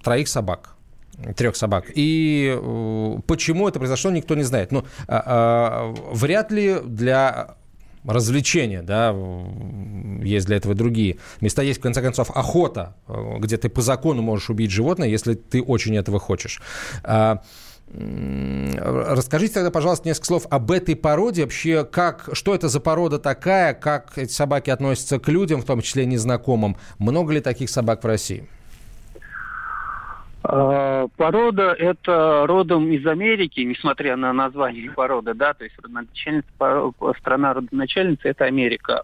троих 0.04 0.28
собак 0.28 0.77
трех 1.36 1.56
собак. 1.56 1.86
И 1.96 2.56
э, 2.56 3.20
почему 3.26 3.68
это 3.68 3.80
произошло, 3.80 4.12
никто 4.12 4.36
не 4.36 4.44
знает. 4.44 4.72
Но 4.72 4.86
а, 5.08 5.24
а, 5.26 5.96
вряд 6.12 6.52
ли 6.52 6.78
для 6.84 7.56
развлечения, 8.06 8.82
да, 8.82 9.16
есть 10.24 10.46
для 10.46 10.58
этого 10.58 10.76
другие 10.76 11.18
места. 11.42 11.62
Есть, 11.62 11.80
в 11.80 11.84
конце 11.84 12.02
концов, 12.02 12.32
охота, 12.32 12.96
э, 13.08 13.38
где 13.40 13.58
ты 13.58 13.70
по 13.70 13.82
закону 13.82 14.22
можешь 14.22 14.50
убить 14.50 14.72
животное, 14.72 15.08
если 15.08 15.34
ты 15.34 15.62
очень 15.62 15.98
этого 15.98 16.20
хочешь. 16.20 16.62
А, 17.04 17.42
Расскажите 17.90 19.54
тогда, 19.54 19.72
пожалуйста, 19.72 20.10
несколько 20.10 20.28
слов 20.28 20.46
об 20.50 20.72
этой 20.72 20.96
породе. 20.96 21.44
Вообще, 21.44 21.86
как, 21.86 22.30
что 22.34 22.54
это 22.54 22.68
за 22.68 22.82
порода 22.82 23.18
такая, 23.18 23.74
как 23.74 24.18
эти 24.18 24.34
собаки 24.34 24.70
относятся 24.70 25.20
к 25.20 25.30
людям, 25.30 25.62
в 25.62 25.66
том 25.66 25.82
числе 25.82 26.06
незнакомым. 26.06 26.76
Много 27.00 27.32
ли 27.32 27.40
таких 27.40 27.70
собак 27.70 28.04
в 28.04 28.08
России? 28.08 28.46
А, 30.50 31.08
порода 31.18 31.74
это 31.74 32.46
родом 32.48 32.90
из 32.90 33.06
Америки, 33.06 33.60
несмотря 33.60 34.16
на 34.16 34.32
название 34.32 34.90
породы, 34.92 35.34
да, 35.34 35.54
то 35.54 35.66
есть 35.66 35.76
родоначальница, 35.78 36.48
страна 37.20 37.54
родоначальница 37.54 38.30
это 38.30 38.46
Америка. 38.46 39.04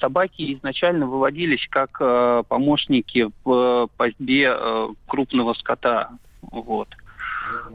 Собаки 0.00 0.54
изначально 0.54 1.06
выводились 1.06 1.64
как 1.70 1.96
э, 2.00 2.42
помощники 2.48 3.30
в 3.44 3.88
пастьбе 3.96 4.52
э, 4.52 4.88
крупного 5.06 5.54
скота, 5.54 6.10
вот. 6.42 6.88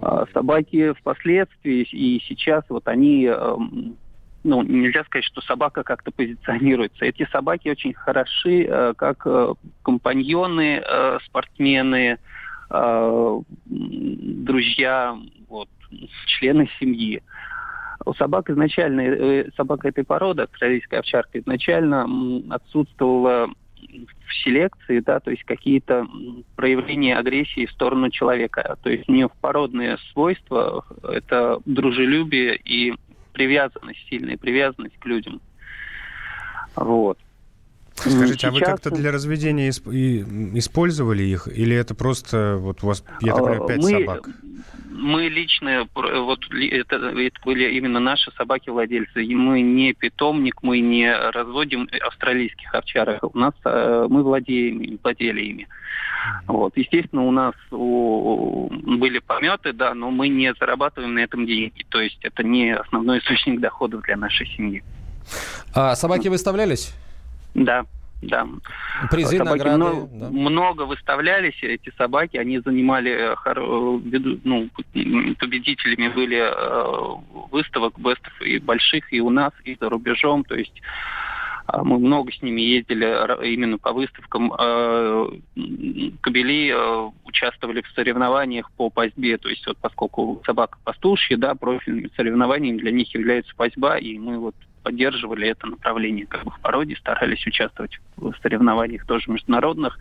А 0.02 0.26
собаки 0.34 0.92
впоследствии 0.92 1.84
и 1.84 2.22
сейчас 2.28 2.66
вот 2.68 2.86
они 2.90 3.26
эм, 3.26 3.96
ну, 4.44 4.62
нельзя 4.62 5.06
сказать, 5.06 5.26
что 5.26 5.40
собака 5.40 5.84
как-то 5.84 6.12
позиционируется. 6.12 7.06
Эти 7.06 7.26
собаки 7.32 7.70
очень 7.70 7.94
хороши 7.94 8.66
э, 8.66 8.94
как 8.98 9.26
компаньоны, 9.84 10.84
спортсмены, 11.26 12.20
э, 12.70 13.42
друзья, 13.66 15.18
вот, 15.48 15.70
члены 16.26 16.70
семьи. 16.80 17.22
У 18.06 18.14
собак 18.14 18.50
изначально, 18.50 19.02
э, 19.02 19.50
собака 19.56 19.88
этой 19.88 20.04
породы, 20.04 20.44
австралийская 20.44 21.00
овчарка, 21.00 21.40
изначально 21.40 22.08
отсутствовала 22.50 23.48
в 23.48 24.44
селекции, 24.44 25.00
да, 25.00 25.20
то 25.20 25.32
есть 25.32 25.44
какие-то 25.44 26.08
проявления 26.56 27.18
агрессии 27.18 27.66
в 27.66 27.72
сторону 27.72 28.10
человека. 28.10 28.78
То 28.84 28.90
есть 28.90 29.08
у 29.08 29.12
нее 29.12 29.30
породные 29.42 29.98
свойства– 30.12 30.86
это 31.04 31.60
дружелюбие 31.66 32.58
и 32.58 32.94
привязанность, 33.34 34.00
сильная 34.10 34.38
привязанность 34.38 34.98
к 34.98 35.06
людям. 35.06 35.42
Вот. 36.76 37.18
Скажите, 37.96 38.34
Сейчас... 38.34 38.52
а 38.52 38.54
вы 38.54 38.60
как-то 38.60 38.92
для 38.92 39.12
разведения 39.12 39.70
исп... 39.70 39.88
использовали 39.88 41.24
их? 41.24 41.48
Или 41.48 41.76
это 41.76 41.96
просто 41.96 42.58
вот 42.60 42.84
у 42.84 42.88
вас, 42.88 43.04
я 43.22 43.34
так 43.34 43.44
понимаю, 43.44 43.68
пять 43.68 43.78
мы, 43.78 43.90
собак? 43.90 44.30
Мы 44.92 45.28
лично, 45.28 45.88
вот 45.94 46.40
это, 46.52 46.96
это 46.96 47.40
были 47.44 47.76
именно 47.76 48.00
наши 48.00 48.32
собаки-владельцы. 48.38 49.26
Мы 49.26 49.62
не 49.62 49.94
питомник, 49.94 50.62
мы 50.62 50.80
не 50.80 51.14
разводим 51.14 51.90
австралийских 52.06 52.74
овчарок. 52.74 53.24
У 53.36 53.38
нас 53.38 53.54
э, 53.66 54.08
мы 54.10 54.24
владеем, 54.24 55.00
владели 55.04 55.42
ими. 55.42 55.68
Вот. 56.48 56.78
Естественно, 56.78 57.24
у 57.24 57.32
нас 57.32 57.54
у, 57.72 58.70
были 58.72 59.20
пометы, 59.20 59.74
да, 59.74 59.94
но 59.94 60.12
мы 60.12 60.28
не 60.28 60.54
зарабатываем 60.54 61.14
на 61.14 61.20
этом 61.20 61.46
деньги. 61.46 61.86
То 61.90 62.00
есть 62.00 62.20
это 62.24 62.44
не 62.44 62.76
основной 62.76 63.20
источник 63.20 63.60
доходов 63.60 64.02
для 64.04 64.16
нашей 64.16 64.48
семьи. 64.48 64.84
А 65.74 65.96
собаки 65.96 66.28
выставлялись? 66.30 66.94
Да, 67.56 67.86
да. 68.22 68.48
Призы, 69.10 69.38
собаки 69.38 69.58
награды. 69.58 69.78
Много, 69.78 70.10
да. 70.12 70.30
много 70.30 70.82
выставлялись 70.84 71.58
эти 71.62 71.92
собаки, 71.98 72.38
они 72.38 72.60
занимали, 72.60 73.12
э, 73.12 73.36
э, 73.46 74.38
ну, 74.44 74.70
победителями 75.40 76.10
были 76.10 76.38
э, 76.38 77.46
выставок 77.52 77.98
бестов 77.98 78.42
и 78.42 78.60
больших, 78.60 79.12
и 79.14 79.22
у 79.22 79.30
нас, 79.30 79.54
и 79.64 79.78
за 79.80 79.90
рубежом, 79.90 80.44
то 80.44 80.56
есть 80.56 80.82
а, 81.68 81.84
мы 81.84 81.98
много 81.98 82.32
с 82.32 82.42
ними 82.42 82.62
ездили 82.62 83.06
именно 83.54 83.78
по 83.78 83.92
выставкам. 83.92 84.52
Кобели 86.22 86.74
участвовали 87.24 87.82
в 87.82 87.88
соревнованиях 87.96 88.70
по 88.72 88.90
пастьбе, 88.90 89.38
то 89.38 89.50
есть 89.50 89.66
вот 89.66 89.78
поскольку 89.78 90.44
собака 90.46 90.78
пастушья, 90.84 91.38
да, 91.38 91.56
профильными 91.56 92.12
соревнованиями 92.16 92.78
для 92.78 92.92
них 92.92 93.14
является 93.14 93.56
пастьба, 93.56 93.98
и 93.98 94.20
мы 94.20 94.38
вот 94.38 94.56
поддерживали 94.86 95.48
это 95.48 95.66
направление 95.66 96.28
как 96.28 96.44
бы 96.44 96.52
в 96.52 96.60
породе, 96.60 96.96
старались 96.96 97.46
участвовать 97.48 98.00
в 98.18 98.32
соревнованиях 98.44 99.04
тоже 99.08 99.32
международных. 99.32 99.98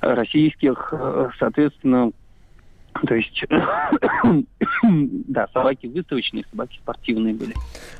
российских, 0.00 0.94
соответственно, 1.38 2.12
то 3.06 3.14
есть, 3.14 3.44
да, 5.28 5.48
собаки 5.52 5.86
выставочные, 5.88 6.44
собаки 6.50 6.78
спортивные 6.78 7.34
были. 7.34 7.54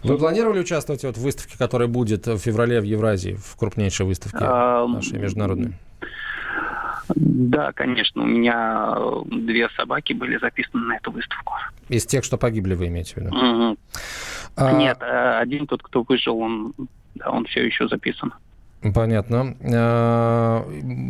Вы 0.04 0.18
планировали 0.18 0.60
участвовать 0.60 1.02
вот 1.04 1.16
в 1.16 1.22
выставке, 1.22 1.58
которая 1.58 1.88
будет 1.88 2.26
в 2.26 2.38
феврале 2.38 2.80
в 2.80 2.84
Евразии, 2.84 3.34
в 3.34 3.56
крупнейшей 3.56 4.06
выставке 4.06 4.44
нашей 4.44 5.18
международной? 5.18 5.74
Да, 7.16 7.72
конечно. 7.72 8.22
У 8.22 8.26
меня 8.26 8.96
две 9.26 9.68
собаки 9.70 10.12
были 10.12 10.38
записаны 10.38 10.84
на 10.86 10.96
эту 10.96 11.10
выставку. 11.10 11.54
Из 11.88 12.06
тех, 12.06 12.24
что 12.24 12.38
погибли, 12.38 12.74
вы 12.74 12.86
имеете 12.86 13.14
в 13.14 13.16
виду? 13.16 13.36
Угу. 13.36 13.76
А, 14.56 14.72
Нет, 14.72 14.98
э, 15.00 15.38
один 15.38 15.66
тот, 15.66 15.82
кто 15.82 16.02
выжил, 16.02 16.38
он, 16.38 16.74
да, 17.14 17.30
он 17.30 17.44
все 17.46 17.64
еще 17.64 17.88
записан. 17.88 18.32
Понятно. 18.94 19.56
А, 19.74 20.66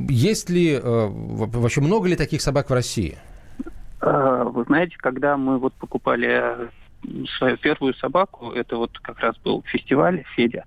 есть 0.09 0.51
ли, 0.51 0.73
э, 0.73 0.81
вообще 0.83 1.81
много 1.81 2.09
ли 2.09 2.17
таких 2.17 2.43
собак 2.43 2.71
в 2.71 2.73
России? 2.73 3.19
Э, 4.01 4.45
вы 4.45 4.65
знаете, 4.65 4.97
когда 4.99 5.37
мы 5.37 5.59
вот 5.59 5.75
покупали 5.75 6.71
свою 7.39 7.57
первую 7.57 7.95
собаку, 7.95 8.51
это 8.51 8.77
вот 8.77 8.99
как 8.99 9.21
раз 9.21 9.37
был 9.39 9.63
фестиваль 9.67 10.25
Федя, 10.35 10.65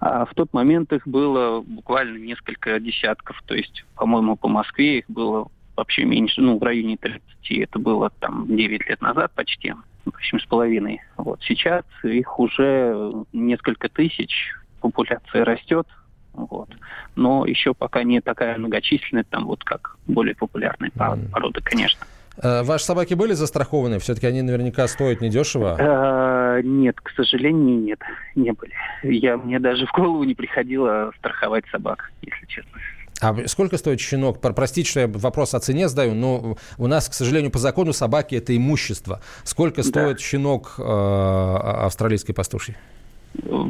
а 0.00 0.24
в 0.26 0.34
тот 0.34 0.52
момент 0.52 0.92
их 0.92 1.06
было 1.06 1.60
буквально 1.60 2.18
несколько 2.18 2.78
десятков, 2.78 3.42
то 3.46 3.54
есть, 3.54 3.84
по-моему, 3.96 4.36
по 4.36 4.48
Москве 4.48 4.98
их 4.98 5.04
было 5.08 5.48
вообще 5.74 6.04
меньше, 6.04 6.40
ну, 6.40 6.58
в 6.58 6.62
районе 6.62 6.96
30, 6.96 7.20
это 7.50 7.78
было 7.78 8.10
там 8.20 8.46
9 8.48 8.88
лет 8.88 9.00
назад 9.00 9.32
почти. 9.34 9.74
8,5. 10.06 10.98
Вот. 11.16 11.42
Сейчас 11.42 11.84
их 12.02 12.38
уже 12.38 13.12
несколько 13.32 13.88
тысяч, 13.88 14.52
популяция 14.80 15.44
растет, 15.44 15.86
вот. 16.32 16.68
Но 17.14 17.46
еще 17.46 17.74
пока 17.74 18.02
не 18.02 18.20
такая 18.20 18.58
многочисленная, 18.58 19.24
там 19.24 19.46
вот 19.46 19.64
как 19.64 19.96
более 20.06 20.34
популярные 20.34 20.90
mm. 20.90 21.30
породы, 21.30 21.60
конечно. 21.62 22.06
Э, 22.42 22.62
ваши 22.62 22.84
собаки 22.84 23.14
были 23.14 23.32
застрахованы? 23.32 23.98
Все-таки 23.98 24.26
они 24.26 24.42
наверняка 24.42 24.86
стоят 24.88 25.20
недешево. 25.20 25.76
А, 25.78 26.60
нет, 26.62 27.00
к 27.00 27.10
сожалению, 27.10 27.80
нет, 27.80 28.00
не 28.34 28.52
были. 28.52 28.74
Я, 29.02 29.38
мне 29.38 29.58
даже 29.58 29.86
в 29.86 29.92
голову 29.92 30.24
не 30.24 30.34
приходило 30.34 31.10
страховать 31.18 31.64
собак, 31.70 32.12
если 32.22 32.46
честно. 32.46 32.72
А 33.20 33.34
сколько 33.46 33.78
стоит 33.78 34.00
щенок? 34.00 34.40
Простите, 34.40 34.90
что 34.90 35.00
я 35.00 35.08
вопрос 35.08 35.54
о 35.54 35.60
цене 35.60 35.88
задаю, 35.88 36.14
но 36.14 36.56
у 36.76 36.86
нас, 36.86 37.08
к 37.08 37.14
сожалению, 37.14 37.50
по 37.50 37.58
закону 37.58 37.92
собаки 37.92 38.34
это 38.34 38.56
имущество. 38.56 39.20
Сколько 39.44 39.82
стоит 39.82 40.18
да. 40.18 40.22
щенок 40.22 40.74
э, 40.78 40.82
австралийской 40.82 42.34
пастушьей? 42.34 42.76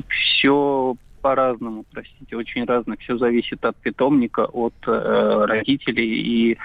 Все 0.08 0.96
по-разному, 1.22 1.84
простите, 1.92 2.36
очень 2.36 2.64
разно. 2.64 2.96
Все 2.98 3.18
зависит 3.18 3.64
от 3.64 3.76
питомника, 3.76 4.44
от 4.44 4.74
э, 4.86 5.44
родителей 5.46 6.52
и 6.52 6.58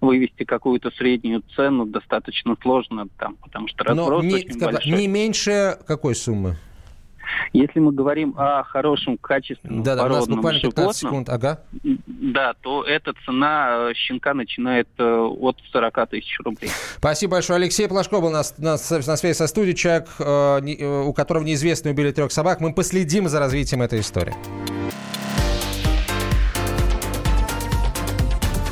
вывести 0.00 0.44
какую-то 0.44 0.90
среднюю 0.90 1.42
цену 1.54 1.86
достаточно 1.86 2.56
сложно, 2.62 3.08
там, 3.18 3.36
потому 3.36 3.68
что 3.68 3.84
разброс 3.84 4.24
не, 4.24 4.34
очень 4.34 4.52
сказать, 4.52 4.74
большой. 4.74 4.92
Не 4.92 5.06
меньше 5.08 5.78
какой 5.86 6.14
суммы? 6.14 6.56
Если 7.52 7.80
мы 7.80 7.92
говорим 7.92 8.34
о 8.36 8.62
хорошем, 8.64 9.18
качественном 9.18 9.82
да, 9.82 9.96
да, 9.96 10.04
у 10.06 10.08
нас 10.08 10.28
буквально 10.28 10.60
15 10.60 10.76
животном, 10.76 10.94
секунд, 10.94 11.28
ага. 11.28 11.60
Да, 12.06 12.54
то 12.60 12.82
эта 12.84 13.12
цена 13.24 13.90
э, 13.90 13.94
щенка 13.94 14.34
начинает 14.34 14.88
э, 14.98 15.04
от 15.04 15.56
40 15.72 16.10
тысяч 16.10 16.38
рублей. 16.44 16.70
Спасибо 16.96 17.32
большое. 17.32 17.56
Алексей 17.56 17.88
Плашко 17.88 18.20
был 18.20 18.30
на, 18.30 18.42
на, 18.58 18.72
на 18.72 19.16
связи 19.16 19.34
со 19.34 19.46
студией. 19.46 19.76
Человек, 19.76 20.08
э, 20.18 21.04
у 21.04 21.12
которого 21.12 21.44
неизвестно 21.44 21.90
убили 21.90 22.12
трех 22.12 22.32
собак. 22.32 22.60
Мы 22.60 22.72
последим 22.72 23.28
за 23.28 23.38
развитием 23.38 23.82
этой 23.82 24.00
истории. 24.00 24.34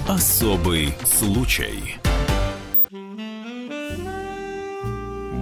Особый 0.09 0.95
случай. 1.05 1.97